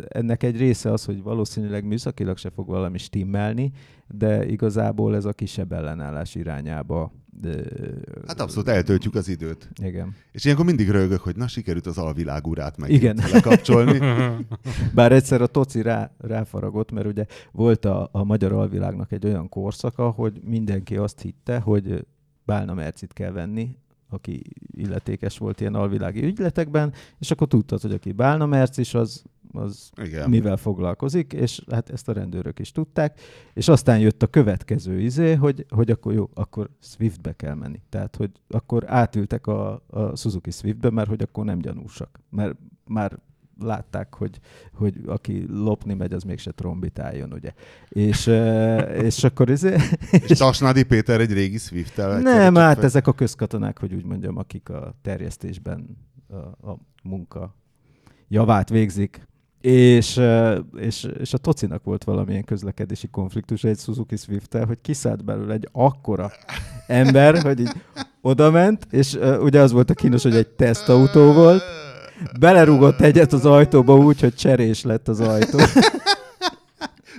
[0.07, 3.71] ennek egy része az, hogy valószínűleg műszakilag se fog valami stimmelni,
[4.13, 7.11] de igazából ez a kisebb ellenállás irányába.
[7.43, 7.61] ö,
[8.27, 9.69] Hát abszolút eltöltjük az időt.
[9.83, 10.15] Igen.
[10.31, 13.19] És ilyenkor mindig rögök, hogy na sikerült az alvilág urát meg Igen.
[13.31, 13.99] lekapcsolni.
[14.93, 19.49] Bár egyszer a Toci rá, ráfaragott, mert ugye volt a, a magyar alvilágnak egy olyan
[19.49, 22.05] korszaka, hogy mindenki azt hitte, hogy
[22.45, 23.75] Bálna Mercit kell venni,
[24.09, 24.41] aki
[24.71, 29.23] illetékes volt ilyen alvilági ügyletekben, és akkor tudtad, hogy aki Bálna Mercis, az,
[29.53, 30.29] az Igen.
[30.29, 33.19] mivel foglalkozik, és hát ezt a rendőrök is tudták,
[33.53, 37.81] és aztán jött a következő izé, hogy, hogy akkor jó, akkor Swiftbe kell menni.
[37.89, 42.19] Tehát, hogy akkor átültek a, a Suzuki Swiftbe, mert hogy akkor nem gyanúsak.
[42.29, 42.55] Mert
[42.87, 43.19] már
[43.59, 44.39] látták, hogy,
[44.73, 47.53] hogy aki lopni megy, az mégse trombitáljon, ugye.
[47.89, 48.27] És,
[49.07, 49.75] és akkor izé,
[50.11, 54.37] És Tasnádi Péter egy régi egyszerre nem, hát fel- ezek a közkatonák, hogy úgy mondjam,
[54.37, 55.97] akik a terjesztésben
[56.27, 57.55] a, a munka
[58.27, 59.29] javát végzik.
[59.61, 60.21] És,
[60.77, 65.69] és, és a Tocinak volt valamilyen közlekedési konfliktus egy Suzuki swift hogy kiszállt belőle egy
[65.71, 66.31] akkora
[66.87, 67.71] ember, hogy így
[68.21, 71.63] oda ment, és uh, ugye az volt a kínos, hogy egy tesztautó volt,
[72.39, 75.59] belerúgott egyet az ajtóba úgy, hogy cserés lett az ajtó.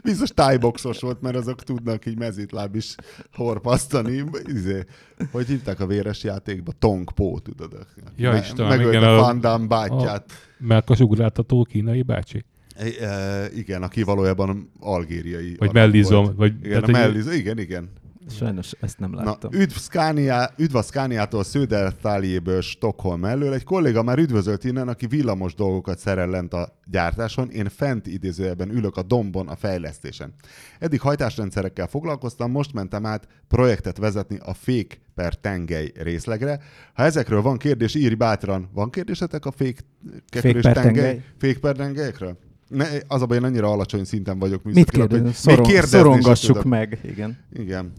[0.04, 2.94] Biztos tájboxos volt, mert azok tudnak így mezitláb is
[3.32, 4.24] horpasztani.
[4.44, 4.84] Izé,
[5.30, 6.72] hogy hívták a véres játékba?
[6.78, 7.86] Tong Po, tudod?
[8.16, 10.30] Ja, Istenem, megölte igen, a- Van Damme bátyját.
[10.58, 12.44] Melkas ugráltató kínai bácsi?
[12.76, 15.56] E, e, igen, aki valójában algériai.
[15.58, 17.90] Vagy mellizom, vagy- Igen, tehát, a mellizom, igen, igen.
[18.28, 19.52] Sajnos ezt nem Na, láttam.
[19.52, 23.52] üdv, Scania, üdv a Södertáljéből Stockholm elől.
[23.52, 27.50] Egy kolléga már üdvözölt innen, aki villamos dolgokat szerel lent a gyártáson.
[27.50, 30.34] Én fent idézőjelben ülök a dombon a fejlesztésen.
[30.78, 36.60] Eddig hajtásrendszerekkel foglalkoztam, most mentem át projektet vezetni a fék per tengely részlegre.
[36.94, 38.70] Ha ezekről van kérdés, írj bátran.
[38.72, 39.84] Van kérdésetek a fék,
[40.30, 41.24] Fék per tengely?
[41.38, 42.38] Fék per tengelyekről?
[42.72, 45.44] Ne, az a baj, én annyira alacsony szinten vagyok Mit műszakilag, hogy kérdez?
[45.44, 47.38] még Szoron, kérdezni sem szorongassuk meg, igen.
[47.52, 47.92] Igen.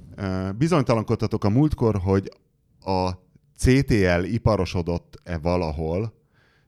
[0.57, 2.30] Bizonytalankodtatok a múltkor, hogy
[2.86, 3.09] a
[3.57, 6.13] CTL iparosodott-e valahol,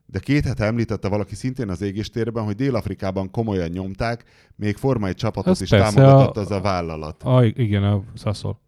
[0.06, 4.24] de két hete említette valaki szintén az égéstérben, hogy Dél-Afrikában komolyan nyomták,
[4.56, 7.22] még formai csapatot Az is támogatott a- az a vállalat.
[7.22, 8.60] A, igen, a szaszol.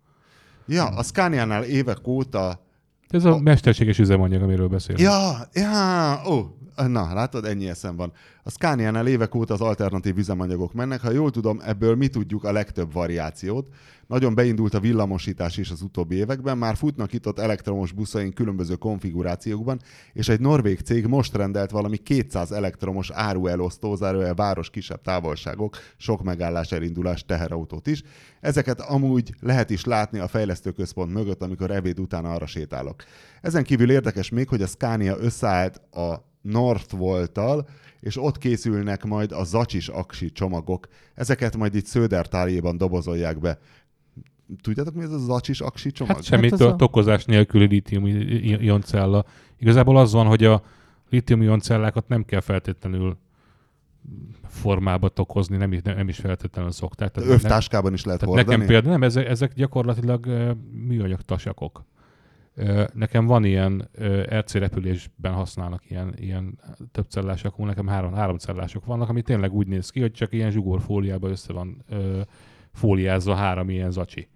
[0.66, 2.66] Ja, a Scania-nál évek óta...
[3.08, 5.00] Ez a A- mesterséges üzemanyag, amiről beszélünk.
[5.04, 8.12] Ja, ja, ó, na, látod, ennyi eszem van.
[8.48, 12.52] A Scania-nál évek óta az alternatív üzemanyagok mennek, ha jól tudom, ebből mi tudjuk a
[12.52, 13.68] legtöbb variációt.
[14.06, 18.74] Nagyon beindult a villamosítás is az utóbbi években, már futnak itt ott elektromos buszaink különböző
[18.74, 19.80] konfigurációkban,
[20.12, 26.22] és egy norvég cég most rendelt valami 200 elektromos áruelosztó, zárójel város kisebb távolságok, sok
[26.22, 28.02] megállás elindulás teherautót is.
[28.40, 33.04] Ezeket amúgy lehet is látni a fejlesztőközpont mögött, amikor ebéd után arra sétálok.
[33.40, 37.68] Ezen kívül érdekes még, hogy a Scania összeállt a Northvolt-tal,
[38.00, 40.88] és ott készülnek majd a zacsis aksi csomagok.
[41.14, 43.58] Ezeket majd itt Szödertáljéban dobozolják be.
[44.62, 46.14] Tudjátok, mi ez a zacsis aksi csomag?
[46.14, 49.24] Hát semmi Hát a- tokozás nélküli litium-ion cella.
[49.58, 50.62] Igazából az van, hogy a
[51.10, 53.18] litium-ion cellákat nem kell feltétlenül
[54.48, 57.10] formába tokozni, nem is, nem is feltétlenül szokták.
[57.10, 58.56] Tehát, Övtáskában is lehet tehát hordani?
[58.56, 60.50] nekem például nem, ezek, ezek gyakorlatilag uh,
[60.86, 61.84] műanyag tasakok.
[62.92, 63.90] Nekem van ilyen
[64.38, 66.58] RC repülésben használnak ilyen, ilyen
[66.92, 70.32] több cellás akkumul, nekem három, három cellások vannak, ami tényleg úgy néz ki, hogy csak
[70.32, 71.84] ilyen zsugorfóliában össze van
[72.72, 74.28] fóliázva három ilyen zacsi.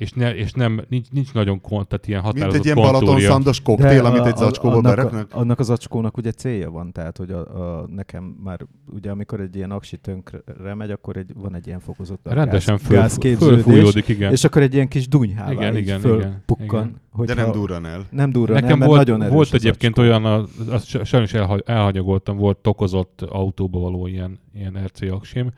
[0.00, 2.76] És, ne, és nem, nincs, nincs nagyon kont, tehát ilyen Mint határozott egy ilyen.
[2.76, 5.28] Balatonszandos koktél, amit a- egy zacskóba annak, beraknak?
[5.34, 7.38] annak az acskónak ugye célja van, tehát hogy a,
[7.80, 11.80] a, nekem már ugye amikor egy ilyen aksi tönkre megy, akkor egy, van egy ilyen
[11.80, 14.32] fokozott Rendesen gáz, föl, fölfújódik, igen.
[14.32, 16.84] és akkor egy ilyen kis dunyhává Igen, így igen, fölpukkan.
[16.86, 18.06] igen, Hogyha De nem durran el.
[18.10, 20.10] Nem durran Nekem el, mert volt, nagyon erős volt egyébként acskó.
[20.10, 25.50] olyan, a, azt sa- sajnos elhagy, elhanyagoltam, volt tokozott autóba való ilyen, ilyen RC aksim,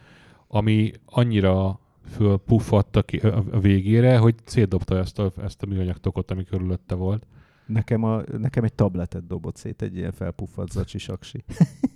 [0.49, 6.31] ami annyira fölpuffadt ki a, a végére, hogy szétdobta ezt a, ezt a műanyag tokot,
[6.31, 7.27] ami körülötte volt.
[7.67, 11.45] Nekem, a, nekem egy tabletet dobott szét, egy ilyen felpuffadt zacsi saksi.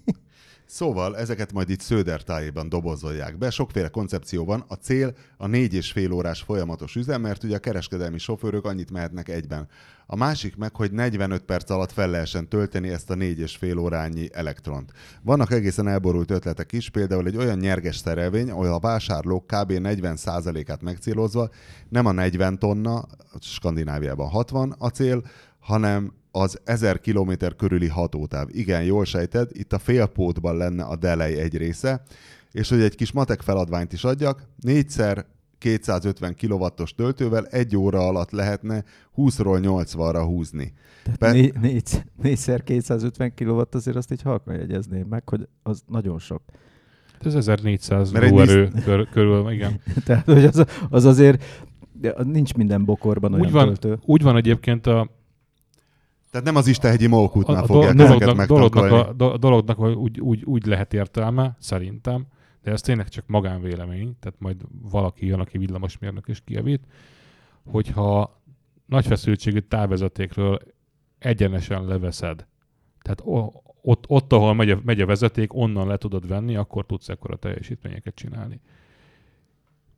[0.66, 3.50] Szóval ezeket majd itt Szödertájéban dobozolják be.
[3.50, 4.64] Sokféle koncepció van.
[4.68, 8.90] A cél a négy és fél órás folyamatos üzem, mert ugye a kereskedelmi sofőrök annyit
[8.90, 9.68] mehetnek egyben.
[10.06, 13.78] A másik meg, hogy 45 perc alatt fel lehessen tölteni ezt a négy és fél
[13.78, 14.92] órányi elektront.
[15.22, 19.72] Vannak egészen elborult ötletek is, például egy olyan nyerges szerelvény, ahol a vásárlók kb.
[19.72, 21.50] 40%-át megcélozva
[21.88, 23.04] nem a 40 tonna,
[23.40, 25.22] Skandináviában 60 a cél,
[25.66, 28.48] hanem az 1000 km körüli hatótáv.
[28.50, 32.02] Igen, jól sejted, itt a félpótban lenne a delej egy része,
[32.52, 35.26] és hogy egy kis matek feladványt is adjak, négyszer
[35.58, 38.84] 250 kW-os töltővel egy óra alatt lehetne
[39.16, 40.72] 20-ról 80-ra húzni.
[41.04, 45.82] Tehát Be- né, négy, négyszer 250 kW azért azt így halkan jegyezném meg, hogy az
[45.86, 46.42] nagyon sok.
[47.20, 49.80] Ez 1400 Mert egy lóerő kör, körül, igen.
[50.04, 51.44] Tehát hogy az, az azért
[52.00, 53.98] de nincs minden bokorban olyan Úgy van, töltő.
[54.04, 55.10] úgy van egyébként a,
[56.30, 60.20] Tehát nem az Istenhegyi Molkútnál a, fogják do- ezeket dolognak, dolognak, a, do- dolognak úgy,
[60.20, 62.26] úgy, úgy lehet értelme, szerintem,
[62.62, 64.56] de ez tényleg csak magánvélemény, tehát majd
[64.90, 66.86] valaki jön, aki villamosmérnök és kijavít,
[67.64, 68.40] hogyha
[68.86, 70.58] nagy feszültségű távvezetékről
[71.18, 72.46] egyenesen leveszed,
[73.02, 73.22] tehát
[73.82, 77.36] ott, ott ahol megy a, megy a vezeték, onnan le tudod venni, akkor tudsz ekkora
[77.36, 78.60] teljesítményeket csinálni.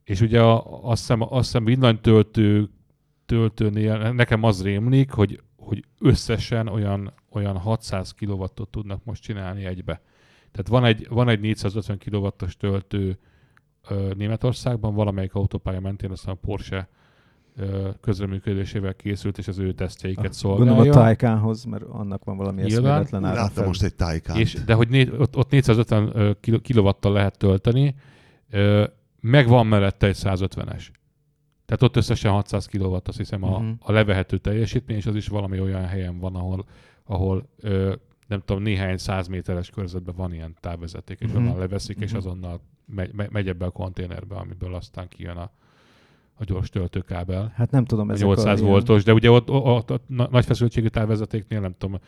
[0.05, 2.71] És ugye a, azt hiszem, azt hiszem villanytöltő
[3.27, 10.01] töltőnél nekem az rémlik, hogy, hogy összesen olyan, olyan 600 kW-ot tudnak most csinálni egybe.
[10.51, 13.19] Tehát van egy, van egy 450 kW-os töltő
[13.89, 16.89] ö, Németországban, valamelyik autópálya mentén, aztán a Porsche
[17.57, 20.93] ö, közreműködésével készült, és az ő tesztjeiket Gondolom a szolgálja.
[20.93, 22.91] Taycanhoz, mert annak van valami Nyilván.
[22.91, 24.37] eszméletlen áram Láttam most egy.
[24.37, 27.95] És, de hogy né, ott, ott 450 ö, kilo- kilovattal lehet tölteni,
[28.51, 28.85] ö,
[29.21, 30.87] meg van mellette egy 150-es.
[31.69, 33.71] Tehát ott összesen 600 kW, azt hiszem a, Mhm.
[33.81, 36.65] a levehető teljesítmény, és az is valami olyan helyen van, ahol,
[37.05, 37.95] ahol ö,
[38.27, 41.37] nem tudom, néhány száz méteres körzetben van ilyen távvezeték, és Mhm.
[41.37, 42.17] onnan leveszik, és Mhm.
[42.19, 45.51] azonnal megy, megy- ebbe a konténerbe, amiből aztán kijön a,
[46.35, 47.53] a gyors töltőkábel.
[47.55, 50.45] Hát nem tudom, ezek 800 a ilyen- voltos, de ugye ott, ott, ott na- nagy
[50.45, 51.99] feszültségű távvezetéknél nem tudom,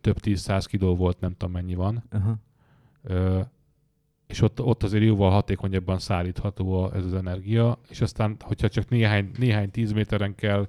[0.00, 2.02] több 10-100 kiló volt, nem tudom mennyi van.
[2.10, 2.36] Aha.
[3.02, 3.40] Ö,
[4.30, 8.88] és ott, ott azért jóval hatékonyabban szállítható a, ez az energia, és aztán, hogyha csak
[8.88, 10.68] néhány, néhány tíz méteren kell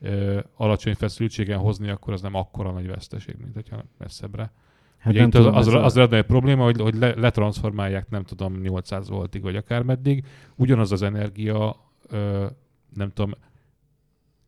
[0.00, 4.52] ö, alacsony feszültségen hozni, akkor az nem akkora nagy veszteség, mint hogyha messzebbre.
[4.98, 8.08] Hát Ugye itt az, tudom, az, az, a- az egy probléma, hogy, hogy le, letranszformálják,
[8.10, 10.24] nem tudom, 800 voltig, vagy akármeddig.
[10.56, 11.76] Ugyanaz az energia,
[12.08, 12.46] ö,
[12.94, 13.32] nem tudom,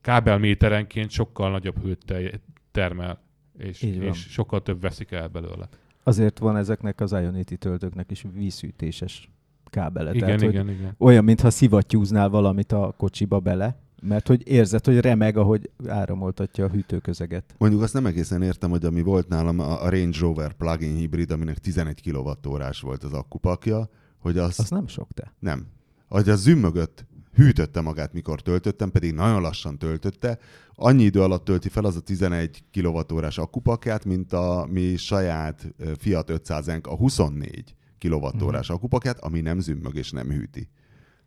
[0.00, 2.40] kábelméterenként sokkal nagyobb hőt te-
[2.70, 3.20] termel,
[3.58, 5.68] és, és sokkal több veszik el belőle.
[6.02, 9.30] Azért van ezeknek az Ionity töltőknek is vízhűtéses
[9.64, 10.14] kábele.
[10.14, 10.94] Igen, Tehát, igen, igen.
[10.98, 16.68] Olyan, mintha szivattyúznál valamit a kocsiba bele, mert hogy érzed, hogy remeg, ahogy áramoltatja a
[16.68, 17.54] hűtőközeget.
[17.58, 21.58] Mondjuk azt nem egészen értem, hogy ami volt nálam a Range Rover plug-in hibrid, aminek
[21.58, 22.36] 11 kWh
[22.80, 23.88] volt az akkupakja,
[24.18, 25.32] hogy az, Az nem sok te.
[25.38, 25.66] nem.
[26.08, 27.04] Hogy a züm mögött
[27.34, 30.38] hűtötte magát, mikor töltöttem, pedig nagyon lassan töltötte.
[30.74, 36.30] Annyi idő alatt tölti fel az a 11 kWh akkupakját, mint a mi saját Fiat
[36.30, 40.68] 500 a 24 kWh akkupakját, ami nem zümmög és nem hűti.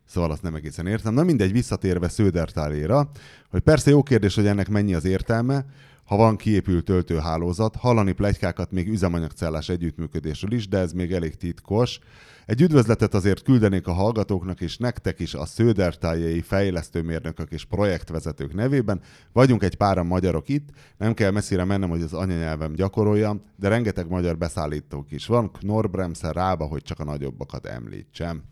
[0.04, 1.14] Szóval azt nem egészen értem.
[1.14, 3.10] Na mindegy, visszatérve Sződertáléra,
[3.50, 5.66] hogy persze jó kérdés, hogy ennek mennyi az értelme,
[6.06, 11.98] ha van kiépült töltőhálózat, hallani plegykákat még üzemanyagcellás együttműködésről is, de ez még elég titkos.
[12.46, 19.00] Egy üdvözletet azért küldenék a hallgatóknak és nektek is a Sződertájai fejlesztőmérnökök és projektvezetők nevében.
[19.32, 24.08] Vagyunk egy páran magyarok itt, nem kell messzire mennem, hogy az anyanyelvem gyakoroljam, de rengeteg
[24.08, 28.42] magyar beszállítók is van, Knorr-Bremse, Rába, hogy csak a nagyobbakat említsem.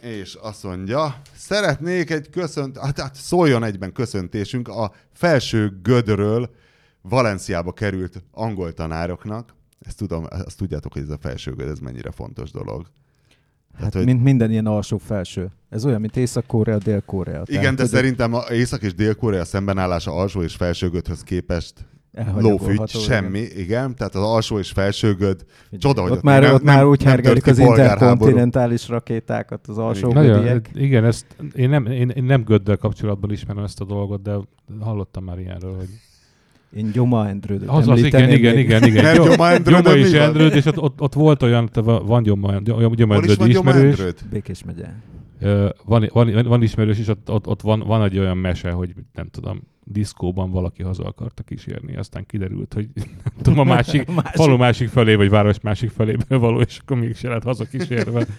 [0.00, 6.50] És azt mondja, szeretnék egy köszönt, hát, hát szóljon egyben köszöntésünk a felső gödről
[7.02, 9.54] Valenciába került angol tanároknak.
[9.80, 12.86] Ezt tudom, azt tudjátok, hogy ez a felső göd, ez mennyire fontos dolog.
[13.78, 15.50] Hát, hogy- mint minden ilyen alsó-felső.
[15.70, 17.42] Ez olyan, mint Észak-Korea, Dél-Korea.
[17.44, 21.95] Igen, Tehát, de hogy szerintem a Észak- és Dél-Korea szembenállása alsó és felsőgödhöz képest elhanyagolható,
[22.38, 22.86] lófügy, igen.
[22.86, 23.94] semmi, igen.
[23.96, 25.44] Tehát az alsó és felsőgöd,
[25.78, 30.12] csoda, hogy ott, már, nem, ott már úgy nem hergelik az interkontinentális rakétákat, az alsó
[30.12, 30.70] Nagyon, gödiek.
[30.74, 34.34] igen, ezt én nem, én, én nem göddel kapcsolatban ismerem ezt a dolgot, de
[34.80, 35.88] hallottam már ilyenről, hogy
[36.76, 38.64] Én Gyoma Endrődöt az, az igen, igen, még.
[38.64, 39.04] igen, igen.
[39.04, 40.12] Nem Gyoma- Endrőd, Gyoma is?
[40.12, 43.38] Endrőd, és ott, ott, ott volt olyan, te va- van Gyoma, Gyoma, Gyoma is Endrőd
[43.38, 44.18] van Gyoma ismerős, Endrőd?
[44.30, 44.86] Békés megye.
[45.84, 49.28] Van, van, van ismerős, és ott, ott, ott van, van egy olyan mese, hogy nem
[49.30, 52.88] tudom, diszkóban valaki haza akarta kísérni, aztán kiderült, hogy
[53.24, 54.34] nem tudom, a másik, Másik.
[54.34, 58.26] falu másik felé, vagy város másik feléből való, és akkor mégse lett haza kísérve.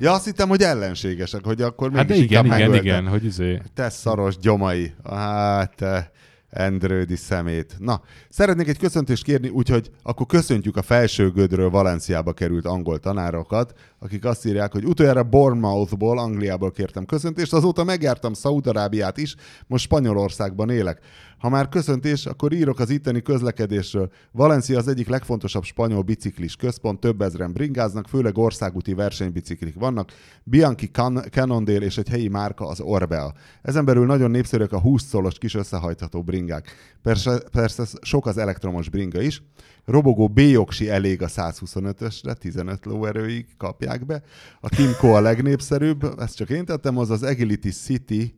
[0.00, 2.84] Ja, azt hittem, hogy ellenségesek, hogy akkor Hát mégis igen, inkább igen, megöltek.
[2.84, 3.60] igen, hogy izé.
[3.74, 4.92] Te szaros gyomai.
[5.04, 6.12] Hát, te
[6.54, 7.76] Endrődi szemét.
[7.78, 13.72] Na, szeretnék egy köszöntést kérni, úgyhogy akkor köszöntjük a felsőgödről Valenciába került angol tanárokat,
[14.04, 19.34] akik azt írják, hogy utoljára Bournemouthból, Angliából kértem köszöntést, azóta megjártam Szaúd-Arábiát is,
[19.66, 21.00] most Spanyolországban élek.
[21.38, 24.10] Ha már köszöntés, akkor írok az itteni közlekedésről.
[24.32, 30.12] Valencia az egyik legfontosabb spanyol biciklis központ, több ezren bringáznak, főleg országúti versenybiciklik vannak.
[30.42, 33.32] Bianchi Can- Cannondale és egy helyi márka az Orbea.
[33.62, 36.70] Ezen belül nagyon népszerűek a 20 szolos kis összehajtható bringák.
[37.02, 39.42] Persze, persze sok az elektromos bringa is.
[39.84, 44.22] Robogó B-jogsi elég a 125-ösre, 15 lóerőig kapják be.
[44.60, 48.34] A Kimco a legnépszerűbb, ezt csak én tettem, az az Agility City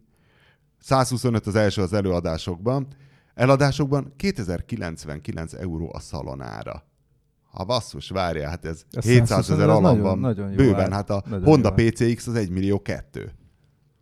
[0.79, 2.87] 125 az első az előadásokban.
[3.35, 6.85] Eladásokban 2099 euró a szalonára.
[7.51, 10.19] Ha basszus, várjál, hát ez A 700 ezer 125 az alap nagyon- van.
[10.19, 10.91] nagyon jó Bőven, ár.
[10.93, 11.85] hát a Nagyon Honda jó.
[11.91, 13.33] PCX az 1 millió 2.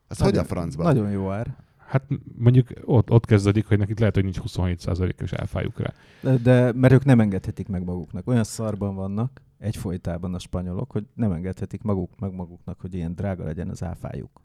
[0.09, 0.87] Ez hogy a francban?
[0.87, 1.57] Nagyon jó ár.
[1.89, 2.05] Hát
[2.39, 5.93] mondjuk ott, ott kezdődik, hogy nekik lehet, hogy nincs 27%-os áfájuk rá.
[6.21, 8.29] De, de mert ők nem engedhetik meg maguknak.
[8.29, 13.45] Olyan szarban vannak egyfolytában a spanyolok, hogy nem engedhetik maguk, meg maguknak, hogy ilyen drága
[13.45, 14.41] legyen az áfájuk.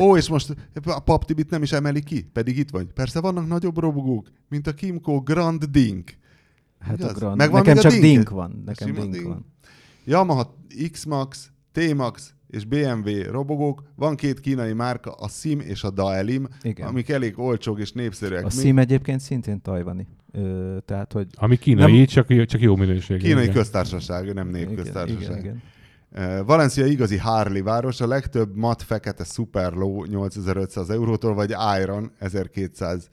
[0.00, 2.86] Ó, és most a Pap Tibit nem is emeli ki, pedig itt vagy.
[2.92, 6.12] Persze vannak nagyobb robogók, mint a Kimco Grand Dink.
[6.78, 7.10] Hát Igaz?
[7.10, 7.36] a Grand.
[7.36, 8.02] Megvan Nekem csak Dink?
[8.04, 8.62] Dink van.
[8.64, 9.26] Nekem Dink Dink?
[9.26, 9.46] van.
[10.04, 10.56] Yamaha
[10.90, 13.82] X-Max, T-Max és BMW robogók.
[13.96, 16.86] Van két kínai márka, a Sim és a Daelim, Igen.
[16.86, 18.44] amik elég olcsók és népszerűek.
[18.44, 20.06] A szím egyébként szintén tajvani.
[20.34, 23.18] Ö, tehát, hogy Ami kínai, Nem- csak, csak jó minőség.
[23.18, 23.54] Kínai igen.
[23.54, 25.20] köztársaság, nem igen, népköztársaság.
[25.22, 25.62] igen, igen.
[26.12, 33.08] Eh, Valencia igazi Harley város, a legtöbb mat fekete Superlow 8500 eurótól, vagy Iron 1200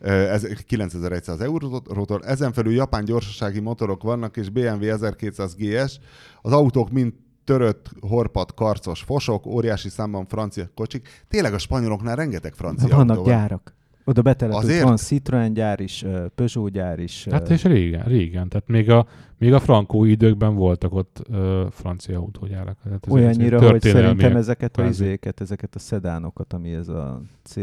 [0.00, 2.24] eh, ez- 9100 eurótól.
[2.24, 5.98] Ezen felül japán gyorsasági motorok vannak, és BMW 1200 GS.
[6.42, 7.12] Az autók mind
[7.44, 11.08] törött, horpat, karcos fosok, óriási számban francia kocsik.
[11.28, 13.38] Tényleg a spanyoloknál rengeteg francia Na, vannak autó van.
[13.38, 13.74] gyárak.
[14.10, 16.04] Oda betelepült, van Citroen gyár is,
[16.34, 17.26] Peugeot gyár is.
[17.30, 18.48] Hát és régen, régen.
[18.48, 19.06] Tehát még a,
[19.38, 22.78] még a frankó időkben voltak ott ö, francia autógyárak.
[22.82, 27.54] Tehát ez Olyannyira, hogy szerintem ezeket a izéket, ezeket a szedánokat, ami ez a C,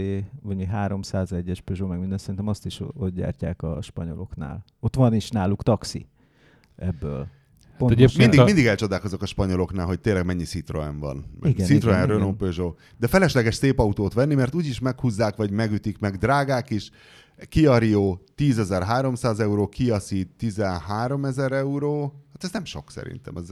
[0.42, 4.64] vagy mi 301-es Peugeot, meg minden, szerintem azt is ott gyártják a spanyoloknál.
[4.80, 6.08] Ott van is náluk taxi
[6.76, 7.28] ebből.
[7.78, 11.26] Pont egyébként most- Mindig, a- mindig elcsodálkozok a spanyoloknál, hogy tényleg mennyi Citroen van.
[11.42, 12.38] Igen, Citroen, igen, Renault, igen.
[12.54, 12.80] Peugeot.
[12.98, 16.90] De felesleges szép autót venni, mert úgyis meghúzzák, vagy megütik, meg drágák is.
[17.50, 22.02] Kia Rio 10.300 euró, Kia Ceed 13.000 euró.
[22.34, 23.50] Hát ez nem sok szerintem, ez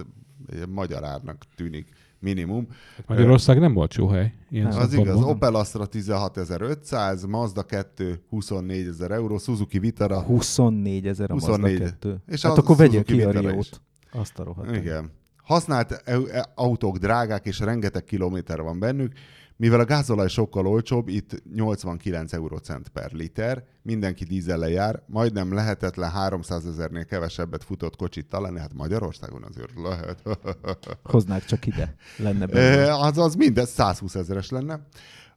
[0.51, 1.87] egy magyar árnak tűnik
[2.19, 2.67] minimum.
[3.07, 4.33] Magyarország nem volt jó hely.
[4.49, 4.65] Ilyen.
[4.65, 5.23] Az igaz.
[5.23, 11.77] Opel Astra 16.500, Mazda 2 24.000 euró, Suzuki Vitara 24 ezer a 24.
[11.77, 11.79] 24.
[11.79, 12.21] Mazda 2.
[12.33, 13.31] És hát az akkor vegyél ki a.
[13.31, 13.81] Riót.
[14.15, 14.75] Azt a rohadt.
[14.75, 15.11] Igen.
[15.43, 19.13] Használt e- autók drágák, és rengeteg kilométer van bennük.
[19.57, 26.09] Mivel a gázolaj sokkal olcsóbb, itt 89 eurocent per liter, mindenki dízelle jár, majdnem lehetetlen
[26.11, 30.21] 300 ezernél kevesebbet futott kocsit találni, hát Magyarországon azért lehet.
[31.03, 31.95] Hoznák csak ide.
[32.17, 32.93] Lenne E, belőle.
[32.99, 34.79] az, az mindez 120 ezeres lenne.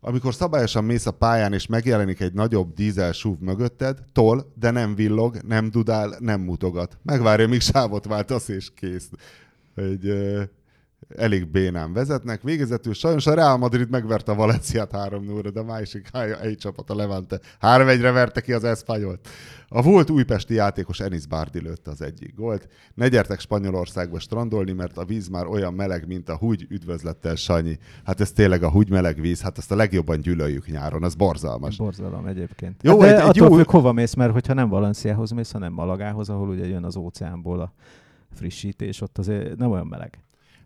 [0.01, 4.95] Amikor szabályosan mész a pályán, és megjelenik egy nagyobb dízel SUV mögötted, tol, de nem
[4.95, 6.99] villog, nem dudál, nem mutogat.
[7.03, 9.11] Megvárja, míg sávot váltasz, és kész.
[9.75, 10.09] Egy,
[11.17, 12.43] elég bénán vezetnek.
[12.43, 16.09] Végezetül sajnos a Real Madrid megverte a Valenciát 3 0 de a másik
[16.43, 19.29] egy csapat a Levante 3 1 verte ki az Espanyolt.
[19.69, 22.69] A volt újpesti játékos Enis Bárdi lőtte az egyik gólt.
[22.95, 27.79] Ne gyertek Spanyolországba strandolni, mert a víz már olyan meleg, mint a húgy üdvözlettel Sanyi.
[28.05, 31.77] Hát ez tényleg a húgy meleg víz, hát ezt a legjobban gyűlöljük nyáron, az borzalmas.
[31.77, 32.83] Borzalom egyébként.
[32.83, 35.51] Jó, Jó, de egy- egy attól jó- függ, hova mész, mert hogyha nem Valenciához mész,
[35.53, 37.73] hanem Malagához, ahol ugye jön az óceánból a
[38.33, 40.19] frissítés, ott azért nem olyan meleg.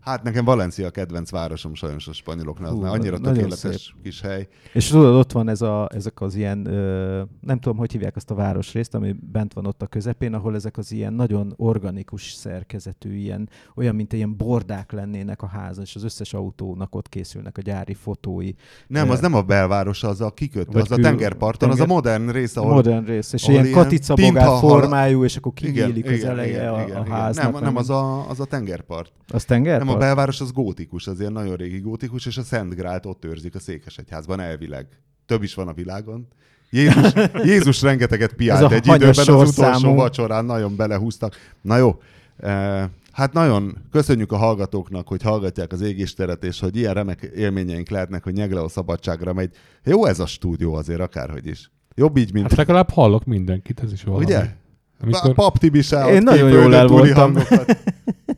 [0.03, 4.49] Hát nekem Valencia a kedvenc városom sajnos a spanyoloknál, Hú, annyira tökéletes kis hely.
[4.73, 8.31] És tudod, ott van ez a, ezek az ilyen, ö, nem tudom, hogy hívják azt
[8.31, 13.15] a városrészt, ami bent van ott a közepén, ahol ezek az ilyen nagyon organikus szerkezetű,
[13.17, 17.61] ilyen, olyan, mint ilyen bordák lennének a házon, és az összes autónak ott készülnek a
[17.61, 18.53] gyári fotói.
[18.87, 21.97] Nem, az nem a belváros, az a kikötő, az a kül- tengerparton, az a tenger-
[21.97, 22.73] modern rész, ahol...
[22.73, 27.09] modern rész, és ilyen ilyen katicabogár hal- formájú, és akkor kinyílik az eleje a, a
[27.09, 27.53] háznak.
[27.53, 29.13] Nem, nem az, a, az a tengerpart.
[29.29, 29.79] Az tenger?
[29.79, 33.25] Nem, a belváros az gótikus, az ilyen nagyon régi gótikus, és a Szent Grált ott
[33.25, 34.87] őrzik a Székesegyházban elvileg.
[35.27, 36.29] Több is van a világon.
[36.71, 37.13] Jézus,
[37.53, 39.95] Jézus rengeteget piált egy időben az utolsó sorszámú.
[39.95, 41.37] vacsorán, nagyon belehúztak.
[41.61, 42.01] Na jó,
[42.37, 47.89] eh, hát nagyon köszönjük a hallgatóknak, hogy hallgatják az égésteret, és hogy ilyen remek élményeink
[47.89, 49.51] lehetnek, hogy Nyegleo szabadságra megy.
[49.85, 51.71] Jó ez a stúdió azért, akárhogy is.
[51.95, 52.49] Jobb így, mint...
[52.49, 54.25] Hát legalább hallok mindenkit, ez is valami.
[54.25, 54.55] Ugye?
[55.01, 55.35] Amikor...
[55.35, 57.37] Pap Tibi Én nagyon jól el voltam.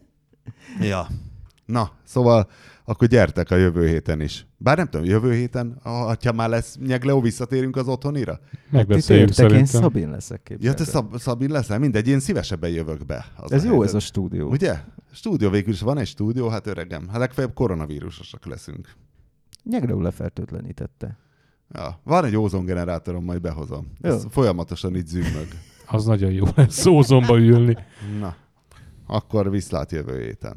[0.81, 1.07] ja.
[1.67, 2.49] Na, szóval
[2.85, 4.47] akkor gyertek a jövő héten is.
[4.57, 8.41] Bár nem tudom, jövő héten, ha már lesz Nyegleo, visszatérünk az otthonira?
[8.71, 9.81] Megbeszéljük én szerintem.
[9.83, 10.85] Szabin leszek Ja, képzeld te.
[10.85, 11.79] Szab- Szabin leszel?
[11.79, 13.27] Mindegy, én szívesebben jövök be.
[13.37, 14.01] Az Ez jó ez a helyzet.
[14.01, 14.49] stúdió.
[14.51, 14.75] Ugye?
[15.13, 17.09] Stúdió végül is van egy stúdió, hát öregem.
[17.09, 18.89] Hát legfeljebb koronavírusosak leszünk.
[19.65, 21.19] Nyegreú lefertőtlenítette.
[21.75, 23.93] Ja, van egy ózongenerátorom, majd behozom.
[24.01, 24.11] Jó.
[24.11, 25.49] Ez folyamatosan itt zümmög.
[25.87, 27.77] Az nagyon jó lesz szózomba ülni.
[28.21, 28.37] Na,
[29.07, 30.57] akkor viszlát jövő héten.